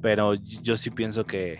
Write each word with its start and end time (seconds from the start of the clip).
pero 0.00 0.34
yo 0.34 0.76
sí 0.76 0.90
pienso 0.90 1.24
que 1.24 1.58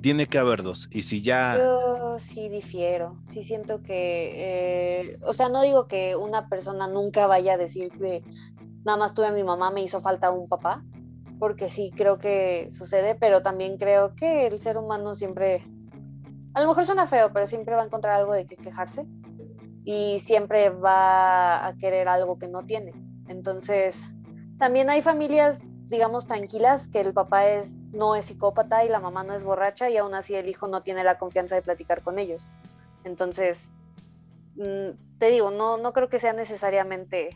tiene 0.00 0.26
que 0.26 0.38
haber 0.38 0.62
dos. 0.62 0.88
Y 0.90 1.02
si 1.02 1.22
ya... 1.22 1.56
Yo 1.56 2.18
sí 2.18 2.48
difiero, 2.48 3.18
sí 3.24 3.42
siento 3.42 3.82
que, 3.82 4.32
eh, 4.34 5.18
o 5.22 5.32
sea, 5.32 5.48
no 5.48 5.62
digo 5.62 5.86
que 5.88 6.14
una 6.14 6.48
persona 6.48 6.86
nunca 6.86 7.26
vaya 7.26 7.54
a 7.54 7.56
decir 7.56 7.90
que 7.90 8.22
nada 8.84 8.98
más 8.98 9.14
tuve 9.14 9.28
a 9.28 9.32
mi 9.32 9.42
mamá, 9.42 9.70
me 9.70 9.82
hizo 9.82 10.00
falta 10.00 10.30
un 10.30 10.48
papá, 10.48 10.84
porque 11.38 11.68
sí 11.68 11.90
creo 11.96 12.18
que 12.18 12.68
sucede, 12.70 13.14
pero 13.14 13.42
también 13.42 13.78
creo 13.78 14.14
que 14.14 14.46
el 14.46 14.58
ser 14.58 14.76
humano 14.76 15.14
siempre, 15.14 15.64
a 16.52 16.60
lo 16.60 16.68
mejor 16.68 16.84
suena 16.84 17.06
feo, 17.06 17.32
pero 17.32 17.46
siempre 17.46 17.74
va 17.74 17.82
a 17.82 17.86
encontrar 17.86 18.20
algo 18.20 18.34
de 18.34 18.46
que 18.46 18.56
quejarse 18.56 19.06
y 19.84 20.18
siempre 20.20 20.70
va 20.70 21.66
a 21.66 21.76
querer 21.76 22.08
algo 22.08 22.38
que 22.38 22.48
no 22.48 22.62
tiene. 22.64 22.92
Entonces, 23.28 24.10
también 24.58 24.90
hay 24.90 25.02
familias, 25.02 25.62
digamos, 25.88 26.26
tranquilas, 26.26 26.88
que 26.88 27.00
el 27.00 27.12
papá 27.12 27.48
es, 27.48 27.70
no 27.92 28.16
es 28.16 28.26
psicópata 28.26 28.84
y 28.84 28.88
la 28.88 29.00
mamá 29.00 29.24
no 29.24 29.34
es 29.34 29.44
borracha 29.44 29.90
y 29.90 29.96
aún 29.96 30.14
así 30.14 30.34
el 30.34 30.48
hijo 30.48 30.68
no 30.68 30.82
tiene 30.82 31.04
la 31.04 31.18
confianza 31.18 31.54
de 31.54 31.62
platicar 31.62 32.02
con 32.02 32.18
ellos. 32.18 32.46
Entonces, 33.04 33.68
mm, 34.56 35.18
te 35.18 35.30
digo, 35.30 35.50
no, 35.50 35.76
no 35.76 35.92
creo 35.92 36.08
que 36.08 36.18
sea 36.18 36.32
necesariamente 36.32 37.30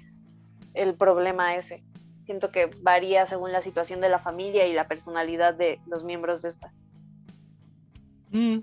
el 0.74 0.94
problema 0.94 1.54
ese. 1.56 1.84
Siento 2.24 2.50
que 2.50 2.70
varía 2.82 3.26
según 3.26 3.52
la 3.52 3.62
situación 3.62 4.00
de 4.00 4.08
la 4.08 4.18
familia 4.18 4.66
y 4.66 4.74
la 4.74 4.88
personalidad 4.88 5.54
de 5.54 5.80
los 5.86 6.04
miembros 6.04 6.42
de 6.42 6.48
esta. 6.50 6.72
Mm, 8.32 8.58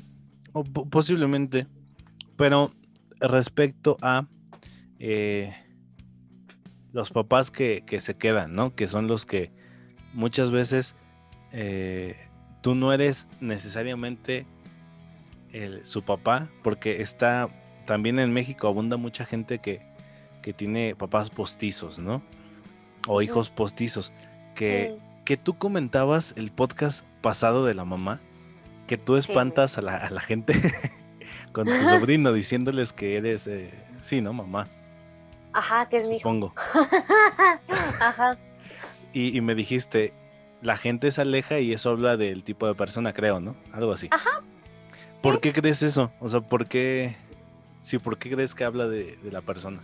o 0.53 0.63
posiblemente. 0.63 1.67
Pero 2.37 2.71
respecto 3.19 3.97
a 4.01 4.27
eh, 4.99 5.55
los 6.91 7.11
papás 7.11 7.51
que, 7.51 7.83
se 7.99 8.17
quedan, 8.17 8.55
¿no? 8.55 8.75
Que 8.75 8.87
son 8.87 9.07
los 9.07 9.25
que 9.25 9.51
muchas 10.15 10.49
veces 10.49 10.95
eh, 11.51 12.17
tú 12.61 12.73
no 12.73 12.91
eres 12.91 13.27
necesariamente 13.39 14.47
su 15.83 16.03
papá, 16.03 16.49
porque 16.63 17.01
está 17.01 17.47
también 17.85 18.19
en 18.19 18.33
México 18.33 18.67
abunda 18.67 18.97
mucha 18.97 19.25
gente 19.25 19.59
que, 19.59 19.93
tiene 20.57 20.95
papás 20.95 21.31
postizos, 21.31 21.97
¿no? 21.97 22.21
O 23.07 23.23
hijos 23.23 23.49
postizos. 23.49 24.13
Que, 24.53 24.95
que 25.23 25.37
tú 25.37 25.57
comentabas 25.57 26.33
el 26.37 26.51
podcast 26.51 27.03
pasado 27.21 27.65
de 27.65 27.73
la 27.73 27.83
mamá, 27.83 28.19
que 28.85 28.97
tú 28.97 29.15
espantas 29.15 29.79
a, 29.79 29.81
la, 29.81 30.19
gente 30.19 30.53
con 31.51 31.65
tu 31.65 31.73
sobrino 31.89 32.31
diciéndoles 32.31 32.93
que 32.93 33.17
eres, 33.17 33.47
eh, 33.47 33.73
sí, 34.03 34.21
¿no, 34.21 34.33
mamá? 34.33 34.67
Ajá, 35.51 35.89
que 35.89 35.97
es 35.97 36.07
mi 36.07 36.17
hijo. 36.17 36.29
Ajá. 37.99 38.37
Y, 39.17 39.39
me 39.39 39.55
dijiste, 39.55 40.11
la 40.61 40.75
gente 40.75 41.09
se 41.09 41.21
aleja 41.21 41.61
y 41.61 41.71
eso 41.71 41.91
habla 41.91 42.17
del 42.17 42.43
tipo 42.43 42.67
de 42.67 42.75
persona, 42.75 43.13
creo, 43.13 43.39
¿no? 43.39 43.55
Algo 43.71 43.93
así. 43.93 44.09
Ajá. 44.11 44.41
¿Por 45.21 45.39
qué 45.39 45.53
crees 45.53 45.81
eso? 45.83 46.11
O 46.19 46.27
sea, 46.27 46.41
¿por 46.41 46.67
qué? 46.67 47.15
Sí, 47.81 47.97
¿por 47.97 48.17
qué 48.17 48.29
crees 48.29 48.53
que 48.53 48.65
habla 48.65 48.89
de, 48.89 49.17
la 49.31 49.39
persona? 49.39 49.79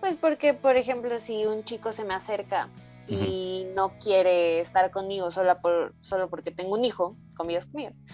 Pues 0.00 0.14
porque, 0.16 0.52
por 0.52 0.76
ejemplo, 0.76 1.18
si 1.20 1.46
un 1.46 1.64
chico 1.64 1.94
se 1.94 2.04
me 2.04 2.12
acerca 2.12 2.68
y 3.08 3.66
no 3.74 3.94
quiere 3.98 4.60
estar 4.60 4.90
conmigo 4.90 5.30
solo, 5.30 5.58
por, 5.62 5.94
solo 6.00 6.28
porque 6.28 6.50
tengo 6.50 6.74
un 6.74 6.84
hijo, 6.84 7.16
comidas, 7.38 7.64
comidas, 7.64 8.04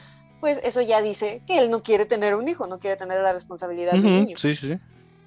pues 0.40 0.60
eso 0.62 0.80
ya 0.80 1.02
dice 1.02 1.42
que 1.44 1.58
él 1.58 1.70
no 1.70 1.82
quiere 1.82 2.06
tener 2.06 2.36
un 2.36 2.48
hijo, 2.48 2.68
no 2.68 2.78
quiere 2.78 2.96
tener 2.96 3.20
la 3.20 3.32
responsabilidad 3.32 3.94
de 3.94 3.98
un 3.98 4.04
niño. 4.04 4.36
Sí, 4.36 4.54
sí, 4.54 4.68
sí. 4.68 4.78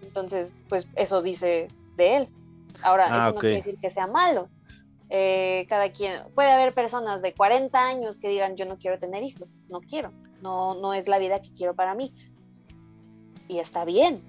Entonces, 0.01 0.53
pues 0.69 0.87
eso 0.95 1.21
dice 1.21 1.67
de 1.97 2.15
él. 2.15 2.29
Ahora, 2.81 3.07
ah, 3.09 3.17
eso 3.17 3.35
no 3.35 3.41
quiere 3.41 3.57
decir 3.57 3.77
que 3.81 3.89
sea 3.89 4.07
malo. 4.07 4.47
Eh, 5.09 5.65
cada 5.67 5.91
quien, 5.91 6.23
puede 6.35 6.51
haber 6.51 6.73
personas 6.73 7.21
de 7.21 7.33
40 7.33 7.83
años 7.83 8.17
que 8.17 8.29
digan 8.29 8.55
yo 8.55 8.65
no 8.65 8.77
quiero 8.77 8.99
tener 8.99 9.23
hijos, 9.23 9.49
no 9.67 9.81
quiero, 9.81 10.11
no, 10.41 10.75
no 10.75 10.93
es 10.93 11.07
la 11.07 11.17
vida 11.17 11.41
que 11.41 11.53
quiero 11.53 11.73
para 11.73 11.95
mí. 11.95 12.13
Y 13.47 13.59
está 13.59 13.85
bien. 13.85 14.21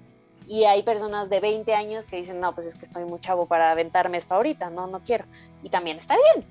Y 0.47 0.63
hay 0.65 0.81
personas 0.81 1.29
de 1.29 1.39
20 1.39 1.73
años 1.75 2.07
que 2.07 2.17
dicen, 2.17 2.39
no, 2.39 2.53
pues 2.55 2.65
es 2.65 2.75
que 2.75 2.85
estoy 2.85 3.05
muy 3.05 3.19
chavo 3.19 3.45
para 3.45 3.71
aventarme 3.71 4.17
esto 4.17 4.33
ahorita, 4.35 4.69
no, 4.71 4.87
no 4.87 5.01
quiero. 5.01 5.25
Y 5.61 5.69
también 5.69 5.97
está 5.97 6.15
bien. 6.15 6.45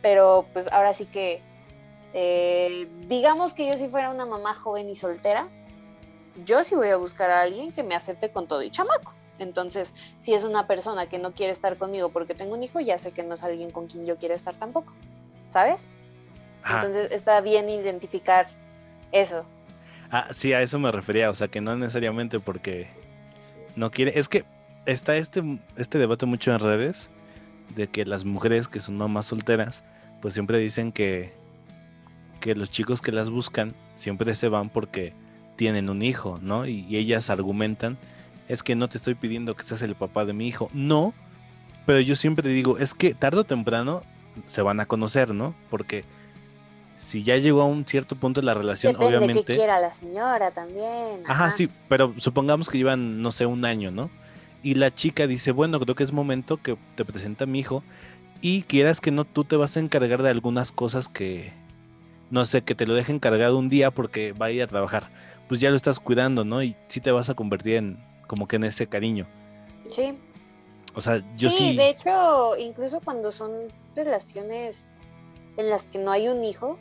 Pero 0.00 0.46
pues 0.52 0.70
ahora 0.72 0.92
sí 0.92 1.06
que, 1.06 1.42
eh, 2.14 2.88
digamos 3.08 3.54
que 3.54 3.66
yo 3.66 3.74
si 3.74 3.88
fuera 3.88 4.10
una 4.10 4.24
mamá 4.24 4.54
joven 4.54 4.88
y 4.88 4.96
soltera, 4.96 5.48
yo 6.44 6.62
sí 6.62 6.76
voy 6.76 6.88
a 6.88 6.96
buscar 6.96 7.30
a 7.30 7.42
alguien 7.42 7.72
que 7.72 7.82
me 7.82 7.94
acepte 7.96 8.30
con 8.30 8.46
todo 8.46 8.62
y 8.62 8.70
chamaco. 8.70 9.12
Entonces, 9.42 9.94
si 10.20 10.34
es 10.34 10.44
una 10.44 10.66
persona 10.66 11.06
que 11.06 11.18
no 11.18 11.32
quiere 11.32 11.52
estar 11.52 11.76
conmigo 11.76 12.08
porque 12.10 12.34
tengo 12.34 12.54
un 12.54 12.62
hijo, 12.62 12.80
ya 12.80 12.98
sé 12.98 13.12
que 13.12 13.22
no 13.22 13.34
es 13.34 13.42
alguien 13.42 13.70
con 13.70 13.86
quien 13.86 14.06
yo 14.06 14.16
quiero 14.16 14.34
estar 14.34 14.54
tampoco. 14.54 14.92
¿Sabes? 15.50 15.88
Entonces 16.64 17.10
está 17.10 17.40
bien 17.40 17.68
identificar 17.68 18.48
eso. 19.10 19.44
Ah, 20.10 20.28
sí, 20.30 20.52
a 20.52 20.62
eso 20.62 20.78
me 20.78 20.92
refería, 20.92 21.30
o 21.30 21.34
sea, 21.34 21.48
que 21.48 21.60
no 21.60 21.76
necesariamente 21.76 22.38
porque 22.38 22.88
no 23.76 23.90
quiere, 23.90 24.18
es 24.18 24.28
que 24.28 24.44
está 24.86 25.16
este, 25.16 25.42
este 25.76 25.98
debate 25.98 26.26
mucho 26.26 26.52
en 26.52 26.58
redes 26.58 27.10
de 27.74 27.88
que 27.88 28.04
las 28.04 28.24
mujeres 28.24 28.68
que 28.68 28.80
son 28.80 28.96
mamás 28.96 29.26
solteras, 29.26 29.84
pues 30.20 30.34
siempre 30.34 30.58
dicen 30.58 30.92
que, 30.92 31.32
que 32.40 32.54
los 32.54 32.70
chicos 32.70 33.00
que 33.00 33.12
las 33.12 33.30
buscan 33.30 33.72
siempre 33.94 34.34
se 34.34 34.48
van 34.48 34.68
porque 34.68 35.14
tienen 35.56 35.88
un 35.88 36.02
hijo, 36.02 36.38
¿no? 36.42 36.66
Y, 36.66 36.96
ellas 36.96 37.30
argumentan, 37.30 37.98
es 38.48 38.62
que 38.62 38.74
no 38.74 38.88
te 38.88 38.98
estoy 38.98 39.14
pidiendo 39.14 39.54
que 39.54 39.62
seas 39.62 39.82
el 39.82 39.94
papá 39.94 40.24
de 40.24 40.32
mi 40.32 40.46
hijo, 40.46 40.68
no, 40.72 41.14
pero 41.86 42.00
yo 42.00 42.16
siempre 42.16 42.48
digo, 42.48 42.78
es 42.78 42.94
que 42.94 43.14
tarde 43.14 43.40
o 43.40 43.44
temprano 43.44 44.02
se 44.46 44.62
van 44.62 44.80
a 44.80 44.86
conocer, 44.86 45.34
¿no? 45.34 45.54
Porque 45.70 46.04
si 46.96 47.22
ya 47.22 47.36
llegó 47.36 47.62
a 47.62 47.66
un 47.66 47.86
cierto 47.86 48.16
punto 48.16 48.40
de 48.40 48.46
la 48.46 48.54
relación, 48.54 48.92
Depende 48.92 49.16
obviamente. 49.16 49.44
que 49.44 49.54
quiera 49.56 49.80
la 49.80 49.92
señora 49.92 50.50
también. 50.50 51.22
Ajá. 51.26 51.50
sí, 51.50 51.68
pero 51.88 52.14
supongamos 52.18 52.70
que 52.70 52.78
llevan, 52.78 53.22
no 53.22 53.32
sé, 53.32 53.46
un 53.46 53.64
año, 53.64 53.90
¿no? 53.90 54.10
Y 54.62 54.74
la 54.74 54.94
chica 54.94 55.26
dice, 55.26 55.50
bueno, 55.50 55.80
creo 55.80 55.94
que 55.94 56.04
es 56.04 56.12
momento 56.12 56.56
que 56.56 56.76
te 56.94 57.04
presenta 57.04 57.44
a 57.44 57.46
mi 57.48 57.58
hijo 57.58 57.82
y 58.40 58.62
quieras 58.62 59.00
que 59.00 59.10
no, 59.10 59.24
tú 59.24 59.44
te 59.44 59.56
vas 59.56 59.76
a 59.76 59.80
encargar 59.80 60.22
de 60.22 60.30
algunas 60.30 60.70
cosas 60.70 61.08
que, 61.08 61.52
no 62.30 62.44
sé, 62.44 62.62
que 62.62 62.76
te 62.76 62.86
lo 62.86 62.94
dejen 62.94 63.18
cargado 63.18 63.58
un 63.58 63.68
día 63.68 63.90
porque 63.90 64.32
va 64.32 64.46
a 64.46 64.50
ir 64.52 64.62
a 64.62 64.68
trabajar 64.68 65.08
pues 65.52 65.60
ya 65.60 65.68
lo 65.68 65.76
estás 65.76 66.00
cuidando, 66.00 66.44
¿no? 66.46 66.62
Y 66.62 66.74
sí 66.88 67.02
te 67.02 67.10
vas 67.10 67.28
a 67.28 67.34
convertir 67.34 67.74
en 67.74 67.98
como 68.32 68.48
que 68.48 68.56
en 68.56 68.64
ese 68.64 68.86
cariño. 68.86 69.26
Sí. 69.88 70.14
O 70.94 71.02
sea, 71.02 71.22
yo 71.36 71.50
sí. 71.50 71.72
Sí, 71.72 71.76
de 71.76 71.90
hecho, 71.90 72.56
incluso 72.56 73.02
cuando 73.04 73.30
son 73.30 73.68
relaciones 73.94 74.86
en 75.58 75.68
las 75.68 75.84
que 75.84 75.98
no 75.98 76.10
hay 76.10 76.28
un 76.28 76.42
hijo, 76.42 76.78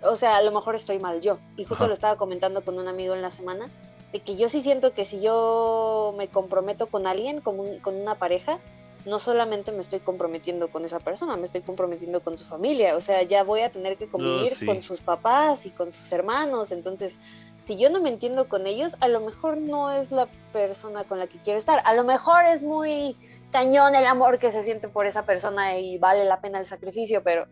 o 0.00 0.16
sea, 0.16 0.38
a 0.38 0.42
lo 0.42 0.52
mejor 0.52 0.74
estoy 0.74 0.98
mal 0.98 1.20
yo. 1.20 1.36
Y 1.58 1.66
justo 1.66 1.86
lo 1.86 1.92
estaba 1.92 2.16
comentando 2.16 2.64
con 2.64 2.78
un 2.78 2.88
amigo 2.88 3.12
en 3.14 3.20
la 3.20 3.30
semana, 3.30 3.66
de 4.10 4.20
que 4.20 4.36
yo 4.36 4.48
sí 4.48 4.62
siento 4.62 4.94
que 4.94 5.04
si 5.04 5.20
yo 5.20 6.14
me 6.16 6.28
comprometo 6.28 6.86
con 6.86 7.06
alguien, 7.06 7.42
con, 7.42 7.78
con 7.80 7.94
una 7.94 8.14
pareja, 8.14 8.58
no 9.04 9.18
solamente 9.18 9.72
me 9.72 9.80
estoy 9.80 10.00
comprometiendo 10.00 10.68
con 10.68 10.86
esa 10.86 10.98
persona, 10.98 11.36
me 11.36 11.44
estoy 11.44 11.60
comprometiendo 11.60 12.22
con 12.22 12.38
su 12.38 12.46
familia. 12.46 12.96
O 12.96 13.02
sea, 13.02 13.22
ya 13.22 13.44
voy 13.44 13.60
a 13.60 13.70
tener 13.70 13.98
que 13.98 14.06
convivir 14.06 14.48
con 14.64 14.82
sus 14.82 15.00
papás 15.00 15.66
y 15.66 15.70
con 15.72 15.92
sus 15.92 16.10
hermanos. 16.10 16.72
Entonces, 16.72 17.18
si 17.66 17.76
yo 17.76 17.90
no 17.90 18.00
me 18.00 18.10
entiendo 18.10 18.48
con 18.48 18.64
ellos, 18.68 18.96
a 19.00 19.08
lo 19.08 19.20
mejor 19.20 19.56
no 19.58 19.90
es 19.90 20.12
la 20.12 20.28
persona 20.52 21.02
con 21.02 21.18
la 21.18 21.26
que 21.26 21.40
quiero 21.40 21.58
estar. 21.58 21.80
A 21.84 21.94
lo 21.94 22.04
mejor 22.04 22.44
es 22.44 22.62
muy 22.62 23.16
cañón 23.50 23.96
el 23.96 24.06
amor 24.06 24.38
que 24.38 24.52
se 24.52 24.62
siente 24.62 24.88
por 24.88 25.04
esa 25.04 25.24
persona 25.26 25.76
y 25.76 25.98
vale 25.98 26.24
la 26.26 26.40
pena 26.40 26.60
el 26.60 26.66
sacrificio, 26.66 27.24
pero, 27.24 27.48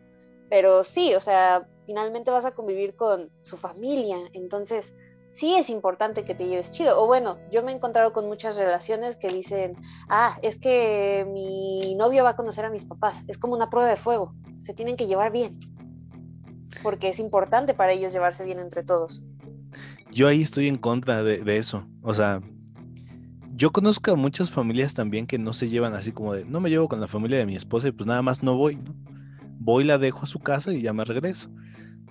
pero 0.49 0.85
sí, 0.85 1.17
o 1.17 1.21
sea, 1.21 1.67
finalmente 1.85 2.31
vas 2.31 2.45
a 2.45 2.53
convivir 2.53 2.95
con 2.95 3.29
su 3.43 3.57
familia, 3.57 4.17
entonces 4.35 4.95
sí 5.31 5.57
es 5.57 5.69
importante 5.69 6.25
que 6.25 6.37
te 6.37 6.47
lleves 6.47 6.71
chido. 6.71 7.03
O 7.03 7.09
bueno, 7.09 7.37
yo 7.51 7.65
me 7.65 7.73
he 7.73 7.75
encontrado 7.75 8.13
con 8.13 8.29
muchas 8.29 8.57
relaciones 8.57 9.17
que 9.17 9.27
dicen, 9.27 9.77
ah, 10.09 10.39
es 10.43 10.61
que 10.61 11.27
mi 11.29 11.97
novio 11.97 12.23
va 12.23 12.31
a 12.31 12.37
conocer 12.37 12.65
a 12.65 12.71
mis 12.71 12.85
papás, 12.85 13.25
es 13.27 13.37
como 13.37 13.55
una 13.55 13.69
prueba 13.69 13.89
de 13.89 13.97
fuego, 13.97 14.33
se 14.59 14.75
tienen 14.75 14.97
que 14.97 15.09
llevar 15.09 15.33
bien, 15.33 15.59
porque 16.85 17.09
es 17.09 17.19
importante 17.19 17.75
para 17.75 17.91
ellos 17.91 18.13
llevarse 18.13 18.45
bien 18.45 18.61
entre 18.61 18.85
todos. 18.85 19.34
Yo 20.15 20.29
ahí 20.29 20.43
estoy 20.43 20.69
en 20.69 20.79
contra 20.79 21.25
de, 21.25 21.57
eso. 21.57 21.89
O 22.01 22.15
sea, 22.15 22.41
yo 23.53 23.73
conozco 23.73 24.13
a 24.13 24.15
muchas 24.15 24.49
familias 24.49 24.95
también 24.95 25.27
que 25.27 25.39
no 25.39 25.53
se 25.53 25.69
llevan 25.69 25.93
así 25.95 26.13
como 26.13 26.33
de, 26.33 26.45
no 26.45 26.61
me 26.61 26.71
llevo 26.71 26.87
con 26.87 27.01
la 27.01 27.09
familia 27.09 27.39
de 27.39 27.47
mi 27.47 27.57
esposa 27.57 27.89
y 27.89 27.91
pues 27.91 28.07
nada 28.07 28.23
más 28.23 28.41
no 28.41 28.57
voy, 28.57 28.77
¿no? 28.77 28.95
Voy, 29.59 29.83
la 29.83 29.99
dejo 29.99 30.23
a 30.23 30.27
su 30.27 30.39
casa 30.39 30.73
y 30.73 30.83
ya 30.83 30.93
me 30.93 31.05
regreso. 31.05 31.51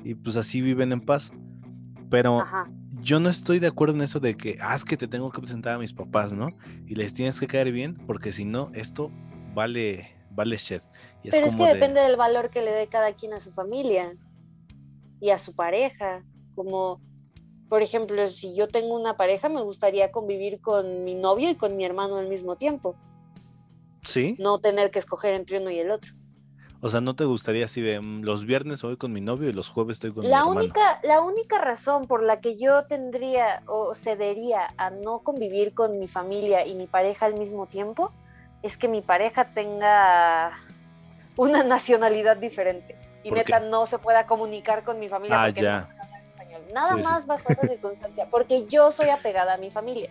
Y 0.04 0.16
pues 0.16 0.36
así 0.36 0.60
viven 0.60 0.92
en 0.92 1.00
paz. 1.00 1.32
Pero 2.10 2.44
yo 3.02 3.22
no 3.22 3.30
estoy 3.30 3.60
de 3.60 3.68
acuerdo 3.68 3.96
en 3.96 4.02
eso 4.02 4.20
de 4.20 4.36
que, 4.36 4.58
ah, 4.60 4.76
es 4.76 4.84
que 4.84 4.98
te 4.98 5.08
tengo 5.08 5.32
que 5.32 5.40
presentar 5.40 5.74
a 5.74 5.78
mis 5.78 5.94
papás, 5.94 6.34
¿no? 6.34 6.50
Y 6.86 6.96
les 6.96 7.14
tienes 7.14 7.40
que 7.40 7.48
caer 7.48 7.72
bien 7.72 7.96
porque 8.06 8.34
si 8.34 8.44
no, 8.44 8.70
esto 8.74 9.12
vale, 9.56 10.10
vale 10.32 10.58
shit. 10.58 10.82
Pero 11.24 11.46
es 11.46 11.56
que 11.56 11.68
depende 11.68 12.02
del 12.02 12.18
valor 12.18 12.50
que 12.50 12.62
le 12.62 12.72
dé 12.72 12.88
cada 12.88 13.14
quien 13.14 13.34
a 13.34 13.40
su 13.40 13.52
familia 13.52 14.14
y 15.22 15.30
a 15.30 15.40
su 15.40 15.56
pareja. 15.56 16.22
Como 16.54 17.00
por 17.74 17.82
ejemplo, 17.82 18.28
si 18.28 18.54
yo 18.54 18.68
tengo 18.68 18.94
una 18.94 19.18
pareja, 19.18 19.50
me 19.50 19.64
gustaría 19.64 20.12
convivir 20.12 20.62
con 20.62 21.04
mi 21.04 21.16
novio 21.16 21.50
y 21.50 21.56
con 21.56 21.76
mi 21.76 21.84
hermano 21.84 22.18
al 22.18 22.28
mismo 22.28 22.56
tiempo. 22.56 22.96
Sí. 24.04 24.36
No 24.38 24.60
tener 24.60 24.92
que 24.92 25.00
escoger 25.00 25.34
entre 25.34 25.58
uno 25.58 25.72
y 25.72 25.80
el 25.80 25.90
otro. 25.90 26.14
O 26.82 26.90
sea, 26.90 27.02
¿no 27.02 27.16
te 27.16 27.26
gustaría 27.26 27.66
así 27.66 27.82
de 27.82 28.00
mm, 28.00 28.22
los 28.22 28.46
viernes 28.46 28.84
voy 28.84 28.96
con 28.96 29.12
mi 29.12 29.22
novio 29.22 29.50
y 29.50 29.54
los 29.54 29.70
jueves 29.70 29.96
estoy 29.96 30.14
con 30.14 30.22
mi 30.24 30.30
La 30.30 30.42
hermano? 30.42 30.60
única, 30.60 31.00
la 31.02 31.22
única 31.22 31.58
razón 31.58 32.06
por 32.06 32.22
la 32.22 32.42
que 32.42 32.58
yo 32.60 32.86
tendría 32.86 33.64
o 33.66 33.96
cedería 33.96 34.68
a 34.78 34.92
no 34.92 35.24
convivir 35.24 35.74
con 35.74 35.98
mi 35.98 36.08
familia 36.08 36.68
y 36.68 36.76
mi 36.76 36.86
pareja 36.86 37.26
al 37.26 37.34
mismo 37.40 37.66
tiempo 37.66 38.12
es 38.62 38.78
que 38.78 38.88
mi 38.88 39.02
pareja 39.02 39.46
tenga 39.56 40.60
una 41.38 41.64
nacionalidad 41.64 42.38
diferente 42.38 42.96
y 43.24 43.30
¿Por 43.30 43.40
neta 43.40 43.60
no 43.62 43.88
se 43.88 43.98
pueda 43.98 44.28
comunicar 44.28 44.84
con 44.84 45.00
mi 45.00 45.10
familia 45.10 45.42
Ah, 45.42 45.46
porque 45.48 45.62
ya. 45.62 45.90
no. 45.98 46.03
Nada 46.74 46.94
Sí, 46.94 46.98
sí. 46.98 47.04
más 47.04 47.28
bajo 47.28 47.50
esa 47.52 47.68
circunstancia, 47.68 48.28
porque 48.30 48.66
yo 48.68 48.92
soy 48.92 49.10
apegada 49.10 49.54
a 49.54 49.58
mi 49.58 49.70
familia. 49.70 50.10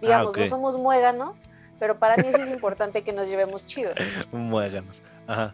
Digamos, 0.00 0.28
Ah, 0.28 0.30
ok. 0.30 0.38
no 0.38 0.46
somos 0.46 0.78
muégano, 0.78 1.34
pero 1.78 1.98
para 1.98 2.16
mí 2.16 2.24
sí 2.32 2.40
es 2.40 2.48
importante 2.50 3.02
que 3.02 3.12
nos 3.12 3.28
llevemos 3.28 3.66
chido. 3.66 3.92
Muéganos. 4.32 5.02
Ajá. 5.26 5.52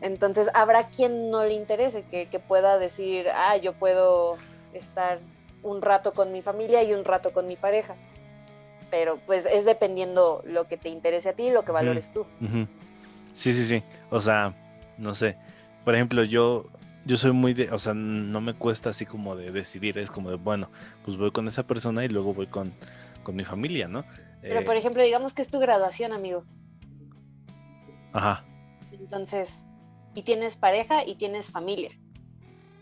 Entonces 0.00 0.50
habrá 0.54 0.84
quien 0.88 1.30
no 1.30 1.44
le 1.44 1.54
interese, 1.54 2.02
que, 2.10 2.26
que 2.26 2.38
pueda 2.40 2.78
decir, 2.78 3.28
ah, 3.30 3.56
yo 3.56 3.72
puedo 3.72 4.36
estar 4.74 5.18
un 5.62 5.80
rato 5.80 6.12
con 6.12 6.32
mi 6.32 6.42
familia 6.42 6.82
y 6.82 6.92
un 6.92 7.04
rato 7.04 7.30
con 7.32 7.46
mi 7.46 7.56
pareja. 7.56 7.94
Pero 8.90 9.18
pues 9.26 9.46
es 9.46 9.64
dependiendo 9.64 10.42
lo 10.44 10.66
que 10.66 10.76
te 10.76 10.88
interese 10.88 11.28
a 11.30 11.32
ti 11.34 11.44
y 11.44 11.50
lo 11.50 11.64
que 11.64 11.72
valores 11.72 12.12
tú. 12.12 12.26
Ujú. 12.40 12.66
Sí, 13.32 13.54
sí, 13.54 13.64
sí. 13.66 13.82
O 14.10 14.20
sea, 14.20 14.52
no 14.98 15.14
sé. 15.14 15.36
Por 15.84 15.94
ejemplo, 15.94 16.24
yo, 16.24 16.66
yo 17.04 17.16
soy 17.16 17.32
muy 17.32 17.54
de, 17.54 17.70
o 17.70 17.78
sea, 17.78 17.94
no 17.94 18.40
me 18.40 18.54
cuesta 18.54 18.90
así 18.90 19.06
como 19.06 19.36
de 19.36 19.50
decidir. 19.50 19.98
Es 19.98 20.10
como 20.10 20.30
de, 20.30 20.36
bueno, 20.36 20.70
pues 21.04 21.16
voy 21.16 21.30
con 21.30 21.48
esa 21.48 21.64
persona 21.66 22.04
y 22.04 22.08
luego 22.08 22.32
voy 22.34 22.46
con, 22.46 22.72
con 23.22 23.34
mi 23.36 23.44
familia, 23.44 23.88
¿no? 23.88 24.04
Pero 24.40 24.60
Eh, 24.60 24.64
por 24.64 24.76
ejemplo, 24.76 25.02
digamos 25.02 25.32
que 25.32 25.42
es 25.42 25.48
tu 25.48 25.58
graduación, 25.60 26.12
amigo. 26.12 26.44
ajá. 28.12 28.44
Entonces, 28.92 29.50
y 30.14 30.22
tienes 30.22 30.56
pareja 30.56 31.04
y 31.06 31.16
tienes 31.16 31.50
familia. 31.50 31.90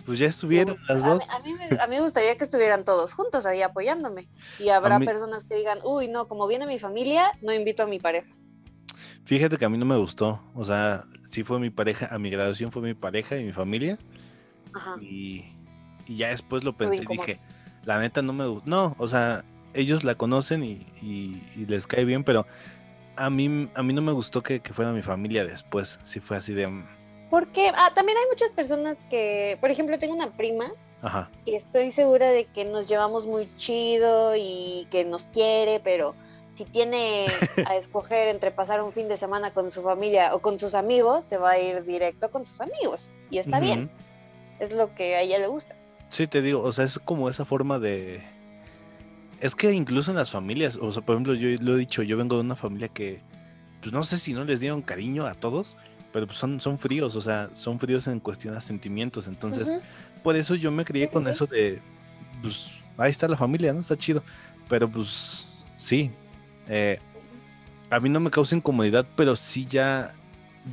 Pues 0.07 0.19
ya 0.19 0.27
estuvieron 0.27 0.75
gusta- 0.75 0.95
las 0.95 1.03
a 1.05 1.09
dos. 1.11 1.25
A 1.31 1.39
mí, 1.41 1.53
me, 1.55 1.79
a 1.81 1.87
mí 1.87 1.97
me 1.97 2.03
gustaría 2.03 2.37
que 2.37 2.45
estuvieran 2.45 2.85
todos 2.85 3.13
juntos 3.13 3.47
ahí 3.47 3.63
apoyándome. 3.63 4.29
Y 4.59 4.71
habrá 4.71 4.99
mí- 4.99 5.07
personas 5.07 5.45
que 5.45 5.55
digan, 5.57 5.79
uy, 5.85 6.09
no, 6.09 6.27
como 6.27 6.47
viene 6.49 6.67
mi 6.67 6.79
familia, 6.79 7.31
no 7.43 7.53
invito 7.53 7.83
a 7.83 7.87
mi 7.87 7.99
pareja. 7.99 8.29
Fíjate 9.25 9.57
que 9.57 9.65
a 9.65 9.69
mí 9.69 9.79
no 9.79 9.85
me 9.87 9.97
gustó. 9.97 10.41
O 10.55 10.65
sea, 10.65 11.05
sí 11.25 11.45
fue 11.45 11.59
mi 11.61 11.71
pareja, 11.71 12.09
a 12.11 12.19
mi 12.19 12.31
graduación 12.31 12.73
fue 12.73 12.83
mi 12.83 12.95
pareja 12.95 13.37
y 13.37 13.45
mi 13.45 13.53
familia. 13.53 13.99
Ajá. 14.75 14.97
Y, 15.01 15.45
y 16.07 16.17
ya 16.17 16.29
después 16.29 16.65
lo 16.65 16.77
pensé 16.77 17.03
y 17.03 17.07
dije, 17.07 17.41
la 17.85 17.99
neta 17.99 18.23
no 18.23 18.33
me 18.33 18.47
gusta. 18.47 18.69
No, 18.69 18.97
o 18.99 19.07
sea, 19.09 19.45
ellos 19.75 20.03
la 20.05 20.15
conocen 20.17 20.65
y, 20.65 20.87
y- 21.03 21.43
y 21.57 21.67
les 21.67 21.87
cae 21.87 22.05
bien, 22.05 22.25
pero 22.25 22.47
a 23.17 23.31
mí, 23.31 23.69
a 23.75 23.83
mí 23.83 23.93
no 23.93 24.03
me 24.03 24.13
gustó 24.13 24.43
que, 24.43 24.61
que 24.61 24.73
fuera 24.73 24.93
mi 24.93 25.03
familia 25.03 25.45
después. 25.45 25.99
Sí 26.03 26.19
fue 26.21 26.37
así 26.39 26.53
de, 26.55 26.67
mm, 26.67 26.87
Porque 27.31 27.71
ah, 27.75 27.93
también 27.95 28.19
hay 28.19 28.25
muchas 28.31 28.51
personas 28.53 28.99
que, 29.11 29.57
por 29.61 29.71
ejemplo, 29.71 29.99
tengo 29.99 30.15
una 30.15 30.31
prima 30.33 30.65
ajá, 31.03 31.31
que 31.45 31.55
estoy 31.57 31.91
segura 31.93 32.29
de 32.31 32.47
que 32.47 32.65
nos 32.65 32.89
llevamos 32.89 33.27
muy 33.27 33.49
chido 33.57 34.35
y 34.37 34.87
que 34.91 35.05
nos 35.05 35.25
quiere, 35.25 35.81
pero 35.81 36.15
si 36.61 36.67
tiene 36.67 37.27
a 37.65 37.77
escoger 37.77 38.29
entre 38.29 38.51
pasar 38.51 38.83
un 38.83 38.93
fin 38.93 39.09
de 39.09 39.17
semana 39.17 39.53
con 39.53 39.71
su 39.71 39.83
familia 39.83 40.35
o 40.35 40.41
con 40.41 40.59
sus 40.59 40.75
amigos, 40.75 41.25
se 41.25 41.39
va 41.39 41.53
a 41.53 41.59
ir 41.59 41.85
directo 41.85 42.31
con 42.31 42.45
sus 42.45 42.61
amigos. 42.61 43.09
Y 43.31 43.39
está 43.39 43.61
bien, 43.61 43.91
es 44.59 44.71
lo 44.71 44.95
que 44.95 45.17
a 45.17 45.23
ella 45.23 45.39
le 45.39 45.47
gusta. 45.47 45.75
Sí, 46.11 46.27
te 46.27 46.43
digo, 46.43 46.63
o 46.63 46.71
sea, 46.71 46.85
es 46.85 46.99
como 46.99 47.31
esa 47.31 47.47
forma 47.47 47.79
de... 47.79 48.23
Es 49.41 49.55
que 49.55 49.73
incluso 49.73 50.11
en 50.11 50.19
las 50.19 50.31
familias, 50.31 50.77
o 50.77 50.93
sea, 50.93 51.01
por 51.01 51.15
ejemplo, 51.15 51.33
yo 51.33 51.49
lo 51.63 51.77
he 51.77 51.79
dicho, 51.79 52.03
yo 52.03 52.19
vengo 52.19 52.35
de 52.37 52.43
una 52.43 52.57
familia 52.57 52.89
que, 52.89 53.23
pues 53.81 53.91
no 53.91 54.03
sé 54.03 54.19
si 54.19 54.35
no 54.35 54.45
les 54.45 54.61
dieron 54.61 54.83
cariño 54.83 55.25
a 55.25 55.33
todos, 55.33 55.79
pero 56.13 56.27
pues 56.27 56.39
son, 56.39 56.61
son 56.61 56.79
fríos, 56.79 57.17
o 57.17 57.23
sea, 57.23 57.49
son 57.55 57.79
fríos 57.79 58.07
en 58.07 58.21
cuestión 58.21 58.55
a 58.55 58.61
sentimientos, 58.61 59.27
entonces... 59.27 59.81
Por 60.23 60.37
eso 60.37 60.55
yo 60.55 60.71
me 60.71 60.85
crié 60.85 61.07
sí, 61.09 61.15
con 61.15 61.25
sí. 61.25 61.31
eso 61.31 61.47
de, 61.47 61.81
pues, 62.43 62.73
ahí 62.99 63.11
está 63.11 63.27
la 63.27 63.39
familia, 63.39 63.73
¿no? 63.73 63.81
Está 63.81 63.97
chido. 63.97 64.23
Pero 64.69 64.87
pues, 64.87 65.47
sí. 65.79 66.11
Eh, 66.71 67.01
a 67.91 67.99
mí 67.99 68.09
no 68.09 68.21
me 68.21 68.31
causa 68.31 68.55
incomodidad, 68.55 69.05
pero 69.17 69.35
sí 69.35 69.67
ya, 69.67 70.15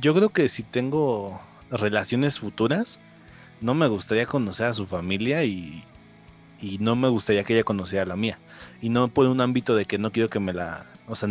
yo 0.00 0.14
creo 0.14 0.28
que 0.28 0.46
si 0.48 0.62
tengo 0.62 1.40
relaciones 1.70 2.38
futuras, 2.38 3.00
no 3.60 3.74
me 3.74 3.88
gustaría 3.88 4.24
conocer 4.24 4.68
a 4.68 4.74
su 4.74 4.86
familia 4.86 5.42
y, 5.44 5.82
y 6.60 6.78
no 6.78 6.94
me 6.94 7.08
gustaría 7.08 7.42
que 7.42 7.54
ella 7.54 7.64
conociera 7.64 8.04
a 8.04 8.06
la 8.06 8.16
mía. 8.16 8.38
Y 8.80 8.90
no 8.90 9.08
por 9.08 9.26
un 9.26 9.40
ámbito 9.40 9.74
de 9.74 9.86
que 9.86 9.98
no 9.98 10.12
quiero 10.12 10.28
que 10.28 10.38
me 10.38 10.52
la, 10.52 10.86
o 11.08 11.16
sea, 11.16 11.28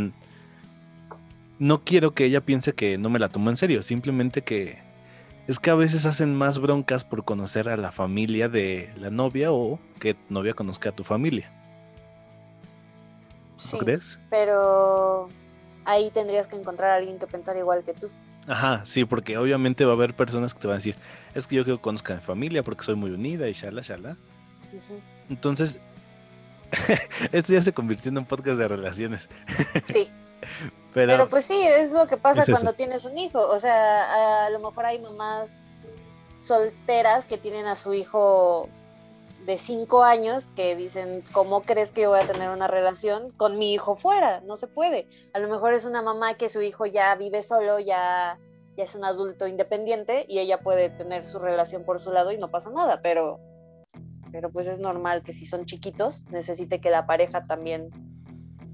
no 1.60 1.84
quiero 1.86 2.14
que 2.14 2.26
ella 2.26 2.42
piense 2.42 2.74
que 2.74 2.98
no 2.98 3.10
me 3.10 3.20
la 3.20 3.30
tomo 3.30 3.50
en 3.50 3.56
serio, 3.56 3.82
simplemente 3.82 4.42
que 4.42 4.80
es 5.48 5.60
que 5.60 5.70
a 5.70 5.76
veces 5.76 6.06
hacen 6.06 6.36
más 6.36 6.60
broncas 6.60 7.06
por 7.06 7.24
conocer 7.24 7.70
a 7.70 7.78
la 7.78 7.94
familia 7.94 8.50
de 8.50 8.92
la 8.98 9.10
novia 9.10 9.54
o 9.54 9.80
que 10.02 10.18
novia 10.30 10.54
conozca 10.54 10.90
a 10.90 10.96
tu 10.96 11.06
familia. 11.06 11.57
¿No 13.58 13.62
Sí, 13.62 13.78
crees? 13.80 14.20
pero 14.30 15.30
ahí 15.86 16.10
tendrías 16.12 16.48
que 16.48 16.56
encontrar 16.56 16.92
a 16.92 16.96
alguien 16.96 17.18
que 17.20 17.28
pensara 17.28 17.60
igual 17.60 17.84
que 17.84 17.94
tú. 17.94 18.10
Ajá, 18.48 18.86
sí, 18.86 19.04
porque 19.04 19.38
obviamente 19.38 19.84
va 19.84 19.92
a 19.92 19.96
haber 19.96 20.16
personas 20.16 20.54
que 20.54 20.60
te 20.62 20.68
van 20.68 20.76
a 20.76 20.78
decir, 20.78 20.96
es 21.36 21.48
que 21.48 21.56
yo 21.58 21.64
quiero 21.66 21.78
que 21.78 21.84
conozca 21.84 22.14
a 22.14 22.18
mi 22.18 22.22
familia 22.24 22.64
porque 22.64 22.84
soy 22.86 22.96
muy 22.96 23.12
unida 23.12 23.48
y 23.50 23.54
shala, 23.54 23.82
shala. 23.82 24.12
Ujú. 24.72 25.00
Entonces, 25.30 25.80
esto 27.32 27.52
ya 27.54 27.62
se 27.62 27.74
convirtió 27.74 28.10
en 28.10 28.20
un 28.20 28.26
podcast 28.26 28.58
de 28.58 28.68
relaciones. 28.68 29.28
Sí, 29.84 30.08
Pero, 30.94 31.12
Pero 31.14 31.30
pues 31.30 31.46
sí, 31.46 31.60
es 31.62 31.92
lo 31.92 32.08
que 32.08 32.18
pasa 32.18 32.42
Es 32.44 32.50
eso. 32.50 32.54
cuando 32.58 32.74
tienes 32.74 33.06
un 33.06 33.18
hijo. 33.18 33.40
O 33.48 33.60
sea, 33.60 34.46
a 34.46 34.50
lo 34.50 34.60
mejor 34.60 34.86
hay 34.86 35.00
mamás 35.00 35.60
solteras 36.44 37.26
que 37.26 37.38
tienen 37.38 37.66
a 37.66 37.76
su 37.76 37.94
hijo 37.94 38.70
de 39.48 39.58
cinco 39.58 40.04
años 40.04 40.50
que 40.56 40.76
dicen, 40.76 41.24
¿cómo 41.32 41.62
crees 41.62 41.92
que 41.92 42.02
yo 42.02 42.10
voy 42.10 42.20
a 42.20 42.28
tener 42.28 42.50
una 42.50 42.68
relación 42.68 43.32
con 43.32 43.58
mi 43.58 43.74
hijo 43.74 43.96
fuera? 43.96 44.42
No 44.42 44.58
se 44.58 44.68
puede. 44.68 45.08
A 45.34 45.40
lo 45.40 45.48
mejor 45.48 45.74
es 45.74 45.86
una 45.86 46.02
mamá 46.02 46.36
que 46.36 46.50
su 46.50 46.62
hijo 46.62 46.86
ya 46.86 47.16
vive 47.16 47.42
solo, 47.44 47.80
ya, 47.80 48.38
ya 48.76 48.84
es 48.84 48.94
un 48.94 49.06
adulto 49.06 49.48
independiente 49.48 50.26
y 50.28 50.40
ella 50.40 50.60
puede 50.60 50.90
tener 50.90 51.24
su 51.24 51.40
relación 51.40 51.86
por 51.86 52.00
su 52.00 52.12
lado 52.12 52.34
y 52.34 52.38
no 52.38 52.52
pasa 52.52 52.70
nada, 52.72 53.00
pero, 53.02 53.40
pero 54.34 54.52
pues 54.52 54.68
es 54.68 54.80
normal 54.82 55.24
que 55.24 55.32
si 55.34 55.46
son 55.46 55.64
chiquitos 55.66 56.26
necesite 56.30 56.82
que 56.82 56.90
la 56.90 57.06
pareja 57.08 57.46
también, 57.48 57.90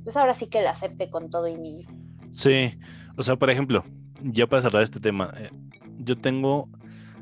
pues 0.04 0.18
ahora 0.18 0.34
sí 0.34 0.48
que 0.48 0.64
la 0.64 0.72
acepte 0.72 1.08
con 1.12 1.30
todo 1.30 1.48
y 1.48 1.56
niño. 1.56 1.88
sí, 2.34 2.76
o 3.16 3.22
sea, 3.22 3.36
por 3.36 3.52
ejemplo, 3.52 3.84
ya 4.24 4.48
para 4.48 4.64
cerrar 4.64 4.82
este 4.82 5.00
tema, 5.00 5.32
eh, 5.38 5.52
yo 6.00 6.18
tengo, 6.20 6.68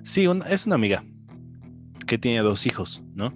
sí, 0.04 0.26
una- 0.26 0.48
es 0.50 0.66
una 0.66 0.76
amiga 0.76 1.04
que 2.12 2.18
tiene 2.18 2.40
dos 2.40 2.66
hijos, 2.66 3.02
¿no? 3.16 3.34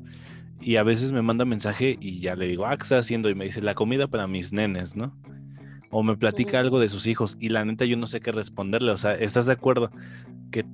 Y 0.60 0.76
a 0.76 0.84
veces 0.84 1.14
me 1.14 1.22
manda 1.22 1.46
mensaje 1.46 1.96
y 2.02 2.20
ya 2.20 2.36
le 2.36 2.46
digo, 2.46 2.66
ah, 2.66 2.76
¿qué 2.76 2.84
estás 2.84 3.06
haciendo? 3.06 3.30
Y 3.30 3.36
me 3.36 3.46
dice, 3.46 3.62
la 3.62 3.74
comida 3.74 4.08
para 4.08 4.28
mis 4.28 4.52
nenes, 4.52 4.98
¿no? 4.98 5.18
O 5.92 6.04
me 6.04 6.18
platica 6.18 6.60
algo 6.60 6.78
de 6.82 6.90
sus 6.90 7.08
hijos 7.08 7.38
y 7.40 7.48
la 7.48 7.64
neta 7.64 7.86
yo 7.86 7.96
no 7.96 8.06
sé 8.06 8.20
qué 8.20 8.34
responderle, 8.34 8.92
o 8.92 8.98
sea, 8.98 9.14
¿estás 9.14 9.46
de 9.46 9.54
acuerdo 9.54 9.92
que 10.52 10.66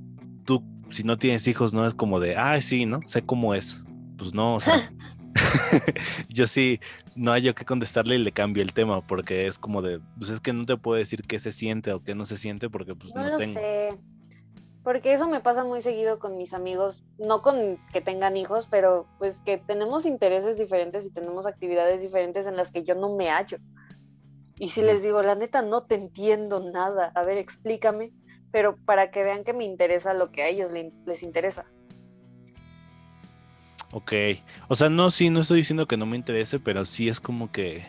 tú, 0.46 0.64
si 0.90 1.04
no 1.04 1.20
tienes 1.20 1.48
hijos, 1.48 1.76
no 1.76 1.86
es 1.86 1.94
como 1.94 2.20
de, 2.20 2.38
ah, 2.38 2.60
sí, 2.60 2.88
¿no? 2.88 3.02
Sé 3.06 3.22
cómo 3.22 3.54
es. 3.54 3.84
Pues 4.18 4.34
no, 4.34 4.56
o 4.56 4.60
sea, 4.60 4.82
yo 6.28 6.48
sí, 6.48 6.80
no 7.16 7.32
hay 7.32 7.44
yo 7.44 7.54
que 7.54 7.66
contestarle 7.66 8.16
y 8.16 8.18
le 8.18 8.32
cambio 8.32 8.64
el 8.64 8.74
tema 8.74 9.06
porque 9.06 9.46
es 9.46 9.60
como 9.60 9.84
de, 9.84 10.00
pues 10.18 10.32
es 10.32 10.40
que 10.40 10.54
no 10.54 10.66
te 10.66 10.76
puedo 10.76 10.98
decir 10.98 11.22
qué 11.22 11.38
se 11.38 11.52
siente 11.52 11.94
o 11.94 12.02
qué 12.04 12.16
no 12.16 12.26
se 12.26 12.38
siente 12.38 12.68
porque 12.68 12.96
pues 12.96 13.14
No, 13.14 13.22
no, 13.22 13.30
lo 13.30 13.38
tengo. 13.38 13.60
sé. 13.60 13.90
Porque 14.84 15.14
eso 15.14 15.28
me 15.28 15.42
pasa 15.42 15.64
muy 15.64 15.82
seguido 15.82 16.18
con 16.18 16.38
mis 16.38 16.54
amigos, 16.54 17.04
no 17.20 17.42
con 17.44 17.78
que 17.94 18.02
tengan 18.02 18.36
hijos, 18.36 18.68
pero 18.70 19.06
pues 19.20 19.42
que 19.44 19.58
tenemos 19.60 20.06
intereses 20.08 20.58
diferentes 20.58 21.06
y 21.06 21.12
tenemos 21.12 21.46
actividades 21.46 22.02
diferentes 22.02 22.48
en 22.48 22.56
las 22.56 22.72
que 22.72 22.84
yo 22.84 22.96
no 22.96 23.16
me 23.16 23.30
hallo. 23.30 23.58
Y 24.58 24.70
si 24.70 24.82
les 24.82 25.04
digo, 25.04 25.22
la 25.22 25.36
neta, 25.36 25.62
no 25.62 25.84
te 25.84 25.96
entiendo 25.96 26.72
nada, 26.72 27.12
a 27.16 27.24
ver, 27.24 27.38
explícame, 27.38 28.12
pero 28.52 28.76
para 28.86 29.12
que 29.12 29.24
vean 29.24 29.44
que 29.44 29.54
me 29.54 29.64
interesa 29.64 30.14
lo 30.14 30.32
que 30.32 30.44
a 30.44 30.48
ellos 30.48 30.72
le- 30.72 30.92
les 31.06 31.24
interesa. 31.24 31.66
Ok, 33.92 34.14
o 34.68 34.76
sea, 34.76 34.90
no, 34.90 35.12
sí, 35.12 35.30
no 35.30 35.42
estoy 35.42 35.58
diciendo 35.58 35.88
que 35.88 35.98
no 35.98 36.06
me 36.06 36.16
interese, 36.16 36.60
pero 36.60 36.86
sí 36.86 37.10
es 37.10 37.20
como 37.20 37.52
que 37.52 37.86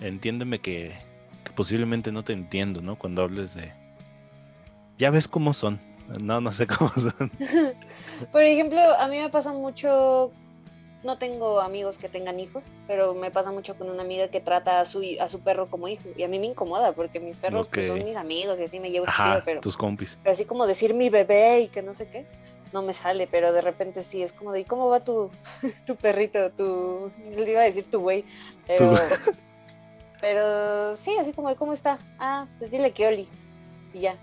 entiéndeme 0.00 0.60
que, 0.60 0.94
que 1.44 1.52
posiblemente 1.52 2.12
no 2.12 2.22
te 2.22 2.32
entiendo, 2.32 2.80
¿no? 2.82 2.96
Cuando 2.96 3.22
hables 3.22 3.54
de... 3.54 3.72
Ya 4.96 5.10
ves 5.10 5.26
cómo 5.26 5.52
son. 5.52 5.80
No, 6.20 6.40
no 6.40 6.52
sé 6.52 6.66
cómo 6.66 6.92
son. 6.94 7.30
Por 8.32 8.42
ejemplo, 8.42 8.78
a 8.80 9.08
mí 9.08 9.18
me 9.18 9.30
pasa 9.30 9.52
mucho, 9.52 10.30
no 11.02 11.18
tengo 11.18 11.60
amigos 11.60 11.98
que 11.98 12.08
tengan 12.08 12.38
hijos, 12.38 12.64
pero 12.86 13.14
me 13.14 13.30
pasa 13.30 13.50
mucho 13.50 13.74
con 13.76 13.90
una 13.90 14.02
amiga 14.02 14.28
que 14.28 14.40
trata 14.40 14.80
a 14.80 14.86
su, 14.86 15.02
a 15.20 15.28
su 15.28 15.40
perro 15.40 15.66
como 15.66 15.88
hijo. 15.88 16.08
Y 16.16 16.22
a 16.22 16.28
mí 16.28 16.38
me 16.38 16.46
incomoda 16.46 16.92
porque 16.92 17.20
mis 17.20 17.36
perros 17.36 17.68
pues, 17.68 17.88
son 17.88 18.04
mis 18.04 18.16
amigos 18.16 18.60
y 18.60 18.64
así 18.64 18.80
me 18.80 18.90
llevo 18.90 19.06
Ajá, 19.08 19.32
chido, 19.32 19.42
pero, 19.44 19.60
tus 19.60 19.76
compis. 19.76 20.18
pero 20.22 20.32
así 20.32 20.44
como 20.44 20.66
decir 20.66 20.94
mi 20.94 21.10
bebé 21.10 21.60
y 21.62 21.68
que 21.68 21.82
no 21.82 21.94
sé 21.94 22.08
qué, 22.08 22.26
no 22.72 22.82
me 22.82 22.92
sale, 22.92 23.26
pero 23.26 23.52
de 23.52 23.60
repente 23.62 24.02
sí, 24.02 24.22
es 24.22 24.32
como 24.32 24.52
de, 24.52 24.60
¿y 24.60 24.64
cómo 24.64 24.88
va 24.88 25.00
tu, 25.00 25.30
tu 25.86 25.96
perrito? 25.96 26.50
Tu, 26.50 27.10
le 27.36 27.50
iba 27.50 27.62
a 27.62 27.64
decir 27.64 27.88
tu 27.90 28.00
güey, 28.00 28.24
pero, 28.66 28.92
pero 30.20 30.96
sí, 30.96 31.16
así 31.18 31.32
como 31.32 31.48
de, 31.48 31.56
¿cómo 31.56 31.72
está? 31.72 31.98
Ah, 32.18 32.46
pues 32.58 32.70
dile 32.70 32.92
que 32.92 33.06
Oli, 33.06 33.28
y 33.92 34.00
ya. 34.00 34.16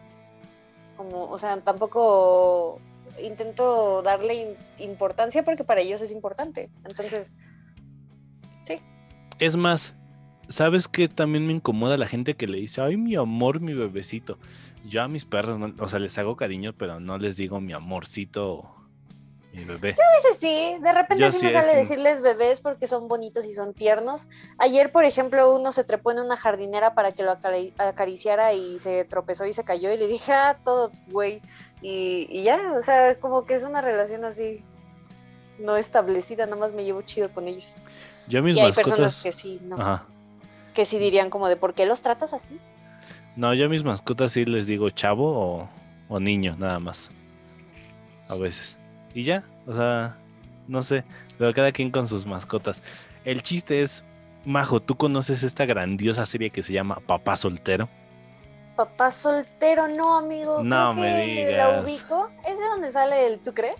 O 1.09 1.37
sea, 1.37 1.61
tampoco 1.61 2.79
intento 3.21 4.01
darle 4.01 4.57
importancia 4.79 5.43
porque 5.43 5.63
para 5.63 5.81
ellos 5.81 6.01
es 6.01 6.11
importante. 6.11 6.69
Entonces, 6.83 7.31
sí. 8.65 8.75
Es 9.39 9.55
más, 9.55 9.93
¿sabes 10.49 10.87
qué 10.87 11.07
también 11.07 11.45
me 11.45 11.53
incomoda 11.53 11.97
la 11.97 12.07
gente 12.07 12.35
que 12.35 12.47
le 12.47 12.59
dice, 12.59 12.81
ay, 12.81 12.97
mi 12.97 13.15
amor, 13.15 13.59
mi 13.59 13.73
bebecito? 13.73 14.37
Yo 14.85 15.03
a 15.03 15.07
mis 15.07 15.25
perros, 15.25 15.59
o 15.79 15.87
sea, 15.87 15.99
les 15.99 16.17
hago 16.17 16.35
cariño, 16.35 16.73
pero 16.73 16.99
no 16.99 17.17
les 17.17 17.37
digo 17.37 17.61
mi 17.61 17.73
amorcito, 17.73 18.80
mi 19.53 19.65
bebé. 19.65 19.95
Yo 19.97 20.03
a 20.03 20.15
veces 20.15 20.39
sí, 20.39 20.81
de 20.81 20.93
repente 20.93 21.31
sí 21.31 21.45
me 21.45 21.51
sale 21.51 21.75
decirles 21.75 22.21
bebés 22.21 22.61
porque 22.61 22.87
son 22.87 23.07
bonitos 23.07 23.45
y 23.45 23.53
son 23.53 23.73
tiernos. 23.73 24.27
Ayer, 24.57 24.91
por 24.91 25.03
ejemplo, 25.03 25.53
uno 25.55 25.71
se 25.71 25.83
trepó 25.83 26.11
en 26.11 26.19
una 26.19 26.37
jardinera 26.37 26.93
para 26.93 27.11
que 27.11 27.23
lo 27.23 27.31
acariciara 27.77 28.53
y 28.53 28.79
se 28.79 29.03
tropezó 29.05 29.45
y 29.45 29.53
se 29.53 29.63
cayó 29.63 29.91
y 29.91 29.97
le 29.97 30.07
dije, 30.07 30.31
ah, 30.31 30.57
todo, 30.63 30.91
güey. 31.09 31.41
Y, 31.81 32.43
ya, 32.43 32.73
o 32.79 32.83
sea, 32.83 33.19
como 33.19 33.43
que 33.43 33.55
es 33.55 33.63
una 33.63 33.81
relación 33.81 34.23
así 34.23 34.63
no 35.59 35.75
establecida, 35.77 36.45
nada 36.45 36.57
más 36.57 36.73
me 36.73 36.83
llevo 36.83 37.01
chido 37.01 37.29
con 37.29 37.47
ellos. 37.47 37.75
Yo 38.27 38.41
mis 38.41 38.55
y 38.55 38.59
hay 38.59 38.71
personas 38.71 39.21
que 39.21 39.31
sí, 39.31 39.59
¿no? 39.63 40.01
Que 40.73 40.85
sí 40.85 40.97
dirían 40.97 41.29
como 41.29 41.49
de, 41.49 41.57
¿por 41.57 41.73
qué 41.73 41.85
los 41.85 42.01
tratas 42.01 42.33
así? 42.33 42.57
No, 43.35 43.53
yo 43.53 43.65
a 43.65 43.69
mis 43.69 43.83
mascotas 43.83 44.31
sí 44.31 44.45
les 44.45 44.67
digo 44.67 44.89
chavo 44.89 45.37
o, 45.37 45.69
o 46.07 46.19
niño, 46.19 46.55
nada 46.57 46.79
más. 46.79 47.09
A 48.27 48.35
veces. 48.35 48.77
Y 49.13 49.23
ya, 49.23 49.43
o 49.67 49.75
sea, 49.75 50.15
no 50.67 50.83
sé, 50.83 51.03
pero 51.37 51.53
cada 51.53 51.71
quien 51.71 51.91
con 51.91 52.07
sus 52.07 52.25
mascotas. 52.25 52.81
El 53.25 53.41
chiste 53.41 53.81
es, 53.81 54.03
Majo, 54.45 54.79
¿tú 54.79 54.95
conoces 54.95 55.43
esta 55.43 55.65
grandiosa 55.65 56.25
serie 56.25 56.49
que 56.49 56.63
se 56.63 56.73
llama 56.73 56.99
Papá 57.05 57.35
Soltero? 57.35 57.89
Papá 58.75 59.11
Soltero, 59.11 59.87
no, 59.87 60.17
amigo. 60.17 60.63
No 60.63 60.93
me 60.93 61.25
digas. 61.25 61.51
La 61.51 61.81
ubico. 61.81 62.29
¿Es 62.47 62.57
de 62.57 62.65
donde 62.65 62.91
sale 62.91 63.27
el 63.27 63.39
tú 63.39 63.53
crees? 63.53 63.75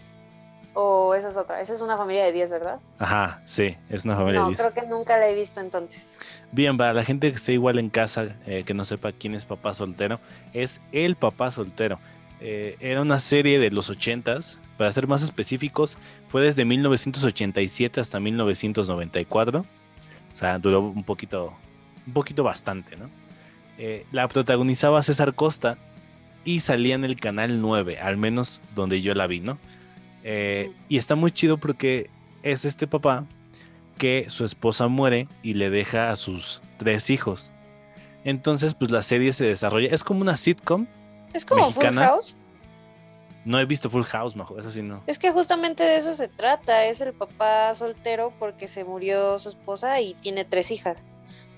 ¿O 0.73 1.15
esa 1.15 1.29
es 1.29 1.37
otra? 1.37 1.59
Esa 1.59 1.73
es 1.73 1.81
una 1.81 1.97
familia 1.97 2.23
de 2.25 2.31
10, 2.31 2.49
¿verdad? 2.51 2.79
Ajá, 2.99 3.41
sí, 3.45 3.75
es 3.89 4.05
una 4.05 4.15
familia 4.15 4.41
de 4.41 4.47
10. 4.49 4.59
No, 4.59 4.69
creo 4.69 4.83
que 4.83 4.89
nunca 4.89 5.17
la 5.17 5.27
he 5.27 5.35
visto 5.35 5.59
entonces. 5.59 6.17
Bien, 6.51 6.77
para 6.77 6.93
la 6.93 7.03
gente 7.03 7.29
que 7.29 7.35
esté 7.35 7.53
igual 7.53 7.79
en 7.79 7.89
casa, 7.89 8.35
eh, 8.45 8.63
que 8.65 8.73
no 8.73 8.85
sepa 8.85 9.11
quién 9.11 9.35
es 9.35 9.45
Papá 9.45 9.73
Soltero, 9.73 10.19
es 10.53 10.81
el 10.91 11.15
Papá 11.15 11.51
Soltero. 11.51 11.99
Eh, 12.39 12.77
era 12.79 13.01
una 13.01 13.19
serie 13.19 13.59
de 13.59 13.69
los 13.69 13.89
80s, 13.89 14.59
para 14.81 14.91
ser 14.93 15.05
más 15.05 15.21
específicos, 15.21 15.95
fue 16.27 16.41
desde 16.41 16.65
1987 16.65 17.99
hasta 17.99 18.19
1994. 18.19 19.59
O 19.59 20.35
sea, 20.35 20.57
duró 20.57 20.81
un 20.81 21.03
poquito, 21.03 21.53
un 22.07 22.13
poquito 22.13 22.43
bastante, 22.43 22.97
¿no? 22.97 23.07
Eh, 23.77 24.07
la 24.11 24.27
protagonizaba 24.27 25.03
César 25.03 25.35
Costa 25.35 25.77
y 26.45 26.61
salía 26.61 26.95
en 26.95 27.05
el 27.05 27.19
canal 27.19 27.61
9, 27.61 27.99
al 27.99 28.17
menos 28.17 28.59
donde 28.73 29.03
yo 29.03 29.13
la 29.13 29.27
vi, 29.27 29.41
¿no? 29.41 29.59
Eh, 30.23 30.71
y 30.89 30.97
está 30.97 31.13
muy 31.13 31.31
chido 31.31 31.59
porque 31.59 32.09
es 32.41 32.65
este 32.65 32.87
papá 32.87 33.25
que 33.99 34.25
su 34.29 34.45
esposa 34.45 34.87
muere 34.87 35.27
y 35.43 35.53
le 35.53 35.69
deja 35.69 36.11
a 36.11 36.15
sus 36.15 36.59
tres 36.79 37.11
hijos. 37.11 37.51
Entonces, 38.23 38.73
pues 38.73 38.89
la 38.89 39.03
serie 39.03 39.31
se 39.31 39.45
desarrolla. 39.45 39.89
Es 39.93 40.03
como 40.03 40.21
una 40.21 40.37
sitcom, 40.37 40.87
es 41.33 41.45
como 41.45 41.71
Full 41.71 41.85
House. 41.97 42.35
No 43.43 43.59
he 43.59 43.65
visto 43.65 43.89
Full 43.89 44.03
House, 44.03 44.35
majo, 44.35 44.59
eso 44.59 44.69
sí 44.69 44.81
no. 44.81 45.01
Es 45.07 45.17
que 45.17 45.31
justamente 45.31 45.83
de 45.83 45.97
eso 45.97 46.13
se 46.13 46.27
trata. 46.27 46.85
Es 46.85 47.01
el 47.01 47.13
papá 47.13 47.73
soltero 47.73 48.31
porque 48.37 48.67
se 48.67 48.83
murió 48.83 49.37
su 49.39 49.49
esposa 49.49 49.99
y 49.99 50.13
tiene 50.13 50.45
tres 50.45 50.69
hijas. 50.69 51.05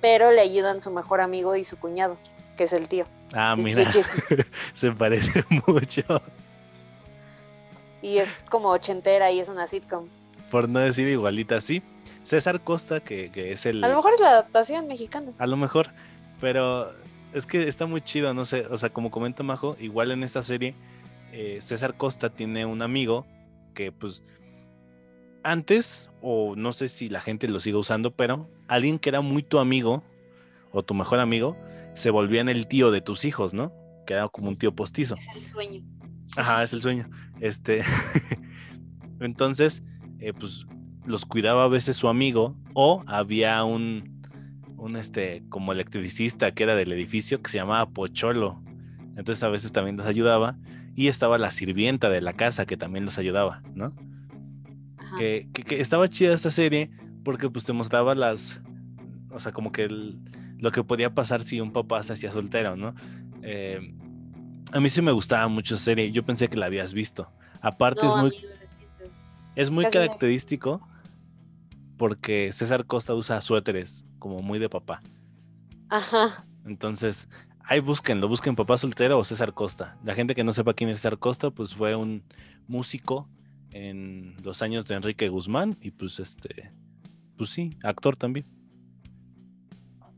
Pero 0.01 0.31
le 0.31 0.41
ayudan 0.41 0.81
su 0.81 0.91
mejor 0.91 1.21
amigo 1.21 1.55
y 1.55 1.63
su 1.63 1.77
cuñado, 1.77 2.17
que 2.55 2.65
es 2.65 2.73
el 2.73 2.87
tío. 2.87 3.05
Ah, 3.33 3.55
mira. 3.57 3.89
se 4.73 4.91
parece 4.91 5.43
mucho. 5.67 6.21
Y 8.01 8.17
es 8.17 8.29
como 8.49 8.69
ochentera 8.69 9.31
y 9.31 9.39
es 9.39 9.49
una 9.49 9.67
sitcom. 9.67 10.07
Por 10.49 10.69
no 10.69 10.79
decir 10.79 11.07
igualita, 11.07 11.59
sí. 11.61 11.81
César 12.23 12.61
Costa, 12.61 13.01
que, 13.01 13.31
que 13.31 13.51
es 13.51 13.65
el. 13.65 13.83
A 13.83 13.89
lo 13.89 13.97
mejor 13.97 14.13
es 14.13 14.19
la 14.21 14.29
adaptación 14.29 14.87
mexicana. 14.87 15.31
A 15.37 15.47
lo 15.47 15.57
mejor, 15.57 15.89
pero 16.39 16.93
es 17.33 17.45
que 17.45 17.67
está 17.67 17.85
muy 17.85 18.01
chido, 18.01 18.33
no 18.33 18.45
sé, 18.45 18.67
o 18.69 18.77
sea, 18.77 18.89
como 18.89 19.11
comenta 19.11 19.43
Majo, 19.43 19.75
igual 19.79 20.11
en 20.11 20.23
esta 20.23 20.43
serie, 20.43 20.75
eh, 21.33 21.59
César 21.61 21.97
Costa 21.97 22.29
tiene 22.29 22.65
un 22.65 22.81
amigo 22.81 23.27
que 23.73 23.91
pues 23.91 24.23
antes, 25.43 26.09
o 26.21 26.55
no 26.55 26.71
sé 26.71 26.87
si 26.87 27.09
la 27.09 27.19
gente 27.19 27.49
lo 27.49 27.59
sigue 27.59 27.75
usando, 27.75 28.15
pero 28.15 28.49
alguien 28.67 28.99
que 28.99 29.09
era 29.09 29.19
muy 29.19 29.43
tu 29.43 29.59
amigo, 29.59 30.03
o 30.71 30.83
tu 30.83 30.93
mejor 30.93 31.19
amigo, 31.19 31.57
se 31.95 32.09
volvía 32.09 32.39
en 32.39 32.49
el 32.49 32.67
tío 32.67 32.91
de 32.91 33.01
tus 33.01 33.25
hijos, 33.25 33.53
¿no? 33.53 33.73
Que 34.07 34.13
era 34.13 34.29
como 34.29 34.47
un 34.47 34.55
tío 34.55 34.73
postizo. 34.73 35.15
Es 35.15 35.35
el 35.35 35.43
sueño. 35.43 35.83
Ajá, 36.37 36.63
es 36.63 36.71
el 36.71 36.81
sueño. 36.81 37.09
Este. 37.41 37.81
Entonces, 39.19 39.83
eh, 40.19 40.33
pues 40.33 40.65
los 41.05 41.25
cuidaba 41.25 41.65
a 41.65 41.67
veces 41.67 41.97
su 41.97 42.07
amigo, 42.07 42.55
o 42.73 43.03
había 43.05 43.63
un 43.63 44.13
un 44.83 44.97
este 44.97 45.43
como 45.47 45.71
electricista 45.71 46.53
que 46.53 46.63
era 46.63 46.75
del 46.75 46.91
edificio 46.91 47.41
que 47.41 47.49
se 47.49 47.57
llamaba 47.57 47.89
Pocholo. 47.89 48.61
Entonces 49.15 49.41
a 49.43 49.47
veces 49.47 49.71
también 49.71 49.95
los 49.95 50.05
ayudaba. 50.05 50.57
Y 50.95 51.07
estaba 51.07 51.37
la 51.37 51.51
sirvienta 51.51 52.09
de 52.09 52.21
la 52.21 52.33
casa 52.33 52.65
que 52.65 52.77
también 52.77 53.05
los 53.05 53.17
ayudaba, 53.17 53.61
¿no? 53.75 53.93
Que, 55.17 55.47
que, 55.53 55.79
estaba 55.79 56.09
chida 56.09 56.33
esta 56.33 56.49
serie 56.49 56.89
porque 57.23 57.49
pues 57.49 57.65
te 57.65 57.73
mostraba 57.73 58.15
las, 58.15 58.61
o 59.29 59.39
sea, 59.39 59.51
como 59.51 59.71
que 59.71 59.87
lo 59.87 60.71
que 60.71 60.83
podía 60.83 61.13
pasar 61.13 61.43
si 61.43 61.61
un 61.61 61.71
papá 61.71 62.01
se 62.03 62.13
hacía 62.13 62.31
soltero, 62.31 62.75
¿no? 62.75 62.95
Eh, 63.41 63.93
a 64.71 64.79
mí 64.79 64.89
sí 64.89 65.01
me 65.01 65.11
gustaba 65.11 65.47
mucho 65.47 65.75
esa 65.75 65.83
serie, 65.83 66.11
yo 66.11 66.23
pensé 66.23 66.47
que 66.47 66.57
la 66.57 66.65
habías 66.65 66.93
visto. 66.93 67.29
Aparte 67.61 68.05
es 68.05 68.15
muy, 68.15 68.31
es 69.55 69.69
muy 69.69 69.85
característico 69.85 70.81
porque 71.97 72.51
César 72.53 72.85
Costa 72.85 73.13
usa 73.13 73.39
suéteres 73.41 74.03
como 74.19 74.39
muy 74.39 74.57
de 74.57 74.69
papá. 74.69 75.01
Ajá. 75.89 76.45
Entonces, 76.65 77.29
ahí 77.65 77.79
búsquenlo, 77.79 78.27
busquen 78.27 78.55
papá 78.55 78.77
soltero 78.77 79.19
o 79.19 79.23
César 79.23 79.53
Costa. 79.53 79.97
La 80.03 80.13
gente 80.13 80.35
que 80.35 80.43
no 80.43 80.53
sepa 80.53 80.73
quién 80.73 80.89
es 80.89 80.97
César 80.97 81.17
Costa, 81.17 81.51
pues 81.51 81.75
fue 81.75 81.95
un 81.95 82.23
músico 82.67 83.27
en 83.71 84.35
los 84.43 84.61
años 84.61 84.87
de 84.87 84.95
Enrique 84.95 85.29
Guzmán 85.29 85.75
y 85.81 85.91
pues 85.91 86.19
este, 86.19 86.71
pues 87.37 87.49
sí, 87.49 87.77
actor 87.83 88.15
también. 88.15 88.45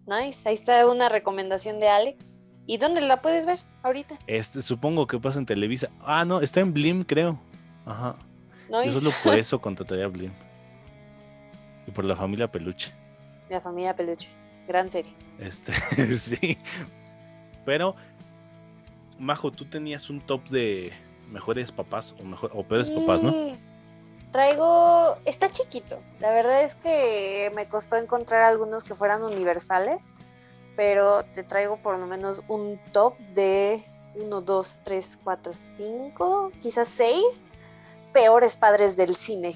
Nice, 0.05 0.47
ahí 0.47 0.53
está 0.53 0.87
una 0.87 1.09
recomendación 1.09 1.79
de 1.79 1.87
Alex. 1.87 2.31
¿Y 2.67 2.77
dónde 2.77 3.01
la 3.01 3.21
puedes 3.21 3.45
ver 3.45 3.59
ahorita? 3.83 4.17
Este, 4.27 4.61
supongo 4.61 5.07
que 5.07 5.19
pasa 5.19 5.39
en 5.39 5.45
Televisa. 5.45 5.89
Ah, 6.01 6.25
no, 6.25 6.41
está 6.41 6.59
en 6.59 6.73
Blim, 6.73 7.03
creo. 7.03 7.39
Ajá. 7.85 8.15
Yo 8.69 8.93
solo 8.93 9.11
por 9.23 9.35
eso 9.35 9.61
contrataría 9.61 10.05
a 10.05 10.07
Blim. 10.07 10.31
Y 11.87 11.91
por 11.91 12.05
la 12.05 12.15
familia 12.15 12.51
Peluche. 12.51 12.91
La 13.49 13.61
familia 13.61 13.95
Peluche. 13.95 14.29
Gran 14.67 14.89
serie. 14.89 15.13
Este, 15.39 15.73
sí. 16.17 16.57
Pero, 17.65 17.95
Majo, 19.19 19.51
tú 19.51 19.65
tenías 19.65 20.09
un 20.09 20.21
top 20.21 20.47
de 20.49 20.93
mejores 21.31 21.71
papás 21.71 22.13
o, 22.21 22.25
mejor, 22.25 22.51
o 22.53 22.63
peores 22.63 22.89
papás, 22.89 23.23
¿no? 23.23 23.33
Traigo. 24.31 25.17
Está 25.25 25.49
chiquito. 25.49 25.99
La 26.19 26.31
verdad 26.31 26.63
es 26.63 26.75
que 26.75 27.51
me 27.55 27.67
costó 27.67 27.95
encontrar 27.95 28.43
algunos 28.43 28.83
que 28.83 28.95
fueran 28.95 29.23
universales. 29.23 30.13
Pero 30.75 31.23
te 31.23 31.43
traigo 31.43 31.77
por 31.77 31.97
lo 31.97 32.05
menos 32.05 32.43
un 32.49 32.77
top 32.91 33.17
de 33.33 33.81
1, 34.21 34.41
2, 34.41 34.79
3, 34.83 35.19
4, 35.23 35.53
5, 35.53 36.51
quizás 36.61 36.87
6 36.89 37.23
peores 38.11 38.57
padres 38.57 38.97
del 38.97 39.15
cine. 39.15 39.55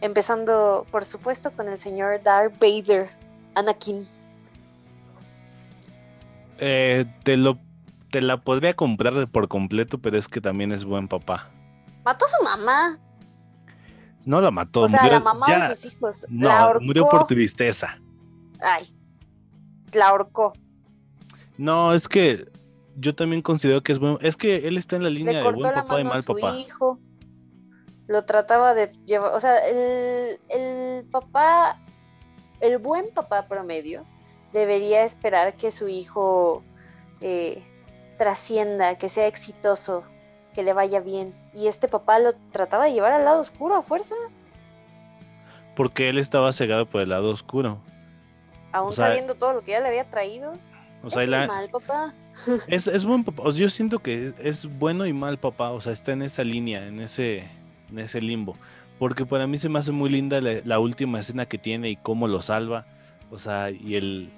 Empezando, 0.00 0.86
por 0.90 1.04
supuesto, 1.04 1.50
con 1.50 1.68
el 1.68 1.78
señor 1.78 2.22
Darth 2.22 2.58
Vader, 2.58 3.08
Anakin. 3.54 4.08
Eh, 6.58 7.04
te 7.22 7.36
lo 7.36 7.58
te 8.10 8.22
la 8.22 8.38
podría 8.38 8.74
comprar 8.74 9.28
por 9.28 9.48
completo, 9.48 9.98
pero 9.98 10.16
es 10.16 10.28
que 10.28 10.40
también 10.40 10.72
es 10.72 10.84
buen 10.84 11.08
papá. 11.08 11.50
Mató 12.04 12.24
a 12.24 12.28
su 12.28 12.44
mamá. 12.44 12.98
No 14.24 14.40
la 14.40 14.50
mató. 14.50 14.82
O 14.82 14.88
sea, 14.88 15.06
la 15.06 15.20
mamá 15.20 15.46
de 15.46 15.74
sus 15.74 15.92
hijos. 15.92 16.20
No, 16.28 16.74
murió 16.80 17.08
por 17.08 17.26
tristeza. 17.26 17.98
Ay, 18.60 18.84
la 19.92 20.08
ahorcó. 20.08 20.52
No, 21.58 21.94
es 21.94 22.08
que 22.08 22.48
yo 22.96 23.14
también 23.14 23.42
considero 23.42 23.82
que 23.82 23.92
es 23.92 23.98
bueno. 23.98 24.18
Es 24.22 24.36
que 24.36 24.68
él 24.68 24.76
está 24.76 24.96
en 24.96 25.02
la 25.02 25.10
línea 25.10 25.42
de 25.42 25.52
buen 25.52 25.74
papá 25.74 26.00
y 26.00 26.04
mal 26.04 26.22
papá. 26.22 26.56
Hijo 26.56 27.00
lo 28.08 28.24
trataba 28.24 28.74
de 28.74 28.92
llevar, 29.04 29.34
o 29.34 29.40
sea, 29.40 29.56
el, 29.66 31.04
papá, 31.10 31.80
el 32.60 32.78
buen 32.78 33.12
papá 33.12 33.46
promedio 33.48 34.04
debería 34.56 35.04
esperar 35.04 35.54
que 35.54 35.70
su 35.70 35.88
hijo 35.88 36.62
eh, 37.20 37.62
trascienda, 38.16 38.96
que 38.96 39.08
sea 39.08 39.26
exitoso, 39.26 40.02
que 40.54 40.62
le 40.62 40.72
vaya 40.72 41.00
bien. 41.00 41.34
Y 41.52 41.66
este 41.66 41.88
papá 41.88 42.18
lo 42.18 42.32
trataba 42.52 42.86
de 42.86 42.92
llevar 42.94 43.12
al 43.12 43.24
lado 43.24 43.40
oscuro 43.40 43.76
a 43.76 43.82
fuerza. 43.82 44.14
Porque 45.76 46.08
él 46.08 46.18
estaba 46.18 46.52
cegado 46.54 46.86
por 46.86 47.02
el 47.02 47.10
lado 47.10 47.28
oscuro. 47.28 47.78
Aún 48.72 48.92
sabiendo 48.94 49.34
todo 49.34 49.52
lo 49.52 49.60
que 49.60 49.72
ya 49.72 49.80
le 49.80 49.88
había 49.88 50.04
traído. 50.04 50.52
O 51.02 51.10
sea, 51.10 51.22
es 51.22 51.28
la- 51.28 51.46
mal, 51.46 51.68
papá. 51.68 52.14
es, 52.68 52.86
es 52.86 53.04
buen 53.04 53.24
papá. 53.24 53.42
O 53.44 53.52
sea, 53.52 53.60
yo 53.60 53.70
siento 53.70 53.98
que 53.98 54.26
es, 54.26 54.34
es 54.42 54.78
bueno 54.78 55.04
y 55.04 55.12
mal 55.12 55.36
papá. 55.36 55.70
O 55.70 55.82
sea, 55.82 55.92
está 55.92 56.12
en 56.12 56.22
esa 56.22 56.44
línea, 56.44 56.86
en 56.86 57.00
ese, 57.00 57.44
en 57.90 57.98
ese 57.98 58.22
limbo. 58.22 58.54
Porque 58.98 59.26
para 59.26 59.46
mí 59.46 59.58
se 59.58 59.68
me 59.68 59.78
hace 59.78 59.92
muy 59.92 60.08
linda 60.08 60.40
la, 60.40 60.62
la 60.64 60.78
última 60.78 61.20
escena 61.20 61.44
que 61.44 61.58
tiene 61.58 61.90
y 61.90 61.96
cómo 61.96 62.26
lo 62.26 62.40
salva. 62.40 62.86
O 63.30 63.38
sea, 63.38 63.70
y 63.70 63.96
el, 63.96 64.30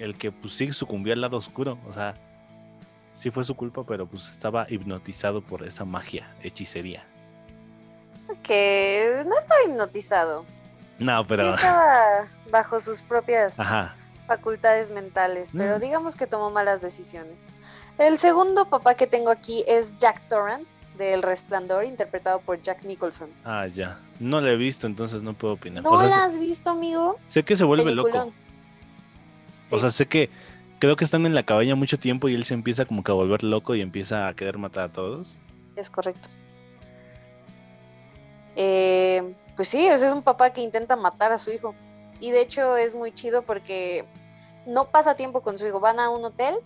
el 0.00 0.16
que 0.18 0.32
pues 0.32 0.54
sí 0.54 0.72
sucumbió 0.72 1.12
al 1.12 1.20
lado 1.20 1.36
oscuro. 1.36 1.78
O 1.88 1.92
sea, 1.92 2.14
sí 3.14 3.30
fue 3.30 3.44
su 3.44 3.54
culpa, 3.54 3.84
pero 3.86 4.06
pues 4.06 4.28
estaba 4.28 4.66
hipnotizado 4.68 5.42
por 5.42 5.64
esa 5.66 5.84
magia, 5.84 6.28
hechicería. 6.42 7.04
Que 8.42 9.22
no 9.26 9.38
estaba 9.38 9.60
hipnotizado. 9.68 10.44
No, 10.98 11.20
Sí 11.22 11.26
pero. 11.28 11.54
estaba 11.54 12.26
bajo 12.50 12.78
sus 12.80 13.02
propias 13.02 13.58
Ajá. 13.58 13.96
facultades 14.26 14.90
mentales, 14.90 15.50
pero 15.56 15.78
Mm. 15.78 15.80
digamos 15.80 16.14
que 16.14 16.26
tomó 16.26 16.50
malas 16.50 16.80
decisiones. 16.82 17.48
El 17.98 18.18
segundo 18.18 18.66
papá 18.68 18.94
que 18.94 19.06
tengo 19.06 19.30
aquí 19.30 19.64
es 19.66 19.96
Jack 19.98 20.20
Torrance, 20.28 20.78
de 20.96 21.14
El 21.14 21.22
Resplandor, 21.22 21.84
interpretado 21.84 22.40
por 22.40 22.60
Jack 22.62 22.84
Nicholson. 22.84 23.30
Ah, 23.44 23.66
ya. 23.66 23.98
No 24.20 24.40
la 24.40 24.50
he 24.52 24.56
visto, 24.56 24.86
entonces 24.86 25.22
no 25.22 25.32
puedo 25.34 25.54
opinar. 25.54 25.82
¿No 25.82 25.90
o 25.92 25.98
sea, 25.98 26.08
la 26.08 26.24
has 26.24 26.38
visto, 26.38 26.70
amigo? 26.70 27.18
sé 27.28 27.42
que 27.42 27.56
se 27.56 27.64
vuelve 27.64 27.94
loco. 27.94 28.32
O 29.70 29.78
sea, 29.78 29.90
sé 29.90 30.06
que 30.06 30.30
creo 30.78 30.96
que 30.96 31.04
están 31.04 31.26
en 31.26 31.34
la 31.34 31.44
cabaña 31.44 31.74
mucho 31.74 31.98
tiempo 31.98 32.28
y 32.28 32.34
él 32.34 32.44
se 32.44 32.54
empieza 32.54 32.84
como 32.84 33.04
que 33.04 33.12
a 33.12 33.14
volver 33.14 33.44
loco 33.44 33.74
y 33.74 33.80
empieza 33.80 34.26
a 34.26 34.34
querer 34.34 34.58
matar 34.58 34.84
a 34.84 34.92
todos. 34.92 35.36
Es 35.76 35.90
correcto. 35.90 36.28
Eh, 38.56 39.34
pues 39.56 39.68
sí, 39.68 39.86
ese 39.86 40.06
es 40.06 40.12
un 40.12 40.22
papá 40.22 40.52
que 40.52 40.62
intenta 40.62 40.96
matar 40.96 41.32
a 41.32 41.38
su 41.38 41.50
hijo. 41.50 41.74
Y 42.20 42.30
de 42.30 42.42
hecho 42.42 42.76
es 42.76 42.94
muy 42.94 43.12
chido 43.12 43.42
porque 43.42 44.04
no 44.66 44.86
pasa 44.86 45.14
tiempo 45.14 45.42
con 45.42 45.58
su 45.58 45.66
hijo. 45.66 45.80
Van 45.80 46.00
a 46.00 46.10
un 46.10 46.24
hotel 46.24 46.56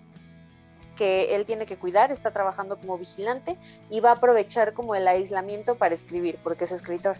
que 0.96 1.34
él 1.34 1.44
tiene 1.44 1.66
que 1.66 1.76
cuidar, 1.76 2.12
está 2.12 2.30
trabajando 2.30 2.78
como 2.78 2.98
vigilante 2.98 3.56
y 3.90 4.00
va 4.00 4.10
a 4.10 4.14
aprovechar 4.14 4.74
como 4.74 4.94
el 4.94 5.06
aislamiento 5.08 5.74
para 5.74 5.94
escribir, 5.94 6.38
porque 6.42 6.64
es 6.64 6.72
escritor. 6.72 7.16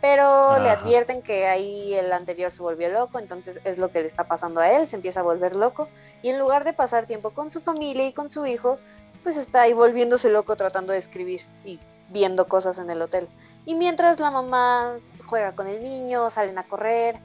Pero 0.00 0.58
le 0.58 0.70
advierten 0.70 1.22
que 1.22 1.46
ahí 1.46 1.94
el 1.94 2.12
anterior 2.12 2.50
se 2.50 2.62
volvió 2.62 2.88
loco, 2.90 3.18
entonces 3.18 3.60
es 3.64 3.78
lo 3.78 3.90
que 3.90 4.00
le 4.00 4.06
está 4.06 4.24
pasando 4.24 4.60
a 4.60 4.70
él, 4.70 4.86
se 4.86 4.96
empieza 4.96 5.20
a 5.20 5.22
volver 5.22 5.56
loco 5.56 5.88
y 6.22 6.28
en 6.28 6.38
lugar 6.38 6.64
de 6.64 6.72
pasar 6.74 7.06
tiempo 7.06 7.30
con 7.30 7.50
su 7.50 7.60
familia 7.60 8.06
y 8.06 8.12
con 8.12 8.30
su 8.30 8.46
hijo, 8.46 8.78
pues 9.22 9.36
está 9.36 9.62
ahí 9.62 9.72
volviéndose 9.72 10.28
loco 10.28 10.54
tratando 10.54 10.92
de 10.92 10.98
escribir 10.98 11.40
y 11.64 11.80
viendo 12.10 12.46
cosas 12.46 12.78
en 12.78 12.90
el 12.90 13.02
hotel. 13.02 13.28
Y 13.64 13.74
mientras 13.74 14.20
la 14.20 14.30
mamá 14.30 14.98
juega 15.26 15.52
con 15.52 15.66
el 15.66 15.82
niño, 15.82 16.30
salen 16.30 16.58
a 16.58 16.68
correr, 16.68 17.18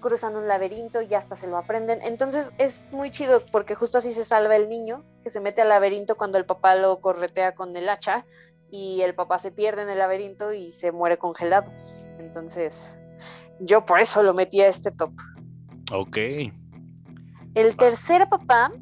cruzan 0.00 0.36
un 0.36 0.48
laberinto 0.48 1.00
y 1.00 1.14
hasta 1.14 1.36
se 1.36 1.46
lo 1.46 1.56
aprenden. 1.56 2.00
Entonces 2.02 2.52
es 2.58 2.88
muy 2.90 3.10
chido 3.10 3.42
porque 3.52 3.74
justo 3.74 3.98
así 3.98 4.12
se 4.12 4.24
salva 4.24 4.56
el 4.56 4.68
niño, 4.68 5.02
que 5.22 5.30
se 5.30 5.40
mete 5.40 5.62
al 5.62 5.68
laberinto 5.68 6.16
cuando 6.16 6.38
el 6.38 6.44
papá 6.44 6.74
lo 6.74 7.00
corretea 7.00 7.54
con 7.54 7.74
el 7.76 7.88
hacha 7.88 8.26
y 8.70 9.02
el 9.02 9.14
papá 9.14 9.38
se 9.38 9.52
pierde 9.52 9.82
en 9.82 9.88
el 9.88 9.98
laberinto 9.98 10.52
y 10.52 10.70
se 10.72 10.92
muere 10.92 11.16
congelado. 11.16 11.70
Entonces 12.18 12.92
yo 13.60 13.84
por 13.84 14.00
eso 14.00 14.22
lo 14.22 14.34
metí 14.34 14.60
a 14.60 14.68
este 14.68 14.90
top. 14.90 15.12
Ok. 15.92 16.18
El 17.54 17.76
tercer 17.76 18.28
papá 18.28 18.72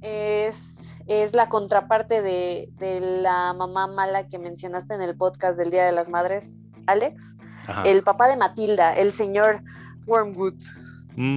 es, 0.00 0.78
es 1.06 1.32
la 1.34 1.48
contraparte 1.48 2.22
de, 2.22 2.68
de 2.78 3.00
la 3.00 3.52
mamá 3.54 3.86
mala 3.86 4.26
que 4.28 4.38
mencionaste 4.38 4.94
en 4.94 5.00
el 5.02 5.16
podcast 5.16 5.56
del 5.58 5.70
Día 5.70 5.84
de 5.84 5.92
las 5.92 6.08
Madres, 6.08 6.58
Alex. 6.86 7.34
Ajá. 7.68 7.82
El 7.84 8.02
papá 8.02 8.28
de 8.28 8.36
Matilda, 8.36 8.94
el 8.94 9.12
señor 9.12 9.62
Wormwood. 10.06 10.54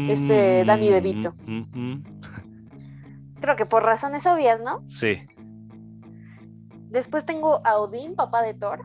este 0.10 0.63
Danny 0.65 0.89
Mm, 0.89 0.91
DeVito. 0.91 1.34
mm, 1.45 1.62
mm. 1.73 2.04
Creo 3.41 3.56
que 3.56 3.65
por 3.65 3.84
razones 3.84 4.26
obvias, 4.28 4.60
¿no? 4.62 4.84
Sí. 4.89 5.21
Después 6.89 7.26
tengo 7.26 7.60
a 7.65 7.78
Odín, 7.78 8.15
papá 8.15 8.41
de 8.41 8.54
Thor. 8.54 8.82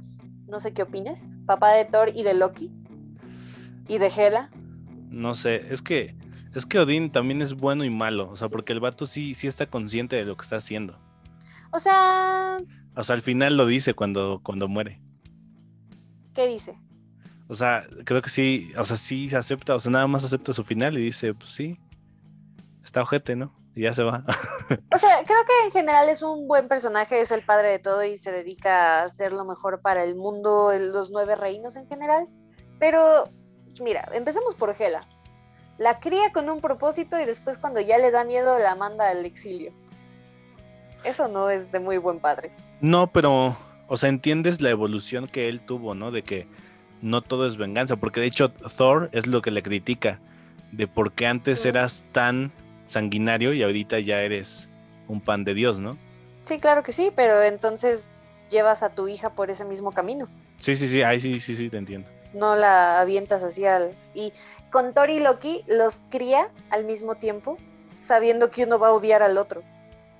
No 0.46 0.60
sé 0.60 0.72
qué 0.72 0.82
opines. 0.82 1.36
Papá 1.46 1.72
de 1.72 1.84
Thor 1.84 2.10
y 2.14 2.22
de 2.22 2.34
Loki. 2.34 2.70
Y 3.88 3.98
de 3.98 4.06
Hela. 4.06 4.50
No 5.10 5.34
sé. 5.34 5.66
Es 5.72 5.82
que. 5.82 6.14
Es 6.54 6.66
que 6.66 6.78
Odín 6.78 7.10
también 7.10 7.42
es 7.42 7.54
bueno 7.54 7.84
y 7.84 7.90
malo. 7.90 8.30
O 8.30 8.36
sea, 8.36 8.48
porque 8.48 8.72
el 8.72 8.80
vato 8.80 9.06
sí, 9.06 9.34
sí 9.34 9.48
está 9.48 9.66
consciente 9.66 10.16
de 10.16 10.24
lo 10.24 10.36
que 10.36 10.42
está 10.42 10.56
haciendo. 10.56 10.98
O 11.72 11.78
sea, 11.80 12.58
O 12.94 13.02
sea, 13.02 13.16
al 13.16 13.22
final 13.22 13.56
lo 13.56 13.66
dice 13.66 13.94
cuando, 13.94 14.40
cuando 14.42 14.68
muere. 14.68 15.00
¿qué 16.34 16.46
dice? 16.48 16.78
O 17.48 17.54
sea, 17.54 17.86
creo 18.04 18.22
que 18.22 18.30
sí, 18.30 18.72
o 18.76 18.84
sea, 18.84 18.96
sí 18.96 19.32
acepta, 19.34 19.74
o 19.74 19.80
sea, 19.80 19.90
nada 19.90 20.06
más 20.06 20.24
acepta 20.24 20.52
su 20.52 20.64
final 20.64 20.98
y 20.98 21.02
dice, 21.02 21.34
pues 21.34 21.52
sí, 21.52 21.78
está 22.82 23.02
ojete, 23.02 23.36
¿no? 23.36 23.54
Y 23.74 23.82
ya 23.82 23.92
se 23.92 24.02
va. 24.02 24.24
O 24.94 24.98
sea, 24.98 25.22
creo 25.26 25.44
que 25.44 25.66
en 25.66 25.72
general 25.72 26.08
es 26.08 26.22
un 26.22 26.48
buen 26.48 26.68
personaje, 26.68 27.20
es 27.20 27.30
el 27.30 27.44
padre 27.44 27.68
de 27.68 27.78
todo 27.78 28.02
y 28.02 28.16
se 28.16 28.32
dedica 28.32 29.00
a 29.00 29.02
hacer 29.02 29.32
lo 29.32 29.44
mejor 29.44 29.82
para 29.82 30.02
el 30.04 30.14
mundo, 30.14 30.72
los 30.78 31.10
nueve 31.10 31.36
reinos 31.36 31.76
en 31.76 31.86
general. 31.86 32.26
Pero, 32.78 33.24
mira, 33.82 34.08
empecemos 34.12 34.54
por 34.54 34.74
Hela. 34.78 35.06
La 35.76 35.98
cría 35.98 36.32
con 36.32 36.48
un 36.48 36.60
propósito 36.60 37.20
y 37.20 37.26
después 37.26 37.58
cuando 37.58 37.80
ya 37.80 37.98
le 37.98 38.10
da 38.10 38.24
miedo 38.24 38.58
la 38.58 38.74
manda 38.74 39.10
al 39.10 39.26
exilio. 39.26 39.72
Eso 41.02 41.28
no 41.28 41.50
es 41.50 41.70
de 41.70 41.80
muy 41.80 41.98
buen 41.98 42.20
padre. 42.20 42.52
No, 42.80 43.08
pero, 43.08 43.56
o 43.88 43.96
sea, 43.96 44.08
entiendes 44.08 44.62
la 44.62 44.70
evolución 44.70 45.26
que 45.26 45.48
él 45.48 45.60
tuvo, 45.60 45.94
¿no? 45.94 46.10
De 46.10 46.22
que 46.22 46.48
no 47.02 47.20
todo 47.20 47.46
es 47.46 47.58
venganza, 47.58 47.96
porque 47.96 48.20
de 48.20 48.26
hecho 48.26 48.50
Thor 48.50 49.10
es 49.12 49.26
lo 49.26 49.42
que 49.42 49.50
le 49.50 49.62
critica, 49.62 50.20
de 50.72 50.86
por 50.86 51.12
qué 51.12 51.26
antes 51.26 51.66
eras 51.66 52.02
tan 52.12 52.50
sanguinario 52.84 53.52
y 53.52 53.62
ahorita 53.62 54.00
ya 54.00 54.20
eres 54.20 54.68
un 55.08 55.20
pan 55.20 55.44
de 55.44 55.54
Dios, 55.54 55.80
¿no? 55.80 55.96
Sí, 56.44 56.58
claro 56.58 56.82
que 56.82 56.92
sí, 56.92 57.10
pero 57.14 57.42
entonces 57.42 58.10
llevas 58.50 58.82
a 58.82 58.90
tu 58.90 59.08
hija 59.08 59.30
por 59.30 59.50
ese 59.50 59.64
mismo 59.64 59.92
camino. 59.92 60.28
Sí, 60.60 60.76
sí, 60.76 60.88
sí, 60.88 61.02
ahí 61.02 61.20
sí, 61.20 61.40
sí, 61.40 61.56
sí, 61.56 61.70
te 61.70 61.78
entiendo. 61.78 62.08
No 62.32 62.56
la 62.56 63.00
avientas 63.00 63.42
así 63.42 63.64
al... 63.64 63.92
Y 64.14 64.32
con 64.70 64.92
Thor 64.92 65.10
y 65.10 65.20
Loki 65.20 65.62
los 65.66 66.04
cría 66.10 66.48
al 66.70 66.84
mismo 66.84 67.14
tiempo, 67.14 67.56
sabiendo 68.00 68.50
que 68.50 68.64
uno 68.64 68.78
va 68.78 68.88
a 68.88 68.92
odiar 68.92 69.22
al 69.22 69.38
otro, 69.38 69.62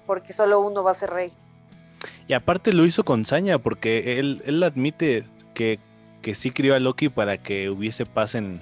porque 0.07 0.33
solo 0.33 0.61
uno 0.61 0.83
va 0.83 0.92
a 0.92 0.94
ser 0.94 1.11
rey. 1.11 1.33
Y 2.27 2.33
aparte 2.33 2.72
lo 2.72 2.85
hizo 2.85 3.05
con 3.05 3.24
saña, 3.24 3.59
porque 3.59 4.18
él, 4.18 4.42
él 4.46 4.62
admite 4.62 5.24
que, 5.55 5.79
que 6.22 6.35
sí 6.35 6.50
crió 6.50 6.74
a 6.74 6.81
Loki 6.81 7.09
para 7.09 7.38
que 7.38 7.68
hubiese 7.68 8.07
paz 8.07 8.35
en, 8.35 8.61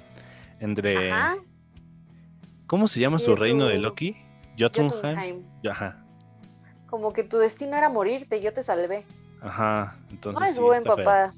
entre... 0.60 1.12
Ajá. 1.12 1.36
¿Cómo 2.72 2.88
se 2.88 3.00
llama 3.00 3.18
Sí, 3.18 3.26
su 3.26 3.37
reino 3.37 3.66
de 3.66 3.78
Loki? 3.78 4.16
Jotunheim. 4.58 5.44
Ajá, 5.70 6.06
Como 6.87 7.12
que 7.12 7.22
tu 7.22 7.37
destino 7.37 7.76
era 7.76 7.90
morirte, 7.90 8.40
yo 8.40 8.54
te 8.54 8.62
salvé. 8.62 9.04
ajá. 9.42 9.98
Entonces, 10.11 10.40
no 10.40 10.46
es 10.46 10.56
sí, 10.56 10.62
buen 10.62 10.82
feo. 10.82 10.96
papá, 10.96 11.35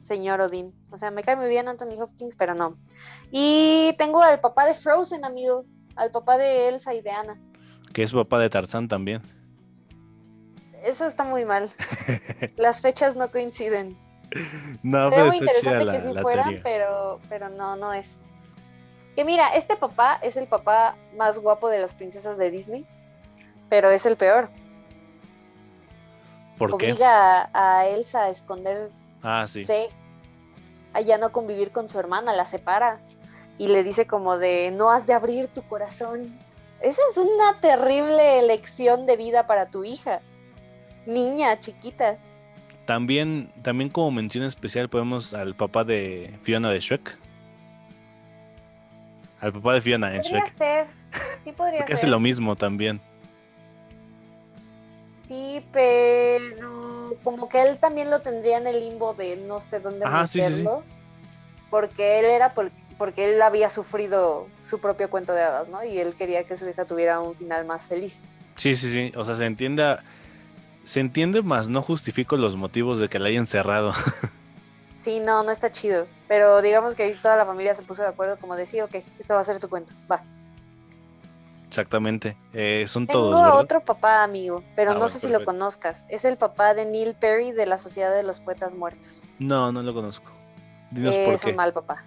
señor 0.00 0.40
Odín. 0.40 0.72
O 0.90 0.96
sea, 0.96 1.10
me 1.10 1.24
cae 1.24 1.34
muy 1.34 1.48
bien 1.48 1.66
Anthony 1.66 2.00
Hopkins, 2.00 2.36
pero 2.36 2.54
no. 2.54 2.78
Y 3.32 3.96
tengo 3.98 4.22
al 4.22 4.38
papá 4.38 4.64
de 4.64 4.74
Frozen, 4.74 5.24
amigo. 5.24 5.64
Al 5.96 6.12
papá 6.12 6.38
de 6.38 6.68
Elsa 6.68 6.94
y 6.94 7.00
de 7.00 7.10
Anna. 7.10 7.36
Que 7.92 8.04
es 8.04 8.12
papá 8.12 8.38
de 8.38 8.48
Tarzán 8.48 8.86
también. 8.86 9.22
Eso 10.84 11.04
está 11.04 11.24
muy 11.24 11.44
mal. 11.44 11.68
Las 12.58 12.80
fechas 12.80 13.16
no 13.16 13.28
coinciden. 13.32 13.98
No, 14.84 15.08
Sería 15.08 15.24
muy 15.24 15.38
interesante 15.38 15.84
la, 15.84 15.92
que 15.94 16.00
sí 16.00 16.14
fueran, 16.22 16.60
pero, 16.62 17.18
pero 17.28 17.48
no, 17.48 17.74
no 17.74 17.92
es. 17.92 18.20
Que 19.16 19.24
mira, 19.24 19.48
este 19.48 19.76
papá 19.76 20.18
es 20.22 20.36
el 20.36 20.46
papá 20.46 20.94
más 21.16 21.38
guapo 21.38 21.68
de 21.68 21.80
las 21.80 21.94
princesas 21.94 22.36
de 22.38 22.50
Disney, 22.50 22.84
pero 23.68 23.90
es 23.90 24.06
el 24.06 24.16
peor. 24.16 24.48
¿Por 26.58 26.76
qué? 26.76 26.92
Obliga 26.92 27.50
a, 27.52 27.80
a 27.80 27.86
Elsa 27.88 28.24
a 28.24 28.30
esconderse, 28.30 28.90
Ah, 29.22 29.46
sí. 29.48 29.66
a 30.92 31.00
ya 31.00 31.18
no 31.18 31.32
convivir 31.32 31.70
con 31.70 31.88
su 31.88 31.98
hermana, 31.98 32.32
la 32.34 32.46
separa 32.46 33.00
y 33.58 33.68
le 33.68 33.82
dice 33.82 34.06
como 34.06 34.38
de 34.38 34.70
no 34.70 34.90
has 34.90 35.06
de 35.06 35.14
abrir 35.14 35.48
tu 35.48 35.62
corazón. 35.62 36.22
Esa 36.82 37.00
es 37.10 37.16
una 37.16 37.58
terrible 37.60 38.38
elección 38.38 39.06
de 39.06 39.16
vida 39.16 39.46
para 39.46 39.66
tu 39.66 39.84
hija, 39.84 40.20
niña 41.06 41.58
chiquita. 41.60 42.18
También, 42.84 43.50
también 43.62 43.90
como 43.90 44.10
mención 44.10 44.44
especial 44.44 44.88
podemos 44.88 45.34
al 45.34 45.54
papá 45.56 45.84
de 45.84 46.38
Fiona 46.42 46.70
de 46.70 46.80
Shrek. 46.80 47.18
Al 49.40 49.52
papá 49.52 49.74
de 49.74 49.82
Fiona 49.82 50.14
en 50.14 50.22
Podría 50.22 50.40
Shrek. 50.40 50.56
ser, 50.56 50.86
sí 51.44 51.52
podría 51.56 51.78
Porque 51.80 51.92
ser. 51.92 51.98
hace 51.98 52.06
lo 52.06 52.20
mismo 52.20 52.56
también. 52.56 53.00
Sí, 55.28 55.64
pero 55.72 57.14
como 57.24 57.48
que 57.48 57.60
él 57.62 57.78
también 57.78 58.10
lo 58.10 58.20
tendría 58.20 58.58
en 58.58 58.66
el 58.68 58.78
limbo 58.80 59.12
de 59.14 59.36
no 59.36 59.60
sé 59.60 59.80
dónde 59.80 60.04
Ajá, 60.04 60.26
sí, 60.26 60.40
sí, 60.40 60.44
sí. 60.46 60.50
meterlo. 60.52 60.84
Porque 61.68 62.20
él 62.20 62.26
era 62.26 62.54
por- 62.54 62.70
porque 62.96 63.24
él 63.34 63.42
había 63.42 63.68
sufrido 63.68 64.46
su 64.62 64.78
propio 64.78 65.10
cuento 65.10 65.32
de 65.34 65.42
hadas, 65.42 65.68
¿no? 65.68 65.82
Y 65.84 65.98
él 65.98 66.14
quería 66.16 66.44
que 66.44 66.56
su 66.56 66.68
hija 66.68 66.84
tuviera 66.86 67.20
un 67.20 67.34
final 67.34 67.66
más 67.66 67.88
feliz. 67.88 68.20
Sí, 68.54 68.74
sí, 68.76 68.90
sí. 68.92 69.12
O 69.16 69.24
sea, 69.24 69.36
se 69.36 69.44
entiende. 69.44 69.96
Se 70.84 71.00
entiende, 71.00 71.42
más 71.42 71.68
no 71.68 71.82
justifico 71.82 72.36
los 72.36 72.54
motivos 72.54 73.00
de 73.00 73.08
que 73.08 73.18
la 73.18 73.28
hayan 73.28 73.46
cerrado. 73.48 73.92
Sí, 75.06 75.20
no, 75.20 75.44
no 75.44 75.52
está 75.52 75.70
chido. 75.70 76.08
Pero 76.26 76.60
digamos 76.62 76.96
que 76.96 77.04
ahí 77.04 77.14
toda 77.14 77.36
la 77.36 77.46
familia 77.46 77.74
se 77.74 77.82
puso 77.82 78.02
de 78.02 78.08
acuerdo 78.08 78.38
como 78.38 78.56
decir, 78.56 78.82
ok, 78.82 78.92
esto 79.20 79.34
va 79.34 79.40
a 79.40 79.44
ser 79.44 79.60
tu 79.60 79.68
cuento, 79.68 79.92
va. 80.10 80.20
exactamente. 81.68 82.36
Eh, 82.52 82.86
son 82.88 83.06
Tengo 83.06 83.20
todos, 83.20 83.34
a 83.36 83.42
¿verdad? 83.44 83.60
otro 83.60 83.80
papá, 83.84 84.24
amigo, 84.24 84.64
pero 84.74 84.90
Ah, 84.90 84.94
no 84.94 85.00
bueno, 85.00 85.12
sé 85.12 85.20
si 85.20 85.28
lo 85.32 85.44
conozcas. 85.44 86.04
Es 86.08 86.24
el 86.24 86.36
papá 86.36 86.74
de 86.74 86.86
Neil 86.86 87.14
Perry 87.14 87.52
de 87.52 87.66
la 87.66 87.78
Sociedad 87.78 88.12
de 88.12 88.24
los 88.24 88.40
Poetas 88.40 88.74
Muertos. 88.74 89.22
No, 89.38 89.70
no 89.70 89.80
lo 89.82 89.94
conozco. 89.94 90.32
Dinos 90.90 91.14
por 91.14 91.34
es 91.34 91.42
qué. 91.44 91.50
un 91.50 91.56
mal 91.56 91.72
papá. 91.72 92.02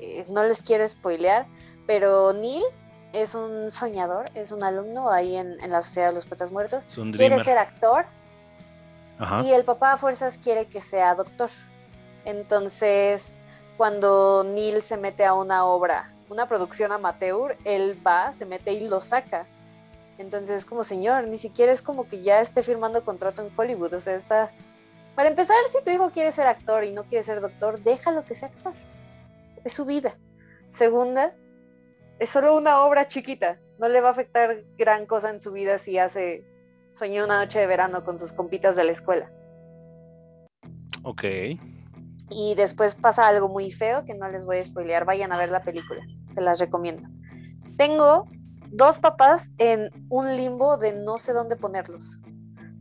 Eh, 0.00 0.24
no 0.28 0.42
les 0.42 0.62
quiero 0.62 0.88
spoilear, 0.88 1.46
pero 1.86 2.32
Neil 2.32 2.64
es 3.12 3.36
un 3.36 3.70
soñador, 3.70 4.24
es 4.34 4.50
un 4.50 4.64
alumno 4.64 5.12
ahí 5.12 5.36
en, 5.36 5.60
en 5.62 5.70
la 5.70 5.80
Sociedad 5.82 6.08
de 6.08 6.14
los 6.14 6.26
Poetas 6.26 6.50
Muertos. 6.50 6.82
Es 6.88 6.98
un 6.98 7.12
Quiere 7.12 7.42
ser 7.44 7.58
actor 7.58 8.04
Ajá. 9.20 9.42
y 9.42 9.52
el 9.52 9.62
papá 9.64 9.92
a 9.92 9.96
fuerzas 9.96 10.38
quiere 10.42 10.66
que 10.66 10.80
sea 10.80 11.14
doctor. 11.14 11.48
Entonces, 12.24 13.34
cuando 13.76 14.44
Neil 14.44 14.82
se 14.82 14.96
mete 14.96 15.24
a 15.24 15.34
una 15.34 15.64
obra, 15.64 16.12
una 16.28 16.46
producción 16.46 16.92
amateur, 16.92 17.56
él 17.64 17.98
va, 18.06 18.32
se 18.32 18.46
mete 18.46 18.72
y 18.72 18.88
lo 18.88 19.00
saca. 19.00 19.46
Entonces, 20.18 20.64
como 20.64 20.84
señor, 20.84 21.26
ni 21.28 21.38
siquiera 21.38 21.72
es 21.72 21.82
como 21.82 22.06
que 22.06 22.22
ya 22.22 22.40
esté 22.40 22.62
firmando 22.62 23.04
contrato 23.04 23.42
en 23.42 23.52
Hollywood. 23.56 23.94
O 23.94 24.00
sea, 24.00 24.14
está. 24.14 24.50
Para 25.14 25.28
empezar, 25.28 25.56
si 25.70 25.82
tu 25.84 25.90
hijo 25.90 26.10
quiere 26.10 26.32
ser 26.32 26.46
actor 26.46 26.84
y 26.84 26.92
no 26.92 27.04
quiere 27.04 27.24
ser 27.24 27.40
doctor, 27.40 27.80
déjalo 27.80 28.24
que 28.24 28.34
sea 28.34 28.48
actor. 28.48 28.72
Es 29.64 29.72
su 29.72 29.84
vida. 29.84 30.16
Segunda, 30.70 31.34
es 32.18 32.30
solo 32.30 32.56
una 32.56 32.82
obra 32.84 33.06
chiquita. 33.06 33.58
No 33.78 33.88
le 33.88 34.00
va 34.00 34.08
a 34.08 34.12
afectar 34.12 34.62
gran 34.78 35.06
cosa 35.06 35.30
en 35.30 35.40
su 35.40 35.52
vida 35.52 35.78
si 35.78 35.98
hace. 35.98 36.44
Soñó 36.92 37.24
una 37.24 37.40
noche 37.40 37.58
de 37.58 37.66
verano 37.66 38.04
con 38.04 38.18
sus 38.18 38.32
compitas 38.32 38.76
de 38.76 38.84
la 38.84 38.92
escuela. 38.92 39.30
Ok. 41.02 41.24
Y 42.34 42.54
después 42.54 42.94
pasa 42.94 43.28
algo 43.28 43.48
muy 43.48 43.70
feo 43.70 44.04
que 44.04 44.14
no 44.14 44.28
les 44.30 44.44
voy 44.46 44.58
a 44.58 44.64
spoilear. 44.64 45.04
Vayan 45.04 45.32
a 45.32 45.38
ver 45.38 45.50
la 45.50 45.60
película. 45.60 46.00
Se 46.34 46.40
las 46.40 46.58
recomiendo. 46.58 47.08
Tengo 47.76 48.26
dos 48.70 48.98
papás 48.98 49.52
en 49.58 49.90
un 50.08 50.34
limbo 50.36 50.76
de 50.78 50.92
no 50.92 51.18
sé 51.18 51.32
dónde 51.32 51.56
ponerlos. 51.56 52.20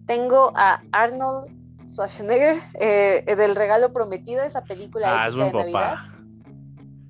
Tengo 0.06 0.52
a 0.56 0.82
Arnold 0.92 1.52
Schwarzenegger 1.92 2.56
eh, 2.80 3.24
del 3.36 3.56
regalo 3.56 3.92
prometido, 3.92 4.44
esa 4.44 4.64
película 4.64 5.24
Ah, 5.24 5.28
es 5.28 5.36
buen 5.36 5.52
de 5.52 5.58
Navidad. 5.58 5.80
papá. 5.96 6.08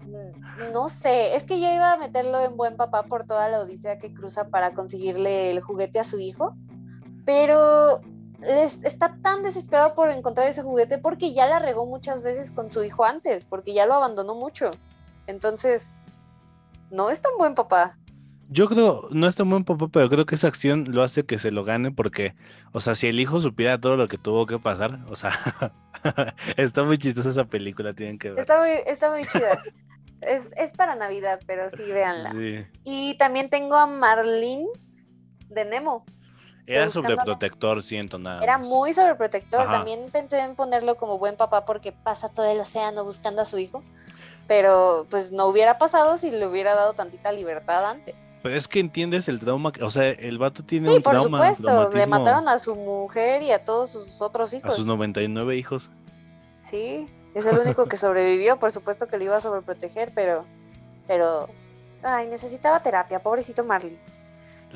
Mm, 0.06 0.72
No 0.74 0.90
sé, 0.90 1.36
es 1.36 1.44
que 1.44 1.60
yo 1.62 1.72
iba 1.74 1.94
a 1.94 1.98
meterlo 1.98 2.40
en 2.44 2.58
buen 2.58 2.76
papá 2.78 3.04
por 3.04 3.26
toda 3.26 3.48
la 3.50 3.60
odisea 3.60 3.98
que 4.00 4.14
cruza 4.14 4.50
para 4.50 4.74
conseguirle 4.74 5.52
el 5.52 5.62
juguete 5.62 6.00
a 6.00 6.04
su 6.04 6.20
hijo, 6.20 6.56
pero 7.26 8.02
les- 8.42 8.84
está 8.84 9.16
tan 9.22 9.44
desesperado 9.44 9.94
por 9.96 10.10
encontrar 10.10 10.48
ese 10.48 10.62
juguete 10.64 10.98
porque 10.98 11.34
ya 11.34 11.48
la 11.48 11.60
regó 11.60 11.86
muchas 11.86 12.22
veces 12.24 12.52
con 12.52 12.70
su 12.72 12.84
hijo 12.84 13.06
antes, 13.06 13.46
porque 13.46 13.74
ya 13.74 13.86
lo 13.86 13.94
abandonó 13.94 14.36
mucho. 14.36 14.72
Entonces, 15.28 15.92
no 16.90 17.10
es 17.10 17.22
tan 17.22 17.32
buen 17.38 17.56
papá. 17.56 17.98
Yo 18.50 18.68
creo, 18.68 19.08
no 19.12 19.28
es 19.28 19.36
tan 19.36 19.50
buen 19.50 19.64
papá, 19.64 19.88
pero 19.88 20.10
creo 20.10 20.26
que 20.26 20.36
esa 20.36 20.48
acción 20.50 20.84
lo 20.90 21.04
hace 21.04 21.24
que 21.26 21.40
se 21.40 21.52
lo 21.52 21.64
gane 21.64 21.92
porque, 21.92 22.36
o 22.74 22.82
sea, 22.82 22.96
si 22.96 23.08
el 23.08 23.20
hijo 23.22 23.40
supiera 23.40 23.80
todo 23.80 23.96
lo 23.96 24.08
que 24.10 24.18
tuvo 24.18 24.46
que 24.46 24.60
pasar, 24.60 25.00
o 25.10 25.16
sea, 25.16 25.32
está 26.58 26.84
muy 26.84 26.98
chistosa 26.98 27.30
esa 27.30 27.46
película, 27.46 27.94
tienen 27.94 28.20
que 28.20 28.32
ver. 28.32 28.40
Está 28.40 28.60
muy, 28.60 28.72
está 28.86 29.10
muy 29.12 29.26
chida. 29.26 29.62
Es, 30.20 30.52
es 30.58 30.74
para 30.74 30.96
Navidad, 30.96 31.40
pero 31.48 31.70
sí, 31.70 31.82
véanla. 31.84 32.32
Sí. 32.32 32.66
Y 32.84 33.18
también 33.18 33.50
tengo 33.50 33.76
a 33.76 33.88
Marlene 33.88 34.68
de 35.48 35.66
Nemo. 35.66 36.04
Era 36.68 36.90
sobreprotector, 36.90 37.84
siento 37.84 38.18
nada. 38.18 38.42
Era 38.44 38.58
más. 38.58 38.68
muy 38.68 38.94
sobreprotector. 38.94 39.62
Ajá. 39.62 39.72
También 39.72 40.10
pensé 40.12 40.40
en 40.40 40.56
ponerlo 40.56 40.96
como 40.96 41.18
buen 41.18 41.36
papá 41.36 41.66
porque 41.66 41.92
pasa 41.92 42.30
todo 42.30 42.46
el 42.46 42.60
océano 42.60 43.04
buscando 43.04 43.42
a 43.42 43.46
su 43.46 43.58
hijo. 43.58 43.84
Pero 44.48 45.06
pues 45.10 45.32
no 45.32 45.46
hubiera 45.48 45.78
pasado 45.78 46.18
si 46.18 46.30
le 46.32 46.46
hubiera 46.46 46.76
dado 46.76 46.94
tantita 46.94 47.32
libertad 47.32 47.86
antes. 47.86 48.16
Pero 48.44 48.56
es 48.56 48.68
que 48.68 48.80
entiendes 48.80 49.28
el 49.28 49.40
trauma, 49.40 49.72
o 49.82 49.92
sea, 49.92 50.10
el 50.10 50.38
vato 50.40 50.64
tiene 50.64 50.90
Sí, 50.90 50.96
un 50.98 51.04
por 51.04 51.14
trauma, 51.14 51.54
supuesto. 51.54 51.92
Le 51.94 52.08
mataron 52.08 52.48
a 52.48 52.58
su 52.58 52.76
mujer 52.76 53.44
y 53.44 53.52
a 53.52 53.64
todos 53.64 53.92
sus 53.92 54.22
otros 54.22 54.52
a 54.54 54.58
hijos. 54.58 54.76
sus 54.76 54.88
99 54.88 55.56
hijos. 55.58 55.90
Sí, 56.60 57.06
es 57.36 57.46
el 57.46 57.60
único 57.60 57.86
que 57.86 57.98
sobrevivió. 57.98 58.58
Por 58.60 58.72
supuesto 58.72 59.08
que 59.08 59.18
lo 59.18 59.26
iba 59.26 59.38
a 59.38 59.42
sobreproteger, 59.42 60.12
pero. 60.16 60.46
Pero. 61.08 61.50
Ay, 62.04 62.28
necesitaba 62.28 62.82
terapia, 62.82 63.22
pobrecito 63.22 63.64
Marley. 63.64 64.00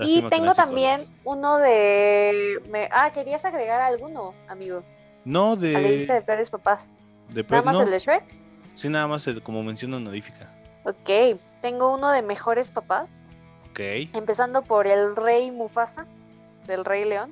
Y 0.03 0.21
no 0.21 0.29
tengo 0.29 0.53
también 0.53 1.05
uno 1.23 1.57
de. 1.57 2.61
me- 2.69 2.89
Ah, 2.91 3.11
¿querías 3.13 3.45
agregar 3.45 3.81
alguno, 3.81 4.33
amigo? 4.47 4.83
No, 5.23 5.53
A 5.53 5.55
la 5.55 5.79
lista 5.79 6.13
de. 6.13 6.19
de 6.19 6.25
peores 6.25 6.49
papás. 6.49 6.87
de 7.29 7.43
Nada 7.43 7.61
más 7.63 7.75
no, 7.77 7.81
el 7.83 7.89
de 7.91 7.99
Shrek. 7.99 8.23
Sí, 8.75 8.89
nada 8.89 9.07
más 9.07 9.25
el- 9.27 9.41
como 9.41 9.63
mención 9.63 9.93
honorífica. 9.93 10.51
Ok, 10.83 11.39
tengo 11.61 11.93
uno 11.93 12.11
de 12.11 12.21
mejores 12.21 12.69
papás, 12.71 13.13
Ok. 13.71 13.79
empezando 14.13 14.61
por 14.63 14.85
el 14.85 15.15
rey 15.15 15.49
Mufasa, 15.49 16.05
del 16.67 16.85
Rey 16.85 17.05
León. 17.05 17.29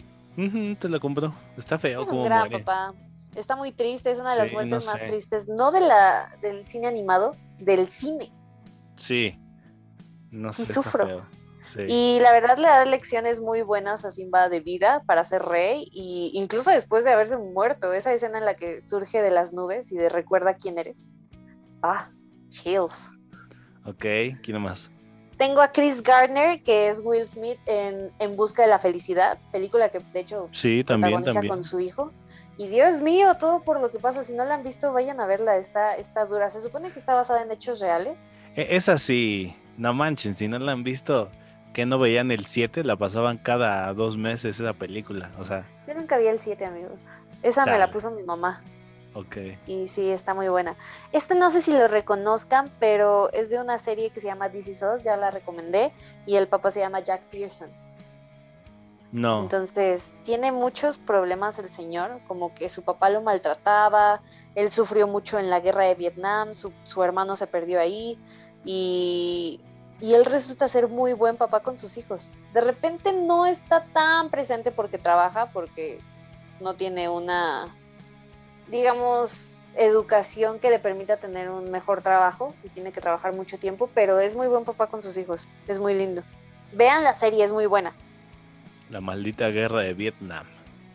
Te 0.79 0.89
la 0.89 0.99
compro. 0.99 1.31
Está 1.57 1.77
feo 1.77 2.01
Es 2.01 2.07
un 2.07 2.11
como 2.11 2.23
gran 2.25 2.49
muere. 2.49 2.59
papá. 2.63 2.93
Está 3.35 3.55
muy 3.55 3.71
triste, 3.71 4.09
es 4.11 4.19
una 4.19 4.31
de 4.31 4.37
las 4.37 4.51
muertes 4.51 4.85
no 4.85 4.91
más 4.91 4.99
sé. 4.99 5.07
tristes, 5.07 5.47
no 5.47 5.71
de 5.71 5.81
la 5.81 6.35
del 6.41 6.67
cine 6.67 6.87
animado, 6.87 7.35
del 7.59 7.87
cine. 7.87 8.31
Sí. 8.95 9.37
No 10.31 10.51
Sí 10.53 10.65
sé. 10.65 10.73
sufro. 10.73 11.05
feo. 11.05 11.25
Sí. 11.63 11.81
Y 11.87 12.19
la 12.21 12.31
verdad 12.31 12.57
le 12.57 12.67
da 12.67 12.83
lecciones 12.85 13.39
muy 13.41 13.61
buenas 13.61 14.05
a 14.05 14.11
Simba 14.11 14.49
de 14.49 14.59
vida 14.59 15.01
para 15.05 15.23
ser 15.23 15.41
rey, 15.43 15.87
y 15.91 16.31
incluso 16.33 16.69
después 16.71 17.03
de 17.05 17.11
haberse 17.11 17.37
muerto, 17.37 17.93
esa 17.93 18.13
escena 18.13 18.37
en 18.37 18.45
la 18.45 18.55
que 18.55 18.81
surge 18.81 19.21
de 19.21 19.31
las 19.31 19.53
nubes 19.53 19.91
y 19.91 19.95
de 19.95 20.09
recuerda 20.09 20.55
quién 20.55 20.77
eres. 20.77 21.15
Ah, 21.81 22.09
chills. 22.49 23.09
Ok, 23.85 24.05
¿quién 24.43 24.61
más? 24.61 24.89
Tengo 25.37 25.61
a 25.61 25.71
Chris 25.71 26.03
Gardner, 26.03 26.61
que 26.63 26.89
es 26.89 26.99
Will 27.03 27.27
Smith 27.27 27.57
en 27.65 28.11
En 28.19 28.35
Busca 28.35 28.61
de 28.61 28.67
la 28.67 28.79
Felicidad, 28.79 29.37
película 29.51 29.89
que 29.89 29.99
de 30.13 30.19
hecho 30.19 30.47
Sí, 30.51 30.83
también, 30.83 31.13
protagoniza 31.15 31.33
también. 31.33 31.49
con 31.53 31.63
su 31.63 31.79
hijo. 31.79 32.11
Y 32.55 32.67
Dios 32.67 33.01
mío, 33.01 33.33
todo 33.39 33.63
por 33.63 33.81
lo 33.81 33.89
que 33.89 33.97
pasa. 33.97 34.23
Si 34.23 34.31
no 34.33 34.45
la 34.45 34.53
han 34.53 34.63
visto, 34.63 34.93
vayan 34.93 35.19
a 35.19 35.25
verla. 35.25 35.57
Está, 35.57 35.95
está 35.95 36.25
dura. 36.25 36.51
Se 36.51 36.61
supone 36.61 36.91
que 36.91 36.99
está 36.99 37.15
basada 37.15 37.41
en 37.41 37.51
hechos 37.51 37.79
reales. 37.79 38.15
E- 38.55 38.75
Esa 38.75 38.99
sí, 38.99 39.55
no 39.75 39.91
manchen, 39.95 40.35
si 40.35 40.47
no 40.47 40.59
la 40.59 40.71
han 40.73 40.83
visto, 40.83 41.31
que 41.73 41.85
no 41.85 41.97
veían 41.99 42.31
el 42.31 42.45
7, 42.45 42.83
la 42.83 42.95
pasaban 42.95 43.37
cada 43.37 43.93
dos 43.93 44.17
meses 44.17 44.59
esa 44.59 44.73
película. 44.73 45.31
O 45.39 45.43
sea, 45.43 45.65
Yo 45.87 45.93
nunca 45.95 46.17
vi 46.17 46.27
el 46.27 46.39
7, 46.39 46.65
amigo. 46.65 46.91
Esa 47.41 47.65
me 47.65 47.77
la 47.77 47.91
puso 47.91 48.11
mi 48.11 48.23
mamá. 48.23 48.61
ok. 49.13 49.37
Y 49.67 49.87
sí, 49.87 50.09
está 50.09 50.33
muy 50.33 50.47
buena. 50.47 50.75
Este 51.11 51.35
no 51.35 51.49
sé 51.49 51.59
si 51.61 51.73
lo 51.73 51.87
reconozcan, 51.87 52.69
pero 52.79 53.31
es 53.33 53.49
de 53.49 53.59
una 53.59 53.77
serie 53.77 54.11
que 54.11 54.21
se 54.21 54.27
llama 54.27 54.49
This 54.49 54.67
Is 54.67 54.83
Us, 54.83 55.03
ya 55.03 55.17
la 55.17 55.31
recomendé. 55.31 55.91
Y 56.25 56.35
el 56.35 56.47
papá 56.47 56.71
se 56.71 56.79
llama 56.79 57.01
Jack 57.01 57.21
Pearson. 57.23 57.69
No, 59.11 59.41
Entonces, 59.43 60.11
tiene 60.23 60.51
muchos 60.51 60.97
problemas 60.97 61.59
el 61.59 61.69
señor, 61.69 62.19
como 62.27 62.55
que 62.55 62.67
su 62.67 62.81
papá 62.81 63.11
lo 63.11 63.21
maltrataba, 63.21 64.21
él 64.55 64.71
sufrió 64.71 65.07
mucho 65.07 65.37
en 65.37 65.51
la 65.51 65.59
guerra 65.59 65.83
de 65.83 65.93
Vietnam, 65.93 66.55
su, 66.55 66.73
su 66.81 67.03
hermano 67.03 67.35
se 67.35 67.45
perdió 67.45 67.79
ahí 67.79 68.17
y, 68.65 69.61
y 70.03 70.13
él 70.15 70.25
resulta 70.25 70.67
ser 70.67 70.89
muy 70.89 71.13
buen 71.13 71.37
papá 71.37 71.61
con 71.61 71.79
sus 71.79 71.95
hijos. 71.95 72.27
De 72.51 72.59
repente 72.59 73.13
no 73.13 73.45
está 73.45 73.85
tan 73.93 74.29
presente 74.29 74.69
porque 74.71 74.97
trabaja, 74.97 75.45
porque 75.51 75.97
no 76.59 76.73
tiene 76.73 77.07
una, 77.07 77.73
digamos, 78.69 79.57
educación 79.75 80.59
que 80.59 80.69
le 80.69 80.79
permita 80.79 81.17
tener 81.17 81.49
un 81.49 81.71
mejor 81.71 82.01
trabajo 82.01 82.53
y 82.63 82.69
tiene 82.69 82.91
que 82.91 82.99
trabajar 82.99 83.33
mucho 83.33 83.57
tiempo, 83.57 83.89
pero 83.93 84.19
es 84.19 84.35
muy 84.35 84.47
buen 84.47 84.65
papá 84.65 84.87
con 84.87 85.01
sus 85.01 85.17
hijos, 85.17 85.47
es 85.69 85.79
muy 85.79 85.93
lindo. 85.93 86.21
Vean 86.73 87.03
la 87.05 87.15
serie, 87.15 87.43
es 87.45 87.53
muy 87.53 87.65
buena. 87.65 87.93
la 88.89 88.99
maldita 88.99 89.47
guerra 89.49 89.79
de 89.81 89.93
Vietnam. 89.93 90.45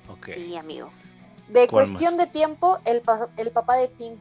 Ok. 0.09 0.29
Sí, 0.35 0.55
amigo. 0.57 0.91
De 1.49 1.67
¿Cuál 1.67 1.87
cuestión 1.87 2.17
más? 2.17 2.27
de 2.27 2.31
tiempo, 2.31 2.79
el, 2.85 3.01
pa- 3.01 3.31
el 3.39 3.51
papá 3.53 3.77
de 3.77 3.89
Tim. 3.89 4.19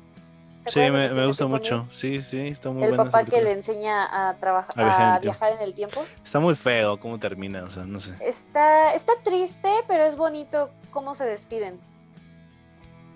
¿Te 0.67 0.85
Sí, 0.85 0.91
me, 0.91 1.25
gusta 1.25 1.47
mucho. 1.47 1.87
Sí, 1.89 2.21
sí, 2.21 2.39
está 2.47 2.69
muy 2.69 2.83
El 2.83 2.89
buena. 2.89 3.05
papá 3.05 3.25
que 3.25 3.41
le 3.41 3.51
enseña 3.51 4.29
a 4.29 4.35
trabajar, 4.35 4.73
A 4.79 4.83
viajar 4.83 5.01
en 5.01 5.09
a 5.11 5.15
el 5.15 5.21
tiempo. 5.21 5.39
viajar 5.39 5.57
en 5.59 5.67
el 5.67 5.73
tiempo. 5.73 6.05
Está 6.23 6.39
muy 6.39 6.55
feo 6.55 6.99
cómo 6.99 7.17
termina, 7.19 7.63
o 7.63 7.69
sea, 7.69 7.83
no 7.83 7.99
sé. 7.99 8.13
Está, 8.21 8.93
está 8.93 9.13
triste, 9.23 9.69
pero 9.87 10.03
es 10.03 10.15
bonito 10.15 10.69
cómo 10.91 11.13
se 11.15 11.25
despiden. 11.25 11.75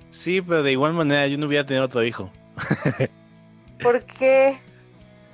Sí, 0.09 0.41
pero 0.41 0.63
de 0.63 0.71
igual 0.71 0.93
manera 0.93 1.27
yo 1.27 1.37
no 1.37 1.45
hubiera 1.47 1.65
tenido 1.65 1.85
otro 1.85 2.03
hijo. 2.03 2.29
Porque 3.81 4.57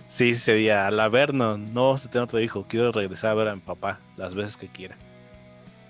Sí, 0.07 0.35
sería, 0.35 0.87
al 0.87 0.99
haber, 1.01 1.33
no, 1.33 1.57
no 1.57 1.91
vas 1.91 2.05
a 2.05 2.09
tener 2.09 2.23
otro 2.23 2.39
hijo. 2.39 2.65
Quiero 2.67 2.91
regresar 2.93 3.31
a 3.31 3.33
ver 3.33 3.47
a 3.49 3.55
mi 3.55 3.61
papá 3.61 3.99
las 4.15 4.35
veces 4.35 4.55
que 4.55 4.67
quiera. 4.69 4.95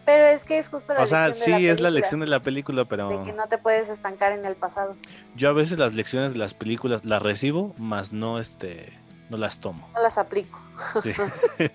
Pero 0.07 0.25
es 0.25 0.45
que 0.45 0.57
es 0.57 0.69
justo 0.69 0.93
la 0.93 1.01
O 1.01 1.05
sea, 1.05 1.27
lección 1.27 1.51
de 1.51 1.57
sí, 1.59 1.65
la 1.65 1.73
es 1.73 1.81
la 1.81 1.91
lección 1.91 2.21
de 2.21 2.27
la 2.27 2.39
película, 2.39 2.85
pero 2.85 3.09
de 3.09 3.21
que 3.23 3.33
no 3.33 3.49
te 3.49 3.57
puedes 3.57 3.89
estancar 3.89 4.31
en 4.31 4.45
el 4.45 4.55
pasado. 4.55 4.95
yo 5.35 5.49
a 5.49 5.51
veces 5.51 5.77
las 5.77 5.93
lecciones 5.95 6.31
de 6.31 6.39
las 6.39 6.53
películas 6.53 7.03
las 7.03 7.21
recibo, 7.21 7.75
más 7.77 8.13
no, 8.13 8.39
este, 8.39 8.97
no 9.29 9.35
las 9.35 9.59
tomo. 9.59 9.89
No 9.93 10.01
las 10.01 10.17
aplico. 10.17 10.57
Sí. 11.03 11.11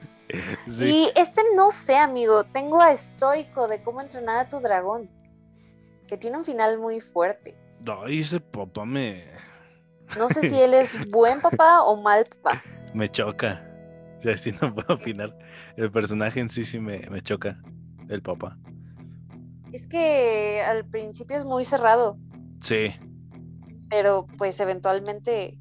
Sí. 0.67 0.87
Y 0.87 1.11
este 1.15 1.43
no 1.55 1.71
sé, 1.71 1.99
amigo. 1.99 2.45
Tengo 2.45 2.81
a 2.81 2.93
Estoico 2.93 3.69
de 3.69 3.83
cómo 3.83 4.01
entrenar 4.01 4.39
a 4.39 4.49
tu 4.49 4.61
dragón. 4.61 5.11
Que 6.09 6.17
tiene 6.17 6.39
un 6.39 6.45
final 6.47 6.79
muy 6.79 7.03
fuerte. 7.03 7.55
Ay, 8.03 8.21
ese 8.21 8.41
papá 8.41 8.87
me, 8.87 9.27
No 10.17 10.29
sé 10.31 10.49
si 10.49 10.59
él 10.63 10.73
es 10.73 11.07
buen 11.11 11.43
papá 11.43 11.83
o 11.83 12.01
mal 12.01 12.25
papá. 12.25 12.63
me 12.95 13.11
choca. 13.11 13.63
Ya 14.23 14.39
sí 14.39 14.57
no 14.59 14.75
puedo 14.75 14.95
opinar. 14.95 15.37
El 15.77 15.93
personaje 15.93 16.41
en 16.41 16.49
sí 16.49 16.65
sí 16.65 16.79
me, 16.79 17.01
me 17.11 17.21
choca. 17.21 17.61
El 18.13 18.23
papá. 18.23 18.59
Es 19.73 19.87
que 19.87 20.63
al 20.67 20.85
principio 20.85 21.37
es 21.37 21.47
muy 21.47 21.65
cerrado, 21.65 22.19
Sí. 22.61 22.93
pero 23.89 24.27
pues 24.37 24.61
eventualmente 24.61 25.59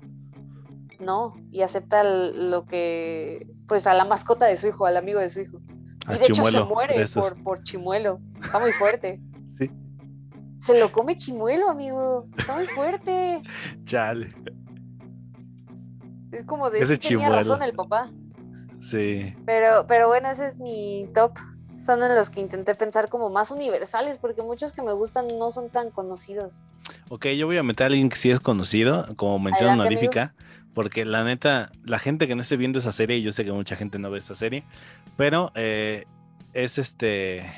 no, 1.00 1.36
y 1.50 1.62
acepta 1.62 2.04
lo 2.04 2.66
que, 2.66 3.48
pues 3.68 3.88
a 3.88 3.94
la 3.94 4.04
mascota 4.04 4.46
de 4.48 4.58
su 4.58 4.68
hijo, 4.68 4.86
al 4.86 4.98
amigo 4.98 5.20
de 5.22 5.30
su 5.30 5.40
hijo. 5.40 5.58
A 6.06 6.16
Y 6.16 6.20
de 6.20 6.26
hecho 6.26 6.44
se 6.46 6.64
muere 6.64 7.08
por, 7.08 7.42
por 7.42 7.64
Chimuelo. 7.64 8.18
Está 8.44 8.60
muy 8.60 8.72
fuerte. 8.72 9.20
Sí. 9.58 9.70
Se 10.60 10.80
lo 10.80 10.92
come 10.92 11.16
Chimuelo, 11.16 11.70
amigo. 11.70 12.26
Está 12.38 12.56
muy 12.56 12.66
fuerte. 12.66 13.42
Chale. 13.86 14.30
Es 16.32 16.46
como 16.46 16.70
de 16.70 16.80
Ese 16.80 16.96
sí 16.98 17.10
tenía 17.10 17.30
razón 17.30 17.62
el 17.62 17.74
papá. 17.74 18.12
Sí. 18.82 19.36
Pero, 19.46 19.86
pero 19.88 20.08
bueno, 20.08 20.30
ese 20.32 20.48
es 20.48 20.60
mi 20.60 21.08
top. 21.14 21.38
Son 21.84 22.04
en 22.04 22.14
los 22.14 22.30
que 22.30 22.42
intenté 22.42 22.76
pensar 22.76 23.10
como 23.10 23.30
más 23.30 23.50
universales, 23.52 24.18
porque 24.20 24.44
muchos 24.44 24.72
que 24.72 24.82
me 24.84 24.94
gustan 24.94 25.28
no 25.40 25.52
son 25.52 25.70
tan 25.70 25.90
conocidos. 25.90 26.54
Ok, 27.10 27.28
yo 27.30 27.48
voy 27.48 27.58
a 27.58 27.64
meter 27.64 27.86
a 27.86 27.88
alguien 27.88 28.10
que 28.10 28.16
sí 28.18 28.30
es 28.30 28.40
conocido, 28.40 29.08
como 29.16 29.40
mención 29.40 29.70
Adelante, 29.70 29.88
honorífica, 29.88 30.36
porque 30.74 31.06
la 31.06 31.24
neta, 31.24 31.72
la 31.84 31.98
gente 32.00 32.28
que 32.28 32.36
no 32.36 32.42
esté 32.44 32.56
viendo 32.58 32.80
esa 32.80 32.92
serie, 32.92 33.18
y 33.18 33.24
yo 33.24 33.32
sé 33.32 33.44
que 33.46 33.52
mucha 33.52 33.76
gente 33.76 33.98
no 34.00 34.12
ve 34.12 34.20
esta 34.20 34.36
serie, 34.36 34.64
pero 35.18 35.52
eh, 35.56 36.06
es 36.54 36.78
este. 36.78 37.52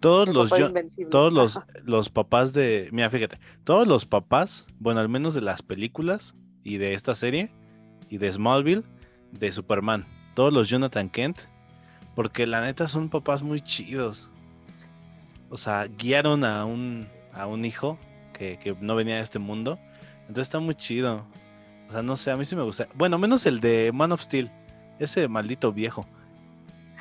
Todos 0.00 0.28
los, 0.28 0.50
yo- 0.50 0.70
todos 1.10 1.32
los, 1.32 1.58
los 1.84 2.10
papás 2.10 2.52
de. 2.52 2.88
Mira, 2.92 3.08
fíjate, 3.10 3.38
todos 3.64 3.88
los 3.88 4.04
papás, 4.06 4.64
bueno, 4.78 5.00
al 5.00 5.08
menos 5.08 5.34
de 5.34 5.40
las 5.40 5.62
películas 5.62 6.34
y 6.62 6.76
de 6.76 6.94
esta 6.94 7.14
serie, 7.14 7.50
y 8.10 8.18
de 8.18 8.30
Smallville, 8.30 8.84
de 9.32 9.50
Superman, 9.50 10.04
todos 10.34 10.52
los 10.52 10.68
Jonathan 10.68 11.08
Kent, 11.08 11.38
porque 12.16 12.46
la 12.46 12.62
neta 12.62 12.88
son 12.88 13.10
papás 13.10 13.42
muy 13.44 13.60
chidos. 13.60 14.28
O 15.50 15.58
sea, 15.58 15.86
guiaron 15.86 16.44
a 16.44 16.64
un, 16.64 17.06
a 17.32 17.46
un 17.46 17.64
hijo 17.64 17.98
que, 18.32 18.58
que 18.58 18.74
no 18.80 18.96
venía 18.96 19.16
de 19.16 19.20
este 19.20 19.38
mundo. 19.38 19.78
Entonces 20.22 20.46
está 20.48 20.58
muy 20.58 20.74
chido. 20.74 21.24
O 21.88 21.92
sea, 21.92 22.02
no 22.02 22.16
sé, 22.16 22.30
a 22.30 22.36
mí 22.36 22.44
sí 22.46 22.56
me 22.56 22.62
gusta. 22.62 22.88
Bueno, 22.94 23.18
menos 23.18 23.44
el 23.46 23.60
de 23.60 23.92
Man 23.92 24.12
of 24.12 24.22
Steel. 24.22 24.50
Ese 24.98 25.28
maldito 25.28 25.72
viejo. 25.72 26.06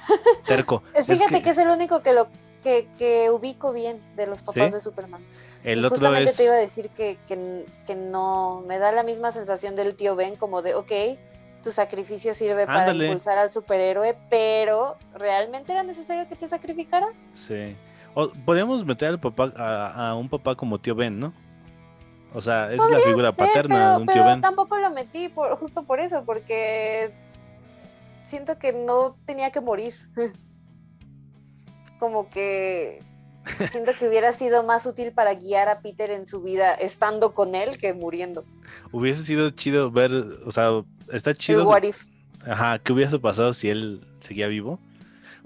Terco. 0.45 0.83
Eh, 0.93 0.99
Es 0.99 1.07
Fíjate 1.07 1.35
que 1.37 1.43
que... 1.43 1.49
es 1.51 1.57
el 1.57 1.69
único 1.69 2.01
que 2.03 2.13
lo 2.13 2.27
que, 2.61 2.89
que 2.97 3.29
ubico 3.31 3.71
bien 3.71 4.01
de 4.17 4.27
los 4.27 4.41
papás 4.41 4.67
¿Sí? 4.67 4.73
de 4.73 4.79
Superman. 4.81 5.23
el 5.63 5.79
y 5.79 5.85
otro 5.85 5.91
justamente 5.91 6.31
es. 6.31 6.37
te 6.37 6.43
iba 6.43 6.53
a 6.55 6.57
decir 6.57 6.89
que, 6.89 7.17
que, 7.25 7.65
que 7.87 7.95
no 7.95 8.63
me 8.67 8.79
da 8.79 8.91
la 8.91 9.03
misma 9.03 9.31
sensación 9.31 9.77
del 9.77 9.95
tío 9.95 10.15
Ben, 10.17 10.35
como 10.35 10.61
de, 10.61 10.75
ok, 10.75 10.91
tu 11.65 11.71
sacrificio 11.71 12.35
sirve 12.35 12.67
para 12.67 12.93
impulsar 12.93 13.39
al 13.39 13.49
superhéroe, 13.49 14.15
pero 14.29 14.97
¿realmente 15.15 15.71
era 15.71 15.81
necesario 15.81 16.29
que 16.29 16.35
te 16.35 16.47
sacrificaras? 16.47 17.15
Sí. 17.33 17.75
O 18.13 18.29
podríamos 18.29 18.85
meter 18.85 19.07
al 19.09 19.19
papá, 19.19 19.51
a, 19.57 20.09
a 20.09 20.15
un 20.15 20.29
papá 20.29 20.53
como 20.53 20.77
tío 20.77 20.93
Ben, 20.93 21.19
¿no? 21.19 21.33
O 22.35 22.41
sea, 22.41 22.71
es 22.71 22.77
la 22.77 22.99
figura 22.99 23.29
ser, 23.29 23.35
paterna 23.35 23.75
pero, 23.75 23.89
de 23.89 23.97
un 23.97 24.05
tío 24.05 24.13
pero 24.13 24.25
Ben. 24.25 24.41
tampoco 24.41 24.77
lo 24.77 24.91
metí 24.91 25.27
por, 25.27 25.57
justo 25.57 25.83
por 25.83 25.99
eso, 25.99 26.23
porque 26.23 27.11
siento 28.25 28.59
que 28.59 28.71
no 28.71 29.17
tenía 29.25 29.51
que 29.51 29.59
morir. 29.59 29.95
Como 31.99 32.29
que 32.29 32.99
siento 33.71 33.93
que 33.97 34.07
hubiera 34.07 34.33
sido 34.33 34.61
más 34.61 34.85
útil 34.85 35.13
para 35.13 35.33
guiar 35.33 35.67
a 35.67 35.79
Peter 35.79 36.11
en 36.11 36.27
su 36.27 36.43
vida 36.43 36.75
estando 36.75 37.33
con 37.33 37.55
él 37.55 37.79
que 37.79 37.95
muriendo. 37.95 38.45
Hubiese 38.91 39.23
sido 39.23 39.49
chido 39.49 39.89
ver, 39.89 40.13
o 40.45 40.51
sea, 40.51 40.69
está 41.11 41.31
El 41.31 41.37
chido. 41.37 41.67
what 41.67 41.83
if. 41.83 42.05
Ajá, 42.45 42.79
¿qué 42.79 42.93
hubiese 42.93 43.17
pasado 43.19 43.53
si 43.53 43.69
él 43.69 44.01
seguía 44.19 44.47
vivo? 44.47 44.79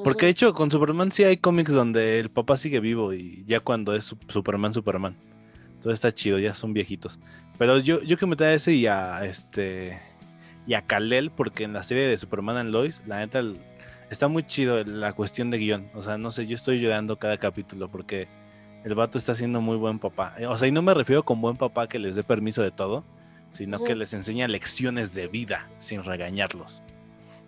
Porque 0.03 0.25
de 0.27 0.31
hecho 0.31 0.53
con 0.53 0.71
Superman 0.71 1.11
sí 1.11 1.23
hay 1.23 1.37
cómics 1.37 1.73
donde 1.73 2.19
el 2.19 2.29
papá 2.29 2.55
sigue 2.57 2.79
vivo 2.79 3.13
y 3.13 3.43
ya 3.45 3.59
cuando 3.59 3.93
es 3.95 4.05
su- 4.05 4.17
Superman, 4.29 4.73
Superman. 4.73 5.15
Todo 5.81 5.91
está 5.93 6.11
chido, 6.13 6.39
ya 6.39 6.55
son 6.55 6.73
viejitos. 6.73 7.19
Pero 7.57 7.77
yo, 7.79 8.01
yo 8.03 8.17
que 8.17 8.25
meter 8.25 8.47
a 8.47 8.53
ese 8.53 8.73
y 8.73 8.87
a 8.87 9.25
este 9.25 9.99
y 10.67 10.73
a 10.75 10.81
Kal-El, 10.83 11.31
porque 11.31 11.63
en 11.63 11.73
la 11.73 11.83
serie 11.83 12.07
de 12.07 12.15
Superman 12.17 12.57
and 12.57 12.71
Lois, 12.71 13.01
la 13.07 13.19
neta 13.19 13.39
el- 13.39 13.57
está 14.09 14.27
muy 14.27 14.43
chido 14.43 14.83
la 14.83 15.13
cuestión 15.13 15.49
de 15.51 15.57
guion. 15.57 15.87
O 15.93 16.01
sea, 16.01 16.17
no 16.17 16.31
sé, 16.31 16.47
yo 16.47 16.55
estoy 16.55 16.79
llorando 16.79 17.17
cada 17.17 17.37
capítulo 17.37 17.89
porque 17.89 18.27
el 18.85 18.95
vato 18.95 19.17
está 19.17 19.35
siendo 19.35 19.59
muy 19.61 19.75
buen 19.77 19.99
papá. 19.99 20.35
O 20.47 20.57
sea, 20.57 20.67
y 20.67 20.71
no 20.71 20.81
me 20.81 20.93
refiero 20.93 21.23
con 21.23 21.41
buen 21.41 21.57
papá 21.57 21.87
que 21.87 21.99
les 21.99 22.15
dé 22.15 22.23
permiso 22.23 22.61
de 22.61 22.71
todo, 22.71 23.03
sino 23.53 23.83
que 23.83 23.95
les 23.95 24.13
enseña 24.13 24.47
lecciones 24.47 25.13
de 25.13 25.27
vida 25.27 25.67
sin 25.79 26.03
regañarlos. 26.03 26.81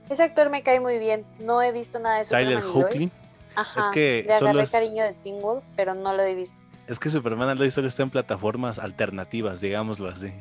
Ese 0.09 0.23
actor 0.23 0.49
me 0.49 0.61
cae 0.63 0.79
muy 0.79 0.97
bien. 0.99 1.25
No 1.43 1.61
he 1.61 1.71
visto 1.71 1.99
nada 1.99 2.19
de 2.19 2.25
Tyler. 2.25 2.61
Hookley. 2.61 3.11
Ajá. 3.55 3.91
que 3.91 4.23
Le 4.27 4.33
agarré 4.33 4.63
es- 4.63 4.71
cariño 4.71 5.03
de 5.03 5.13
Teen 5.13 5.39
Wolf, 5.41 5.63
pero 5.75 5.93
no 5.93 6.13
lo 6.13 6.23
he 6.23 6.35
visto. 6.35 6.61
Es 6.87 6.99
que 6.99 7.09
Superman 7.09 7.57
Lois 7.57 7.73
solo 7.73 7.87
está 7.87 8.03
en 8.03 8.09
plataformas 8.09 8.79
alternativas, 8.79 9.61
digámoslo 9.61 10.09
así. 10.09 10.33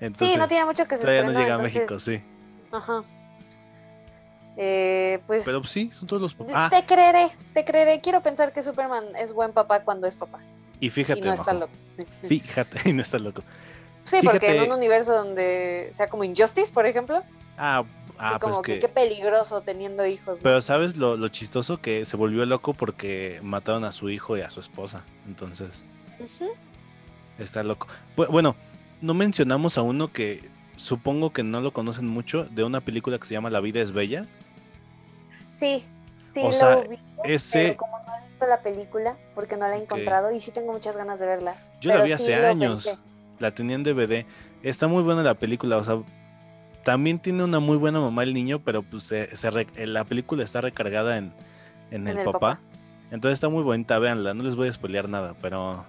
Entonces, 0.00 0.32
sí, 0.32 0.38
no 0.38 0.46
tiene 0.46 0.64
mucho 0.64 0.86
que 0.86 0.96
se 0.96 1.02
todavía 1.02 1.24
no 1.24 1.32
llega 1.32 1.54
a 1.54 1.58
entonces, 1.58 1.74
México, 1.74 1.98
sí. 1.98 2.22
Ajá. 2.70 3.02
Eh, 4.56 5.20
pues 5.26 5.44
Pero 5.44 5.62
sí, 5.64 5.90
son 5.92 6.08
todos 6.08 6.20
los 6.20 6.34
papás. 6.34 6.54
Ah, 6.56 6.68
te 6.70 6.84
creeré, 6.84 7.28
te 7.54 7.64
creeré. 7.64 8.00
Quiero 8.00 8.20
pensar 8.22 8.52
que 8.52 8.62
Superman 8.62 9.04
es 9.16 9.32
buen 9.32 9.52
papá 9.52 9.80
cuando 9.84 10.06
es 10.06 10.16
papá. 10.16 10.40
y 10.80 10.90
fíjate, 10.90 11.20
y 11.20 11.22
no 11.22 11.32
está 11.32 11.52
loco. 11.52 11.72
fíjate, 12.28 12.90
y 12.90 12.92
no 12.92 13.02
está 13.02 13.18
loco. 13.18 13.42
Sí, 14.08 14.20
porque 14.24 14.56
en 14.56 14.70
un 14.70 14.76
universo 14.78 15.14
donde 15.14 15.90
sea 15.94 16.06
como 16.08 16.24
Injustice, 16.24 16.72
por 16.72 16.86
ejemplo, 16.86 17.22
Ah, 17.56 17.84
ah 18.18 18.34
y 18.36 18.38
como 18.38 18.54
pues 18.56 18.66
que, 18.66 18.72
que... 18.74 18.78
qué 18.80 18.88
peligroso 18.88 19.60
teniendo 19.62 20.06
hijos. 20.06 20.38
¿no? 20.38 20.42
Pero 20.42 20.60
¿sabes 20.60 20.96
lo, 20.96 21.16
lo 21.16 21.28
chistoso? 21.28 21.80
Que 21.80 22.04
se 22.06 22.16
volvió 22.16 22.46
loco 22.46 22.72
porque 22.74 23.38
mataron 23.42 23.84
a 23.84 23.92
su 23.92 24.10
hijo 24.10 24.36
y 24.36 24.42
a 24.42 24.50
su 24.50 24.60
esposa. 24.60 25.02
Entonces, 25.26 25.82
está 27.38 27.62
loco. 27.62 27.86
Bu- 28.16 28.28
Bueno, 28.28 28.56
no 29.00 29.14
mencionamos 29.14 29.78
a 29.78 29.82
uno 29.82 30.08
que 30.08 30.48
supongo 30.76 31.32
que 31.32 31.42
no 31.42 31.60
lo 31.60 31.72
conocen 31.72 32.06
mucho, 32.06 32.44
de 32.50 32.62
una 32.64 32.80
película 32.80 33.18
que 33.18 33.26
se 33.26 33.34
llama 33.34 33.50
La 33.50 33.60
vida 33.60 33.80
es 33.80 33.92
bella. 33.92 34.22
Sí, 35.58 35.84
sí, 36.34 36.40
O 36.42 36.48
lo 36.48 36.52
sea, 36.52 36.84
Ese, 37.24 37.58
pero 37.60 37.76
como 37.78 37.98
no 38.06 38.14
he 38.16 38.28
visto 38.28 38.46
la 38.46 38.60
película, 38.62 39.16
porque 39.34 39.56
no 39.56 39.66
la 39.68 39.76
he 39.76 39.82
encontrado 39.82 40.30
y 40.30 40.40
sí 40.40 40.52
tengo 40.52 40.72
muchas 40.72 40.96
ganas 40.96 41.18
de 41.18 41.26
verla. 41.26 41.56
yo 41.80 41.90
la 41.90 42.02
vi 42.02 42.08
sí 42.08 42.14
hace 42.14 42.36
años. 42.36 42.84
pensé. 42.84 43.00
La 43.40 43.52
tenía 43.54 43.76
en 43.76 43.82
DVD. 43.84 44.26
Está 44.62 44.88
muy 44.88 45.02
buena 45.02 45.22
la 45.22 45.34
película, 45.34 45.76
o 45.76 45.84
sea, 45.84 45.98
también 46.84 47.18
tiene 47.18 47.44
una 47.44 47.60
muy 47.60 47.76
buena 47.76 48.00
mamá 48.00 48.22
el 48.22 48.34
niño, 48.34 48.60
pero 48.60 48.82
pues 48.82 49.04
se- 49.04 49.36
se 49.36 49.50
re- 49.50 49.66
la 49.86 50.04
película 50.04 50.42
está 50.44 50.60
recargada 50.60 51.18
en, 51.18 51.32
en 51.90 52.02
En 52.02 52.08
el, 52.08 52.18
el 52.18 52.24
papá. 52.24 52.38
papá. 52.38 52.60
Entonces 53.10 53.34
está 53.34 53.48
muy 53.48 53.62
bonita, 53.62 53.98
véanla, 53.98 54.34
no 54.34 54.42
les 54.44 54.54
voy 54.56 54.68
a 54.68 54.72
spoilear 54.72 55.08
nada, 55.08 55.34
pero 55.40 55.84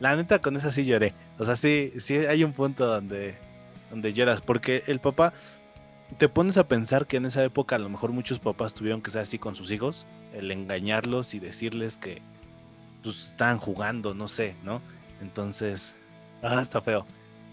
la 0.00 0.16
neta 0.16 0.40
con 0.40 0.56
esa 0.56 0.72
sí 0.72 0.84
lloré. 0.84 1.12
O 1.38 1.44
sea, 1.44 1.56
sí, 1.56 1.92
sí 1.98 2.16
hay 2.16 2.42
un 2.44 2.52
punto 2.52 2.86
donde, 2.86 3.36
donde 3.90 4.12
lloras, 4.12 4.40
porque 4.40 4.82
el 4.86 4.98
papá, 5.00 5.32
te 6.18 6.28
pones 6.28 6.56
a 6.56 6.66
pensar 6.66 7.06
que 7.06 7.18
en 7.18 7.26
esa 7.26 7.44
época 7.44 7.76
a 7.76 7.78
lo 7.78 7.88
mejor 7.88 8.10
muchos 8.12 8.38
papás 8.40 8.74
tuvieron 8.74 9.00
que 9.02 9.10
ser 9.12 9.22
así 9.22 9.38
con 9.38 9.54
sus 9.54 9.70
hijos, 9.70 10.06
el 10.34 10.50
engañarlos 10.50 11.34
y 11.34 11.38
decirles 11.38 11.96
que 11.96 12.22
pues 13.02 13.28
estaban 13.28 13.58
jugando, 13.58 14.12
no 14.14 14.26
sé, 14.26 14.56
¿no? 14.64 14.80
Entonces, 15.22 15.94
ah, 16.42 16.60
está 16.62 16.80
feo. 16.80 17.06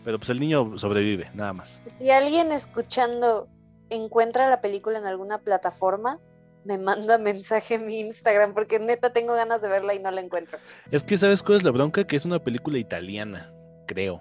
Pero 0.04 0.19
pues 0.19 0.30
el 0.30 0.39
niño 0.39 0.78
sobrevive, 0.78 1.30
nada 1.34 1.54
más. 1.54 1.82
Si 2.00 2.10
alguien 2.10 2.52
escuchando 2.52 3.47
encuentra 3.89 4.50
la 4.50 4.62
película 4.62 5.00
en 5.00 5.06
alguna 5.06 5.39
plataforma, 5.39 6.19
me 6.63 6.78
manda 6.78 7.17
mensaje 7.17 7.76
en 7.76 7.86
mi 7.88 8.00
Instagram, 8.00 8.54
porque 8.54 8.80
neta 8.80 9.12
tengo 9.12 9.34
ganas 9.34 9.62
de 9.62 9.69
verla 9.69 9.93
y 9.93 10.00
no 10.00 10.12
la 10.12 10.21
encuentro. 10.21 10.58
Es 10.91 11.04
que, 11.04 11.17
¿sabes 11.17 11.43
cuál 11.43 11.58
es 11.58 11.63
la 11.63 11.71
bronca? 11.71 12.06
Que 12.06 12.15
es 12.15 12.26
una 12.26 12.39
película 12.39 12.78
italiana, 12.78 13.52
creo. 13.88 14.19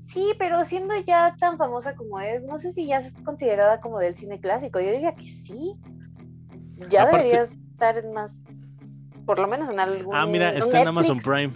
Sí, 0.00 0.32
pero 0.38 0.64
siendo 0.64 0.94
ya 1.00 1.34
tan 1.38 1.56
famosa 1.56 1.94
como 1.96 2.20
es, 2.20 2.44
no 2.44 2.58
sé 2.58 2.72
si 2.72 2.86
ya 2.86 2.98
es 2.98 3.14
considerada 3.24 3.80
como 3.80 3.98
del 3.98 4.14
cine 4.16 4.38
clásico. 4.38 4.78
Yo 4.78 4.90
diría 4.90 5.14
que 5.14 5.30
sí. 5.30 5.74
Ya 6.90 7.04
Aparte- 7.04 7.24
debería 7.24 7.42
estar 7.42 7.96
en 7.96 8.12
más, 8.12 8.44
por 9.24 9.38
lo 9.38 9.48
menos 9.48 9.70
en 9.70 9.80
algún. 9.80 10.14
Ah, 10.14 10.26
mira, 10.26 10.50
está 10.50 10.82
en 10.82 10.88
Amazon. 10.88 11.18
Prime. 11.18 11.54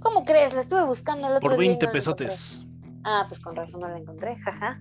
¿Cómo 0.00 0.24
crees? 0.24 0.54
La 0.54 0.60
estuve 0.60 0.84
buscando 0.84 1.28
el 1.28 1.34
otro 1.34 1.50
Por 1.50 1.58
día. 1.58 1.66
y 1.66 1.68
20 1.76 1.86
no 1.86 1.92
la 1.92 1.98
encontré. 1.98 2.26
pesotes. 2.26 2.62
Ah, 3.04 3.24
pues 3.28 3.40
con 3.40 3.54
razón 3.56 3.80
no 3.80 3.88
la 3.88 3.98
encontré, 3.98 4.36
jaja. 4.36 4.80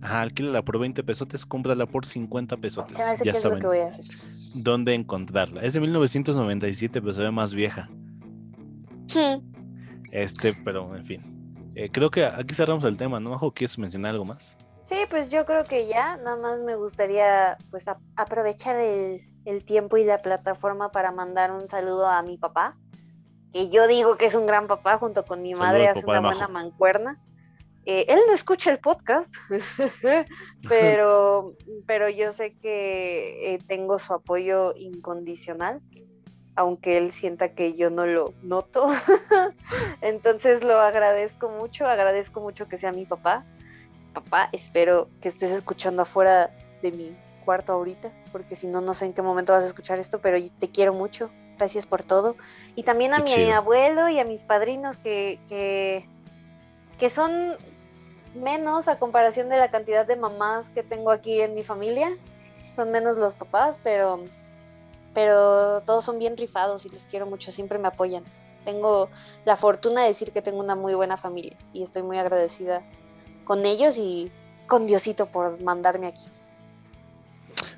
Ajá, 0.00 0.20
alquílala 0.22 0.62
por 0.62 0.78
20 0.78 1.02
pesotes, 1.02 1.44
cómprala 1.44 1.86
por 1.86 2.06
50 2.06 2.56
pesotes. 2.56 2.98
Hace 2.98 3.24
Ya 3.24 3.32
que 3.32 3.38
es 3.38 3.44
lo 3.44 3.50
saben 3.50 3.60
que 3.62 3.66
voy 3.66 3.78
a 3.78 3.88
hacer. 3.88 4.04
dónde 4.54 4.94
encontrarla. 4.94 5.62
Es 5.62 5.72
de 5.74 5.80
1997, 5.80 7.00
pero 7.00 7.14
se 7.14 7.20
ve 7.20 7.30
más 7.32 7.52
vieja. 7.52 7.88
Hmm. 9.14 9.40
Este, 10.12 10.54
pero 10.64 10.94
en 10.96 11.04
fin. 11.04 11.72
Eh, 11.74 11.90
creo 11.90 12.10
que 12.10 12.24
aquí 12.24 12.54
cerramos 12.54 12.84
el 12.84 12.96
tema, 12.96 13.20
¿no? 13.20 13.30
Majo, 13.30 13.52
¿quieres 13.52 13.78
mencionar 13.78 14.12
algo 14.12 14.24
más? 14.24 14.56
Sí, 14.84 14.96
pues 15.10 15.30
yo 15.30 15.44
creo 15.46 15.64
que 15.64 15.86
ya, 15.86 16.16
nada 16.16 16.36
más 16.36 16.60
me 16.62 16.74
gustaría 16.76 17.56
pues 17.70 17.86
aprovechar 18.16 18.76
el, 18.76 19.20
el 19.44 19.64
tiempo 19.64 19.96
y 19.98 20.04
la 20.04 20.18
plataforma 20.18 20.90
para 20.90 21.12
mandar 21.12 21.52
un 21.52 21.68
saludo 21.68 22.06
a 22.06 22.22
mi 22.22 22.38
papá, 22.38 22.76
que 23.52 23.70
yo 23.70 23.86
digo 23.86 24.16
que 24.16 24.26
es 24.26 24.34
un 24.34 24.46
gran 24.46 24.66
papá 24.66 24.98
junto 24.98 25.24
con 25.24 25.42
mi 25.42 25.54
madre, 25.54 25.88
hace 25.88 26.04
una 26.04 26.20
buena 26.20 26.48
mancuerna. 26.48 27.18
Eh, 27.90 28.04
él 28.08 28.20
no 28.26 28.34
escucha 28.34 28.70
el 28.70 28.80
podcast, 28.80 29.32
pero, 30.68 31.54
pero 31.86 32.10
yo 32.10 32.32
sé 32.32 32.54
que 32.54 33.54
eh, 33.54 33.58
tengo 33.66 33.98
su 33.98 34.12
apoyo 34.12 34.74
incondicional, 34.76 35.80
aunque 36.54 36.98
él 36.98 37.12
sienta 37.12 37.54
que 37.54 37.72
yo 37.72 37.88
no 37.88 38.06
lo 38.06 38.34
noto. 38.42 38.86
Entonces 40.02 40.64
lo 40.64 40.78
agradezco 40.78 41.48
mucho, 41.48 41.86
agradezco 41.86 42.42
mucho 42.42 42.68
que 42.68 42.76
sea 42.76 42.92
mi 42.92 43.06
papá. 43.06 43.46
Papá, 44.12 44.50
espero 44.52 45.08
que 45.22 45.28
estés 45.28 45.52
escuchando 45.52 46.02
afuera 46.02 46.50
de 46.82 46.92
mi 46.92 47.16
cuarto 47.46 47.72
ahorita, 47.72 48.12
porque 48.32 48.54
si 48.54 48.66
no, 48.66 48.82
no 48.82 48.92
sé 48.92 49.06
en 49.06 49.14
qué 49.14 49.22
momento 49.22 49.54
vas 49.54 49.64
a 49.64 49.68
escuchar 49.68 49.98
esto, 49.98 50.20
pero 50.20 50.36
te 50.58 50.68
quiero 50.68 50.92
mucho. 50.92 51.30
Gracias 51.58 51.86
por 51.86 52.04
todo. 52.04 52.36
Y 52.76 52.84
también 52.84 53.12
a 53.14 53.18
mi 53.18 53.50
abuelo 53.50 54.08
y 54.08 54.20
a 54.20 54.24
mis 54.24 54.44
padrinos 54.44 54.96
que, 54.96 55.40
que, 55.48 56.08
que 56.98 57.10
son 57.10 57.56
menos 58.34 58.86
a 58.88 58.98
comparación 58.98 59.48
de 59.48 59.56
la 59.56 59.70
cantidad 59.70 60.06
de 60.06 60.16
mamás 60.16 60.70
que 60.70 60.82
tengo 60.82 61.10
aquí 61.10 61.40
en 61.40 61.54
mi 61.54 61.64
familia. 61.64 62.16
Son 62.54 62.92
menos 62.92 63.16
los 63.16 63.34
papás, 63.34 63.80
pero, 63.82 64.20
pero 65.14 65.80
todos 65.80 66.04
son 66.04 66.20
bien 66.20 66.36
rifados 66.36 66.86
y 66.86 66.90
los 66.90 67.04
quiero 67.06 67.26
mucho, 67.26 67.50
siempre 67.50 67.78
me 67.78 67.88
apoyan. 67.88 68.22
Tengo 68.64 69.08
la 69.44 69.56
fortuna 69.56 70.02
de 70.02 70.08
decir 70.08 70.30
que 70.30 70.42
tengo 70.42 70.60
una 70.60 70.76
muy 70.76 70.94
buena 70.94 71.16
familia 71.16 71.56
y 71.72 71.82
estoy 71.82 72.02
muy 72.02 72.18
agradecida 72.18 72.82
con 73.44 73.64
ellos 73.64 73.98
y 73.98 74.30
con 74.68 74.86
Diosito 74.86 75.26
por 75.26 75.60
mandarme 75.62 76.06
aquí. 76.06 76.26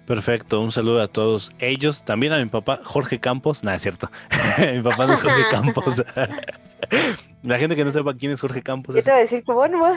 Perfecto, 0.07 0.61
un 0.61 0.73
saludo 0.73 1.01
a 1.01 1.09
todos 1.09 1.53
ellos, 1.59 2.05
también 2.05 2.33
a 2.33 2.39
mi 2.39 2.47
papá 2.47 2.81
Jorge 2.83 3.21
Campos, 3.21 3.63
nada, 3.63 3.77
es 3.77 3.83
cierto, 3.83 4.11
mi 4.75 4.83
papá 4.83 5.07
no 5.07 5.15
es 5.15 5.23
Jorge 5.23 5.45
Campos. 5.51 6.03
La 7.43 7.59
gente 7.59 7.77
que 7.77 7.85
no 7.85 7.93
sepa 7.93 8.15
quién 8.15 8.33
es 8.33 8.41
Jorge 8.41 8.63
Campos. 8.63 8.95
¿Qué 8.95 9.03
te 9.03 9.11
va 9.11 9.17
a 9.17 9.21
decir? 9.21 9.43
¿Cómo 9.45 9.67
no? 9.69 9.95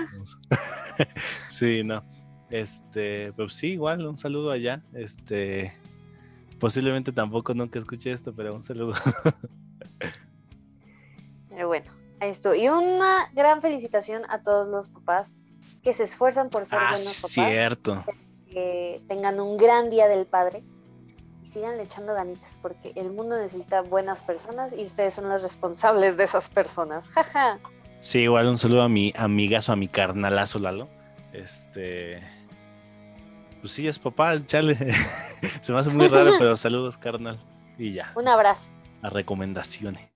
sí, 1.50 1.84
no. 1.84 2.04
Este, 2.50 3.34
pues 3.34 3.56
sí, 3.56 3.72
igual, 3.72 4.06
un 4.06 4.17
saludo 4.17 4.52
allá. 4.52 4.80
Este, 4.93 5.74
posiblemente 6.60 7.12
tampoco 7.12 7.54
nunca 7.54 7.80
escuché 7.80 8.12
esto, 8.12 8.34
pero 8.34 8.54
un 8.56 8.63
saludo. 8.63 8.93
pero 11.50 11.67
bueno, 11.67 11.91
esto. 12.22 12.56
Y 12.56 12.69
una 12.69 13.30
gran 13.34 13.62
felicitación 13.62 14.22
a 14.30 14.41
todos 14.41 14.67
los 14.67 14.89
papás 14.89 15.36
que 15.82 15.93
se 15.93 16.04
esfuerzan 16.04 16.50
por 16.50 16.65
ser 16.65 16.80
ah, 16.80 16.91
buenos 16.91 17.22
papás. 17.22 17.34
Cierto. 17.34 18.06
Que 18.53 19.01
tengan 19.07 19.39
un 19.39 19.57
gran 19.57 19.89
día 19.89 20.07
del 20.07 20.25
padre 20.25 20.63
sigan 21.53 21.79
echando 21.79 22.15
ganitas 22.15 22.57
porque 22.61 22.93
el 22.95 23.11
mundo 23.11 23.37
necesita 23.37 23.81
buenas 23.81 24.23
personas 24.23 24.73
y 24.75 24.83
ustedes 24.83 25.13
son 25.13 25.29
los 25.29 25.43
responsables 25.43 26.17
de 26.17 26.23
esas 26.23 26.49
personas. 26.49 27.07
Jaja. 27.13 27.59
sí, 28.01 28.19
igual 28.19 28.47
un 28.47 28.57
saludo 28.57 28.81
a 28.81 28.89
mi 28.89 29.13
amigazo, 29.15 29.71
a 29.71 29.75
mi 29.75 29.87
carnalazo 29.87 30.59
Lalo. 30.59 30.89
Este. 31.31 32.21
Pues 33.61 33.73
sí, 33.73 33.87
es 33.87 33.97
papá, 33.99 34.43
chale. 34.45 34.75
Se 35.61 35.71
me 35.71 35.79
hace 35.79 35.91
muy 35.91 36.07
raro, 36.07 36.31
pero 36.39 36.57
saludos, 36.57 36.97
carnal. 36.97 37.39
Y 37.77 37.93
ya. 37.93 38.11
Un 38.15 38.27
abrazo. 38.27 38.69
A 39.01 39.09
recomendaciones. 39.09 40.12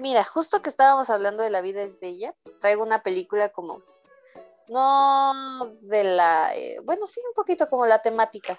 Mira, 0.00 0.24
justo 0.24 0.62
que 0.62 0.70
estábamos 0.70 1.10
hablando 1.10 1.42
de 1.42 1.50
La 1.50 1.60
vida 1.60 1.82
es 1.82 2.00
bella, 2.00 2.34
traigo 2.58 2.82
una 2.82 3.02
película 3.02 3.50
como, 3.50 3.82
no 4.66 5.66
de 5.82 6.04
la, 6.04 6.56
eh, 6.56 6.80
bueno, 6.82 7.06
sí, 7.06 7.20
un 7.28 7.34
poquito 7.34 7.68
como 7.68 7.84
la 7.84 8.00
temática. 8.00 8.58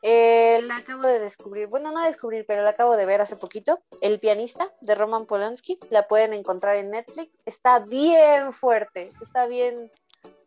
Eh, 0.00 0.62
la 0.62 0.78
acabo 0.78 1.02
de 1.02 1.18
descubrir, 1.18 1.66
bueno, 1.66 1.92
no 1.92 2.02
descubrir, 2.02 2.46
pero 2.46 2.62
la 2.62 2.70
acabo 2.70 2.96
de 2.96 3.04
ver 3.04 3.20
hace 3.20 3.36
poquito, 3.36 3.82
El 4.00 4.18
pianista 4.18 4.72
de 4.80 4.94
Roman 4.94 5.26
Polanski, 5.26 5.76
la 5.90 6.08
pueden 6.08 6.32
encontrar 6.32 6.76
en 6.76 6.90
Netflix, 6.90 7.42
está 7.44 7.80
bien 7.80 8.54
fuerte, 8.54 9.12
está 9.20 9.44
bien 9.44 9.92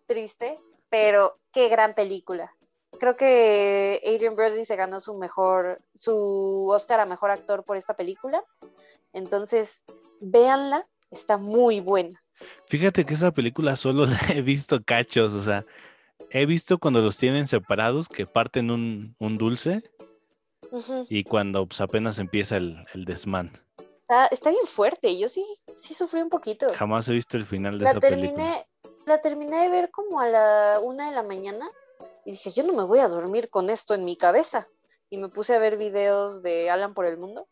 triste, 0.07 0.57
pero 0.89 1.37
qué 1.53 1.69
gran 1.69 1.93
película. 1.93 2.51
Creo 2.99 3.15
que 3.15 4.01
Adrian 4.03 4.35
Brody 4.35 4.65
se 4.65 4.75
ganó 4.75 4.99
su 4.99 5.13
mejor, 5.13 5.83
su 5.93 6.67
Oscar 6.73 6.99
a 6.99 7.05
mejor 7.05 7.29
actor 7.29 7.63
por 7.63 7.77
esta 7.77 7.93
película. 7.93 8.43
Entonces, 9.13 9.85
véanla, 10.19 10.87
está 11.11 11.37
muy 11.37 11.79
buena. 11.79 12.19
Fíjate 12.67 13.05
que 13.05 13.13
esa 13.13 13.31
película 13.31 13.75
solo 13.75 14.05
la 14.05 14.19
he 14.33 14.41
visto 14.41 14.83
cachos, 14.83 15.33
o 15.33 15.41
sea, 15.41 15.65
he 16.29 16.45
visto 16.45 16.77
cuando 16.77 17.01
los 17.01 17.17
tienen 17.17 17.47
separados, 17.47 18.09
que 18.09 18.25
parten 18.25 18.71
un, 18.71 19.37
dulce, 19.37 19.83
y 21.09 21.23
cuando 21.23 21.65
pues, 21.67 21.79
apenas 21.81 22.19
empieza 22.19 22.57
el, 22.57 22.85
desmán. 23.05 23.51
Está, 24.29 24.49
bien 24.49 24.65
fuerte, 24.65 25.17
yo 25.17 25.29
sí, 25.29 25.43
sí 25.75 25.93
sufrí 25.93 26.21
un 26.21 26.29
poquito. 26.29 26.71
Jamás 26.73 27.07
he 27.07 27.13
visto 27.13 27.37
el 27.37 27.45
final 27.45 27.79
de 27.79 27.85
la 27.85 27.91
esa 27.91 27.99
terminé, 27.99 28.27
película. 28.33 28.67
La 29.07 29.21
terminé 29.21 29.61
de 29.63 29.69
ver 29.69 29.91
como 29.91 30.19
a 30.19 30.27
la 30.27 30.79
una 30.83 31.09
de 31.09 31.15
la 31.15 31.23
mañana 31.23 31.67
y 32.25 32.31
dije, 32.31 32.51
yo 32.51 32.63
no 32.63 32.73
me 32.73 32.83
voy 32.83 32.99
a 32.99 33.07
dormir 33.07 33.49
con 33.49 33.69
esto 33.69 33.93
en 33.93 34.03
mi 34.03 34.15
cabeza. 34.15 34.67
Y 35.09 35.17
me 35.17 35.29
puse 35.29 35.55
a 35.55 35.59
ver 35.59 35.77
videos 35.77 36.41
de 36.41 36.69
Alan 36.71 36.95
por 36.95 37.05
el 37.05 37.17
mundo 37.17 37.47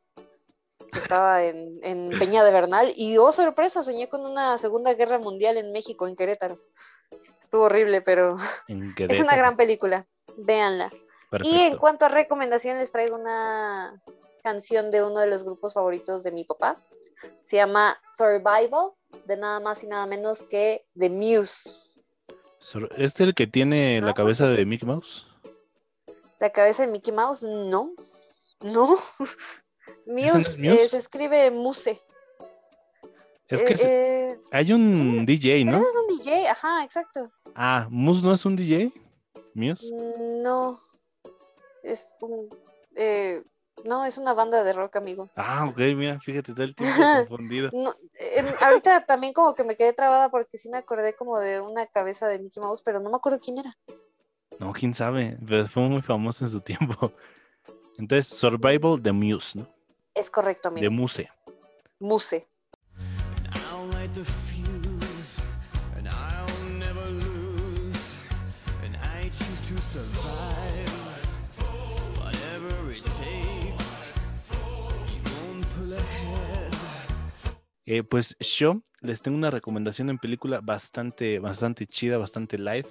estaba 0.98 1.44
en, 1.44 2.10
Peña 2.20 2.44
de 2.44 2.52
Bernal 2.52 2.94
y 2.96 3.18
oh 3.18 3.32
sorpresa, 3.32 3.84
soñé 3.84 4.10
con 4.10 4.22
una 4.22 4.58
Segunda 4.58 4.94
Guerra 4.94 5.20
Mundial 5.20 5.58
en 5.58 5.72
México, 5.72 6.08
en 6.08 6.16
Querétaro. 6.16 6.58
Estuvo 7.42 7.64
horrible, 7.64 8.02
pero 8.02 8.36
es 8.68 9.20
una 9.20 9.36
gran 9.36 9.58
película. 9.58 10.08
Véanla. 10.38 10.92
Y 11.44 11.60
en 11.62 11.78
cuanto 11.78 12.06
a 12.06 12.10
recomendaciones, 12.10 12.92
traigo 12.92 13.18
una 13.18 14.02
canción 14.44 14.92
de 14.92 15.04
uno 15.04 15.20
de 15.20 15.28
los 15.28 15.44
grupos 15.44 15.74
favoritos 15.74 16.22
de 16.24 16.32
mi 16.32 16.44
papá. 16.44 16.76
Se 17.42 17.56
llama 17.56 17.98
Survival, 18.18 18.92
de 19.26 19.38
nada 19.38 19.60
más 19.60 19.84
y 19.84 19.88
nada 19.88 20.06
menos 20.06 20.44
que 20.44 20.86
The 20.98 21.10
Muse. 21.10 21.70
¿Es 22.98 23.20
el 23.20 23.34
que 23.34 23.48
tiene 23.48 24.02
la 24.02 24.14
cabeza 24.14 24.48
de 24.48 24.66
Mickey 24.66 24.88
Mouse? 24.88 25.28
La 26.40 26.52
cabeza 26.52 26.86
de 26.86 26.92
Mickey 26.92 27.14
Mouse, 27.14 27.44
no. 27.44 27.94
No. 28.62 28.96
Muse, 30.06 30.68
eh, 30.68 30.88
se 30.88 30.98
escribe 30.98 31.52
Muse. 31.52 32.02
Es 33.48 33.62
que 33.62 33.76
eh, 33.80 34.40
hay 34.52 34.74
un 34.74 35.26
DJ, 35.26 35.66
¿no? 35.66 35.78
es 35.78 35.84
un 35.84 36.18
DJ, 36.18 36.48
ajá, 36.50 36.84
exacto. 36.84 37.32
Ah, 37.56 37.88
¿Muse 37.90 38.24
no 38.24 38.34
es 38.34 38.46
un 38.46 38.56
DJ? 38.56 38.92
¿Muse? 39.54 39.92
No. 40.44 40.80
Es 41.84 42.16
un. 42.22 42.50
Eh, 42.96 43.44
no, 43.86 44.06
es 44.06 44.18
una 44.18 44.34
banda 44.34 44.64
de 44.64 44.74
rock, 44.74 44.96
amigo. 44.96 45.30
Ah, 45.36 45.68
ok, 45.70 45.78
mira, 45.96 46.20
fíjate, 46.20 46.54
todo 46.54 46.64
el 46.64 46.76
tiempo 46.76 47.02
confundido. 47.28 47.70
Em, 48.14 48.46
ahorita 48.62 49.06
también 49.06 49.34
como 49.34 49.54
que 49.56 49.64
me 49.64 49.76
quedé 49.76 49.94
trabada 49.94 50.30
porque 50.30 50.58
sí 50.58 50.70
me 50.70 50.78
acordé 50.78 51.16
como 51.16 51.40
de 51.40 51.60
una 51.60 51.86
cabeza 51.88 52.28
de 52.28 52.40
Mickey 52.40 52.62
Mouse, 52.62 52.82
pero 52.82 53.00
no 53.00 53.10
me 53.10 53.18
acuerdo 53.18 53.40
quién 53.40 53.60
era. 53.60 53.78
No, 54.60 54.72
quién 54.72 54.94
sabe, 54.94 55.38
pero 55.48 55.68
fue 55.68 55.84
muy 55.84 56.02
famoso 56.02 56.46
en 56.46 56.52
su 56.52 56.62
tiempo. 56.62 57.12
Entonces, 57.98 58.28
Survival 58.28 59.02
the 59.02 59.12
Muse, 59.12 59.60
¿no? 59.60 59.68
Es 60.16 60.30
correcto, 60.30 60.70
amigo. 60.70 60.84
De 60.84 60.90
Muse. 60.90 61.30
Muse. 62.00 62.48
Eh, 77.86 78.02
pues 78.02 78.36
yo 78.40 78.82
les 79.02 79.22
tengo 79.22 79.38
una 79.38 79.52
recomendación 79.52 80.10
en 80.10 80.18
película 80.18 80.62
bastante, 80.62 81.40
bastante 81.40 81.86
chida, 81.86 82.18
bastante 82.18 82.58
live. 82.58 82.88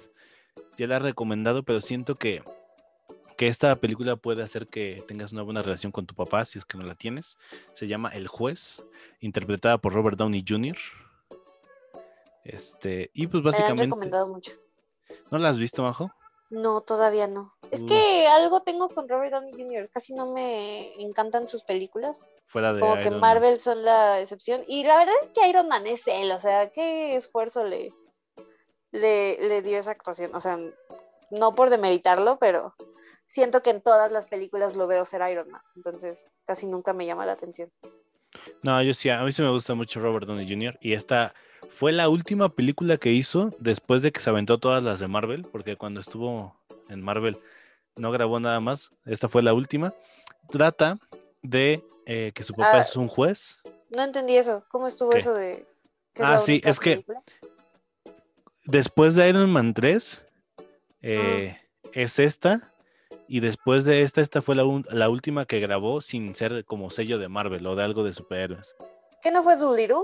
Ya 0.77 0.87
la 0.87 0.97
he 0.97 0.99
recomendado, 0.99 1.63
pero 1.63 1.81
siento 1.81 2.15
que 2.15 2.43
que 3.37 3.47
esta 3.47 3.75
película 3.75 4.15
puede 4.15 4.43
hacer 4.43 4.67
que 4.67 5.03
tengas 5.07 5.31
una 5.31 5.41
buena 5.41 5.61
relación 5.61 5.91
con 5.91 6.05
tu 6.05 6.15
papá, 6.15 6.45
si 6.45 6.59
es 6.59 6.65
que 6.65 6.77
no 6.77 6.83
la 6.83 6.95
tienes. 6.95 7.37
Se 7.73 7.87
llama 7.87 8.09
El 8.09 8.27
Juez, 8.27 8.81
interpretada 9.19 9.77
por 9.77 9.93
Robert 9.93 10.17
Downey 10.17 10.43
Jr. 10.47 10.77
Este, 12.43 13.11
y 13.13 13.27
pues 13.27 13.43
básicamente. 13.43 13.75
Me 13.75 13.83
han 13.83 13.89
recomendado 13.89 14.33
mucho. 14.33 14.53
¿No 15.31 15.37
la 15.37 15.49
has 15.49 15.57
visto, 15.57 15.81
Majo? 15.81 16.11
No, 16.49 16.81
todavía 16.81 17.25
no. 17.27 17.53
Es 17.71 17.83
que 17.83 18.27
algo 18.27 18.61
tengo 18.61 18.87
con 18.89 19.07
Robert 19.07 19.31
Downey 19.31 19.53
Jr. 19.53 19.89
Casi 19.91 20.13
no 20.13 20.31
me 20.33 20.93
encantan 21.01 21.47
sus 21.47 21.63
películas. 21.63 22.23
Fuera 22.45 22.73
de 22.73 22.79
Como 22.79 22.95
que 22.99 23.09
Marvel 23.09 23.57
son 23.57 23.83
la 23.83 24.21
excepción. 24.21 24.63
Y 24.67 24.83
la 24.83 24.97
verdad 24.97 25.15
es 25.23 25.31
que 25.31 25.47
Iron 25.49 25.67
Man 25.67 25.87
es 25.87 26.05
él. 26.05 26.31
O 26.31 26.39
sea, 26.39 26.69
qué 26.69 27.15
esfuerzo 27.15 27.63
le, 27.63 27.91
le, 28.91 29.37
le 29.47 29.61
dio 29.63 29.79
esa 29.79 29.91
actuación. 29.91 30.35
O 30.35 30.39
sea, 30.39 30.59
no 31.31 31.55
por 31.55 31.71
demeritarlo, 31.71 32.37
pero 32.39 32.75
siento 33.33 33.63
que 33.63 33.71
en 33.71 33.81
todas 33.81 34.11
las 34.11 34.27
películas 34.27 34.75
lo 34.75 34.85
veo 34.85 35.05
ser 35.05 35.27
Iron 35.31 35.49
Man, 35.49 35.61
entonces 35.75 36.29
casi 36.45 36.67
nunca 36.67 36.93
me 36.93 37.07
llama 37.07 37.25
la 37.25 37.31
atención. 37.31 37.71
No, 38.61 38.79
yo 38.83 38.93
sí, 38.93 39.09
a 39.09 39.23
mí 39.23 39.31
sí 39.31 39.41
me 39.41 39.49
gusta 39.49 39.73
mucho 39.73 39.99
Robert 39.99 40.27
Downey 40.27 40.47
Jr. 40.47 40.77
y 40.81 40.93
esta 40.93 41.33
fue 41.67 41.91
la 41.91 42.09
última 42.09 42.49
película 42.49 42.97
que 42.97 43.11
hizo 43.11 43.49
después 43.57 44.03
de 44.03 44.11
que 44.11 44.19
se 44.19 44.29
aventó 44.29 44.59
todas 44.59 44.83
las 44.83 44.99
de 44.99 45.07
Marvel, 45.07 45.47
porque 45.51 45.77
cuando 45.77 45.99
estuvo 45.99 46.55
en 46.89 47.01
Marvel 47.01 47.39
no 47.95 48.11
grabó 48.11 48.39
nada 48.39 48.59
más, 48.59 48.91
esta 49.05 49.27
fue 49.27 49.41
la 49.41 49.55
última. 49.55 49.95
Trata 50.51 50.99
de 51.41 51.83
eh, 52.05 52.31
que 52.35 52.43
su 52.43 52.53
papá 52.53 52.77
Ah, 52.77 52.81
es 52.81 52.95
un 52.95 53.07
juez. 53.07 53.57
No 53.95 54.03
entendí 54.03 54.37
eso. 54.37 54.63
¿Cómo 54.69 54.87
estuvo 54.87 55.09
¿Qué? 55.11 55.17
eso 55.17 55.33
de.? 55.33 55.65
que 56.13 56.21
Ah, 56.21 56.37
sí, 56.37 56.61
es 56.63 56.79
que-? 56.79 57.03
Después 58.65 59.15
de 59.15 59.27
Iron 59.27 59.49
Man 59.49 59.73
3, 59.73 60.21
eh, 61.01 61.57
es 61.93 62.19
esta. 62.19 62.72
Y 63.27 63.39
después 63.39 63.85
de 63.85 64.01
esta, 64.01 64.21
esta 64.21 64.41
fue 64.41 64.55
la, 64.55 64.65
un- 64.65 64.85
la 64.89 65.09
última 65.09 65.45
que 65.45 65.59
grabó 65.59 66.01
sin 66.01 66.35
ser 66.35 66.65
como 66.65 66.89
sello 66.89 67.17
de 67.17 67.29
Marvel 67.29 67.65
o 67.67 67.75
de 67.75 67.83
algo 67.83 68.03
de 68.03 68.13
superhéroes. 68.13 68.75
¿Qué 69.21 69.31
no 69.31 69.41
fue 69.43 69.55
Doolittle? 69.55 70.03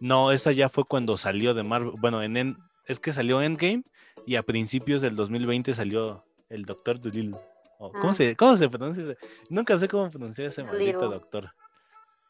No, 0.00 0.30
esa 0.32 0.52
ya 0.52 0.68
fue 0.68 0.84
cuando 0.84 1.16
salió 1.16 1.54
de 1.54 1.62
Marvel. 1.64 1.92
Bueno, 1.98 2.22
en, 2.22 2.36
en- 2.36 2.58
es 2.86 3.00
que 3.00 3.12
salió 3.12 3.42
Endgame 3.42 3.82
y 4.26 4.36
a 4.36 4.42
principios 4.42 5.00
del 5.02 5.16
2020 5.16 5.74
salió 5.74 6.24
el 6.48 6.64
Doctor 6.64 7.00
Dolittle. 7.00 7.38
O, 7.78 7.92
¿cómo, 7.92 8.10
Ah. 8.10 8.12
se, 8.14 8.36
¿Cómo 8.36 8.56
se 8.56 8.68
pronuncia 8.68 9.02
ese? 9.04 9.16
Nunca 9.48 9.78
sé 9.78 9.88
cómo 9.88 10.10
pronunciar 10.10 10.48
ese 10.48 10.64
maldito 10.64 11.08
doctor. 11.08 11.50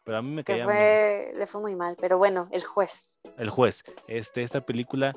Pero 0.04 0.18
a 0.18 0.22
mí 0.22 0.30
me 0.30 0.44
Que 0.44 0.52
caía 0.54 0.64
muy- 0.64 0.72
fue, 0.74 1.32
le 1.36 1.46
fue 1.46 1.60
muy 1.60 1.74
mal, 1.76 1.96
pero 2.00 2.16
bueno, 2.18 2.48
el 2.52 2.64
juez. 2.64 3.18
el 3.36 3.50
juez. 3.50 3.82
Este, 4.06 4.42
esta 4.42 4.60
película 4.62 5.12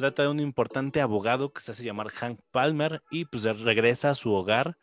trata 0.00 0.22
de 0.22 0.28
un 0.28 0.38
importante 0.38 1.00
abogado 1.00 1.52
que 1.52 1.60
se 1.60 1.72
hace 1.72 1.82
llamar 1.82 2.10
Hank 2.10 2.38
Palmer 2.52 3.02
y 3.10 3.24
pues 3.24 3.42
regresa 3.42 4.10
a 4.10 4.14
su 4.14 4.32
hogar 4.32 4.76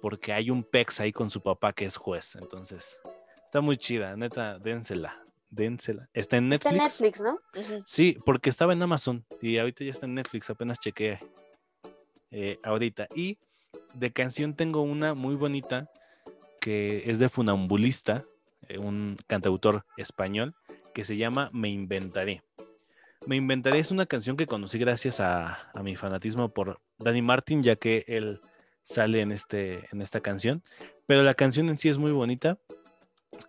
porque 0.00 0.32
hay 0.32 0.50
un 0.50 0.64
pex 0.64 0.98
ahí 1.00 1.12
con 1.12 1.28
su 1.28 1.42
papá 1.42 1.74
que 1.74 1.84
es 1.84 1.96
juez. 1.98 2.36
Entonces, 2.36 2.98
está 3.44 3.60
muy 3.60 3.76
chida, 3.76 4.16
neta, 4.16 4.58
dénsela, 4.58 5.22
dénsela. 5.50 6.08
Está 6.14 6.38
en 6.38 6.50
Está 6.54 6.72
Netflix. 6.72 7.20
en 7.20 7.26
Netflix, 7.26 7.70
¿no? 7.74 7.82
Sí, 7.84 8.18
porque 8.24 8.48
estaba 8.48 8.72
en 8.72 8.82
Amazon 8.82 9.26
y 9.42 9.58
ahorita 9.58 9.84
ya 9.84 9.90
está 9.92 10.06
en 10.06 10.14
Netflix, 10.14 10.48
apenas 10.48 10.80
chequeé 10.80 11.18
eh, 12.30 12.58
ahorita. 12.62 13.08
Y 13.14 13.38
de 13.92 14.10
canción 14.10 14.54
tengo 14.56 14.80
una 14.80 15.12
muy 15.12 15.34
bonita 15.34 15.90
que 16.62 17.10
es 17.10 17.18
de 17.18 17.28
Funambulista, 17.28 18.24
eh, 18.68 18.78
un 18.78 19.18
cantautor 19.26 19.84
español, 19.98 20.54
que 20.94 21.04
se 21.04 21.18
llama 21.18 21.50
Me 21.52 21.68
Inventaré. 21.68 22.42
Me 23.26 23.36
Inventaré 23.36 23.78
es 23.78 23.90
una 23.90 24.06
canción 24.06 24.36
que 24.36 24.46
conocí 24.46 24.78
gracias 24.78 25.20
a, 25.20 25.70
a 25.74 25.82
mi 25.82 25.96
fanatismo 25.96 26.48
por 26.48 26.80
Danny 26.98 27.22
Martin, 27.22 27.62
ya 27.62 27.76
que 27.76 28.04
él 28.08 28.40
sale 28.82 29.20
en, 29.20 29.32
este, 29.32 29.88
en 29.92 30.02
esta 30.02 30.20
canción. 30.20 30.62
Pero 31.06 31.22
la 31.22 31.34
canción 31.34 31.68
en 31.68 31.78
sí 31.78 31.88
es 31.88 31.98
muy 31.98 32.10
bonita. 32.10 32.58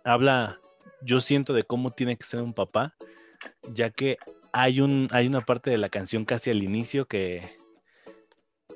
Habla, 0.04 0.60
yo 1.02 1.20
siento, 1.20 1.52
de 1.52 1.64
cómo 1.64 1.90
tiene 1.90 2.16
que 2.16 2.24
ser 2.24 2.42
un 2.42 2.54
papá, 2.54 2.94
ya 3.72 3.90
que 3.90 4.16
hay, 4.52 4.80
un, 4.80 5.08
hay 5.10 5.26
una 5.26 5.40
parte 5.40 5.70
de 5.70 5.78
la 5.78 5.88
canción 5.88 6.24
casi 6.24 6.50
al 6.50 6.62
inicio 6.62 7.06
que, 7.06 7.50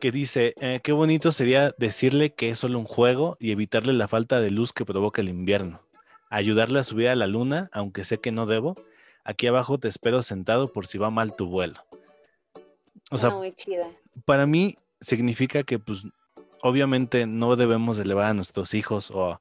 que 0.00 0.10
dice, 0.10 0.54
eh, 0.60 0.80
qué 0.82 0.92
bonito 0.92 1.30
sería 1.32 1.74
decirle 1.78 2.34
que 2.34 2.50
es 2.50 2.58
solo 2.58 2.78
un 2.78 2.84
juego 2.84 3.36
y 3.38 3.52
evitarle 3.52 3.92
la 3.92 4.08
falta 4.08 4.40
de 4.40 4.50
luz 4.50 4.72
que 4.72 4.84
provoca 4.84 5.20
el 5.20 5.28
invierno. 5.28 5.80
Ayudarle 6.30 6.80
a 6.80 6.84
subir 6.84 7.08
a 7.08 7.16
la 7.16 7.26
luna, 7.26 7.70
aunque 7.72 8.04
sé 8.04 8.18
que 8.18 8.32
no 8.32 8.46
debo. 8.46 8.74
Aquí 9.28 9.46
abajo 9.46 9.76
te 9.78 9.88
espero 9.88 10.22
sentado 10.22 10.72
por 10.72 10.86
si 10.86 10.96
va 10.96 11.10
mal 11.10 11.36
tu 11.36 11.48
vuelo. 11.48 11.74
O 13.10 13.18
sea, 13.18 13.28
Suena 13.28 13.36
muy 13.36 13.52
chida. 13.52 13.86
para 14.24 14.46
mí 14.46 14.76
significa 15.02 15.64
que 15.64 15.78
pues 15.78 16.02
obviamente 16.62 17.26
no 17.26 17.54
debemos 17.54 17.98
de 17.98 18.04
elevar 18.04 18.30
a 18.30 18.34
nuestros 18.34 18.72
hijos 18.72 19.10
o, 19.10 19.38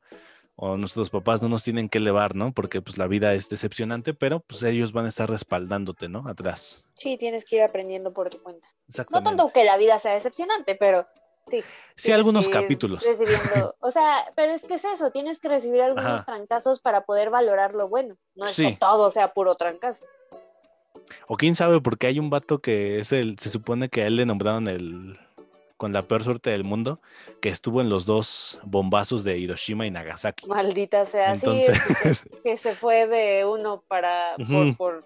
o 0.57 0.75
nuestros 0.75 1.09
papás 1.09 1.41
no 1.41 1.47
nos 1.47 1.63
tienen 1.63 1.88
que 1.88 1.99
elevar, 1.99 2.35
¿no? 2.35 2.51
Porque 2.51 2.81
pues 2.81 2.97
la 2.97 3.07
vida 3.07 3.33
es 3.33 3.47
decepcionante, 3.47 4.13
pero 4.13 4.41
pues 4.41 4.61
ellos 4.63 4.91
van 4.91 5.05
a 5.05 5.09
estar 5.09 5.29
respaldándote, 5.29 6.09
¿no? 6.09 6.27
Atrás. 6.27 6.83
Sí, 6.95 7.17
tienes 7.17 7.45
que 7.45 7.55
ir 7.55 7.61
aprendiendo 7.61 8.11
por 8.11 8.29
tu 8.29 8.43
cuenta. 8.43 8.67
No 9.09 9.23
tanto 9.23 9.49
que 9.53 9.63
la 9.63 9.77
vida 9.77 9.99
sea 9.99 10.13
decepcionante, 10.15 10.75
pero 10.75 11.07
sí. 11.49 11.63
sí, 11.95 12.11
algunos 12.11 12.47
capítulos. 12.49 13.03
Recibiendo, 13.03 13.75
o 13.79 13.91
sea, 13.91 14.25
pero 14.35 14.51
es 14.53 14.63
que 14.63 14.75
es 14.75 14.85
eso, 14.85 15.11
tienes 15.11 15.39
que 15.39 15.49
recibir 15.49 15.81
algunos 15.81 16.05
Ajá. 16.05 16.25
trancazos 16.25 16.79
para 16.79 17.05
poder 17.05 17.29
valorar 17.29 17.73
lo 17.73 17.87
bueno. 17.87 18.17
No 18.35 18.45
es 18.45 18.53
Sí. 18.53 18.65
que 18.71 18.77
todo 18.77 19.11
sea 19.11 19.33
puro 19.33 19.55
trancazo. 19.55 20.05
O 21.27 21.37
quién 21.37 21.55
sabe, 21.55 21.79
porque 21.81 22.07
hay 22.07 22.19
un 22.19 22.29
vato 22.29 22.59
que 22.59 22.99
es 22.99 23.11
el, 23.11 23.37
se 23.39 23.49
supone 23.49 23.89
que 23.89 24.01
a 24.03 24.07
él 24.07 24.15
le 24.17 24.25
nombraron 24.25 24.67
el 24.67 25.19
con 25.77 25.93
la 25.93 26.01
peor 26.01 26.23
suerte 26.23 26.49
del 26.49 26.63
mundo, 26.63 26.99
que 27.39 27.49
estuvo 27.49 27.81
en 27.81 27.89
los 27.89 28.07
dos 28.07 28.59
bombazos 28.63 29.23
de 29.23 29.37
Hiroshima 29.37 29.85
y 29.85 29.91
Nagasaki. 29.91 30.47
Maldita 30.47 31.05
sea. 31.05 31.33
Entonces, 31.33 31.77
Sí, 31.85 31.93
es 32.09 32.21
que, 32.25 32.41
que 32.43 32.57
se 32.57 32.73
fue 32.73 33.05
de 33.05 33.45
uno 33.45 33.83
para 33.87 34.35
por, 34.37 34.75
por, 34.75 35.05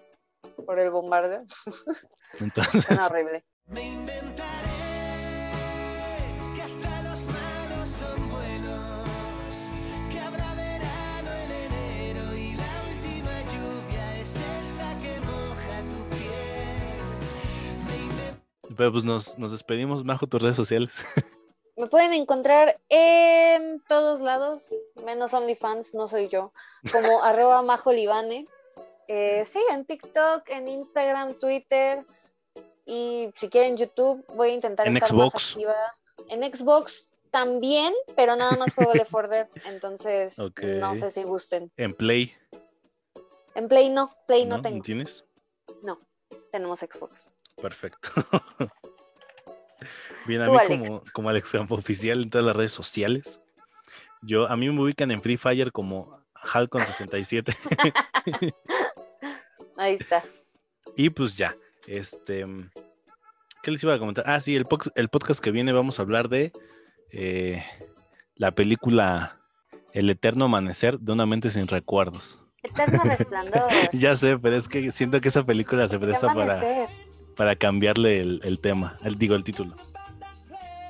por 0.64 0.78
el 0.78 0.90
bombardeo. 0.90 1.44
entonces 2.40 2.86
horrible. 2.98 3.44
Hasta 6.72 7.02
los 7.02 7.26
malos 7.26 7.88
son 7.88 8.30
buenos, 8.30 9.08
que 10.10 10.18
habrá 10.20 10.54
verano 10.54 11.30
en 11.30 11.52
enero 11.52 12.34
y 12.34 12.54
la 12.54 12.72
última 12.88 13.42
lluvia 13.52 14.16
es 14.20 14.36
esta 14.36 14.98
que 15.02 15.20
moja 15.20 15.82
tu 15.90 16.08
piel. 16.16 17.00
Pero 18.74 18.90
pues 18.92 19.04
nos, 19.04 19.36
nos 19.38 19.52
despedimos, 19.52 20.02
Majo, 20.02 20.26
tus 20.26 20.40
redes 20.40 20.56
sociales. 20.56 20.94
Me 21.76 21.88
pueden 21.88 22.14
encontrar 22.14 22.80
en 22.88 23.82
todos 23.86 24.20
lados, 24.22 24.74
menos 25.04 25.34
OnlyFans, 25.34 25.92
no 25.92 26.08
soy 26.08 26.28
yo, 26.28 26.54
como 26.90 27.22
arroba 27.22 27.60
majolibane. 27.60 28.46
Eh, 29.08 29.44
sí, 29.44 29.60
en 29.70 29.84
TikTok, 29.84 30.48
en 30.48 30.68
Instagram, 30.68 31.34
Twitter 31.34 32.06
y 32.86 33.30
si 33.36 33.50
quieren 33.50 33.76
YouTube, 33.76 34.24
voy 34.34 34.50
a 34.50 34.54
intentar 34.54 34.86
En 34.86 34.96
estar 34.96 35.10
Xbox. 35.10 35.34
más 35.34 35.50
activa. 35.50 35.74
En 36.28 36.52
Xbox 36.52 37.06
también, 37.30 37.94
pero 38.14 38.36
nada 38.36 38.56
más 38.56 38.74
juego 38.74 38.94
Left 38.94 39.10
4 39.10 39.28
Dead, 39.28 39.48
entonces 39.66 40.36
no 40.38 40.94
sé 40.96 41.10
si 41.10 41.22
gusten. 41.24 41.72
En 41.76 41.94
Play. 41.94 42.34
En 43.54 43.68
Play 43.68 43.90
no, 43.90 44.10
Play 44.26 44.46
no, 44.46 44.56
¿no? 44.56 44.62
tengo, 44.62 44.82
¿Tienes? 44.82 45.24
tenemos 46.50 46.80
Xbox. 46.80 47.26
Perfecto. 47.60 48.10
Bien, 50.26 50.42
a 50.42 50.50
mí 50.50 50.56
Alex. 50.56 50.88
como, 50.88 51.02
como 51.12 51.28
Alex 51.30 51.50
Campo 51.50 51.74
Oficial 51.76 52.22
en 52.22 52.30
todas 52.30 52.46
las 52.46 52.54
redes 52.54 52.72
sociales. 52.72 53.40
Yo, 54.20 54.46
a 54.46 54.56
mí 54.56 54.70
me 54.70 54.80
ubican 54.82 55.10
en 55.10 55.20
Free 55.20 55.36
Fire 55.36 55.72
como 55.72 56.22
Halcon67. 56.34 57.56
Ahí 59.76 59.94
está. 59.94 60.22
y 60.96 61.10
pues 61.10 61.36
ya, 61.36 61.56
este... 61.86 62.46
¿Qué 63.62 63.70
les 63.70 63.82
iba 63.84 63.94
a 63.94 63.98
comentar? 63.98 64.24
Ah, 64.28 64.40
sí, 64.40 64.56
el, 64.56 64.64
podcast 64.64 65.40
que 65.40 65.52
viene 65.52 65.72
vamos 65.72 65.98
a 65.98 66.02
hablar 66.02 66.28
de 66.28 66.52
eh, 67.12 67.64
la 68.34 68.50
película 68.50 69.38
El 69.92 70.10
Eterno 70.10 70.46
Amanecer 70.46 70.98
de 70.98 71.12
una 71.12 71.26
mente 71.26 71.48
sin 71.48 71.68
recuerdos. 71.68 72.40
Eterno 72.60 73.00
resplandor. 73.04 73.70
Ya 73.92 74.16
sé, 74.16 74.36
pero 74.36 74.56
es 74.56 74.68
que 74.68 74.90
siento 74.90 75.20
que 75.20 75.28
esa 75.28 75.44
película 75.46 75.86
se 75.86 76.00
¿Qué 76.00 76.06
presta 76.06 76.34
para, 76.34 76.60
para 77.36 77.54
cambiarle 77.54 78.20
el, 78.20 78.40
el 78.42 78.58
tema, 78.58 78.96
el, 79.04 79.16
digo, 79.16 79.36
el 79.36 79.44
título. 79.44 79.76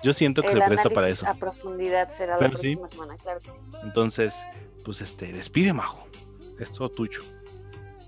Yo 0.03 0.15
siento 0.15 0.41
que 0.41 0.49
El 0.49 0.61
se 0.61 0.67
presta 0.67 0.89
para 0.89 1.09
eso. 1.11 1.27
a 1.29 1.35
profundidad 1.35 2.11
será 2.13 2.35
la 2.35 2.39
Pero 2.39 2.57
sí. 2.57 2.75
próxima 2.77 2.89
semana, 2.89 3.23
claro 3.23 3.39
que 3.39 3.51
sí. 3.51 3.61
Entonces, 3.83 4.35
pues 4.85 5.03
este, 5.03 5.31
despide, 5.31 5.75
Majo. 5.75 6.09
Es 6.59 6.73
todo 6.73 6.89
tuyo. 6.89 7.23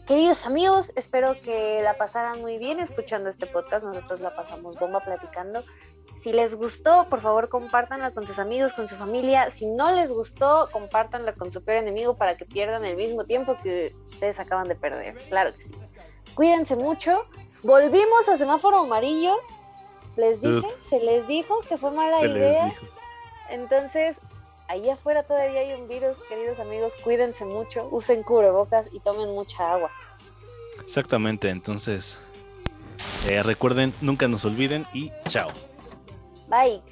Queridos 0.07 0.45
amigos, 0.45 0.93
espero 0.97 1.41
que 1.41 1.81
la 1.83 1.97
pasaran 1.97 2.43
muy 2.43 2.59
bien 2.59 2.79
escuchando 2.79 3.31
este 3.31 3.47
podcast. 3.47 3.87
Nosotros 3.87 4.21
la 4.21 4.37
pasamos 4.37 4.79
bomba 4.79 5.01
platicando. 5.01 5.65
Si 6.23 6.31
les 6.33 6.55
gustó, 6.55 7.07
por 7.09 7.23
favor, 7.23 7.49
compártanla 7.49 8.11
con 8.11 8.27
sus 8.27 8.39
amigos, 8.39 8.75
con 8.75 8.87
su 8.87 8.97
familia. 8.97 9.49
Si 9.51 9.67
no 9.67 9.93
les 9.93 10.11
gustó, 10.11 10.69
compártanla 10.73 11.33
con 11.33 11.53
su 11.53 11.65
peor 11.65 11.83
enemigo 11.83 12.17
para 12.17 12.37
que 12.37 12.45
pierdan 12.45 12.85
el 12.85 12.97
mismo 12.97 13.25
tiempo 13.25 13.57
que 13.63 13.95
ustedes 14.11 14.39
acaban 14.41 14.69
de 14.69 14.75
perder. 14.75 15.17
Claro 15.31 15.55
que 15.55 15.63
sí. 15.63 15.75
Cuídense 16.35 16.77
mucho. 16.77 17.25
Volvimos 17.63 18.29
a 18.29 18.37
semáforo 18.37 18.81
amarillo. 18.81 19.39
Les 20.17 20.39
dije, 20.41 20.69
se 20.91 21.01
les 21.01 21.27
dijo 21.27 21.61
que 21.69 21.79
fue 21.79 21.91
mala 21.91 22.21
Se 22.21 22.27
idea. 22.27 22.75
Entonces, 23.49 24.17
ahí 24.69 24.91
afuera 24.91 25.23
todavía 25.23 25.61
hay 25.61 25.73
un 25.73 25.89
virus, 25.89 26.17
queridos 26.29 26.59
amigos, 26.59 26.95
cuídense 27.03 27.45
mucho, 27.45 27.89
usen 27.91 28.23
cubrebocas 28.23 28.87
y 28.93 29.01
tomen 29.01 29.31
mucha 29.31 29.73
agua. 29.73 29.91
Exactamente, 30.83 31.51
entonces, 31.51 32.19
eh, 33.29 33.43
recuerden, 33.43 33.93
nunca 34.01 34.29
nos 34.29 34.45
olviden 34.45 34.87
y 34.93 35.11
chao. 35.29 35.49
Bye. 36.49 36.83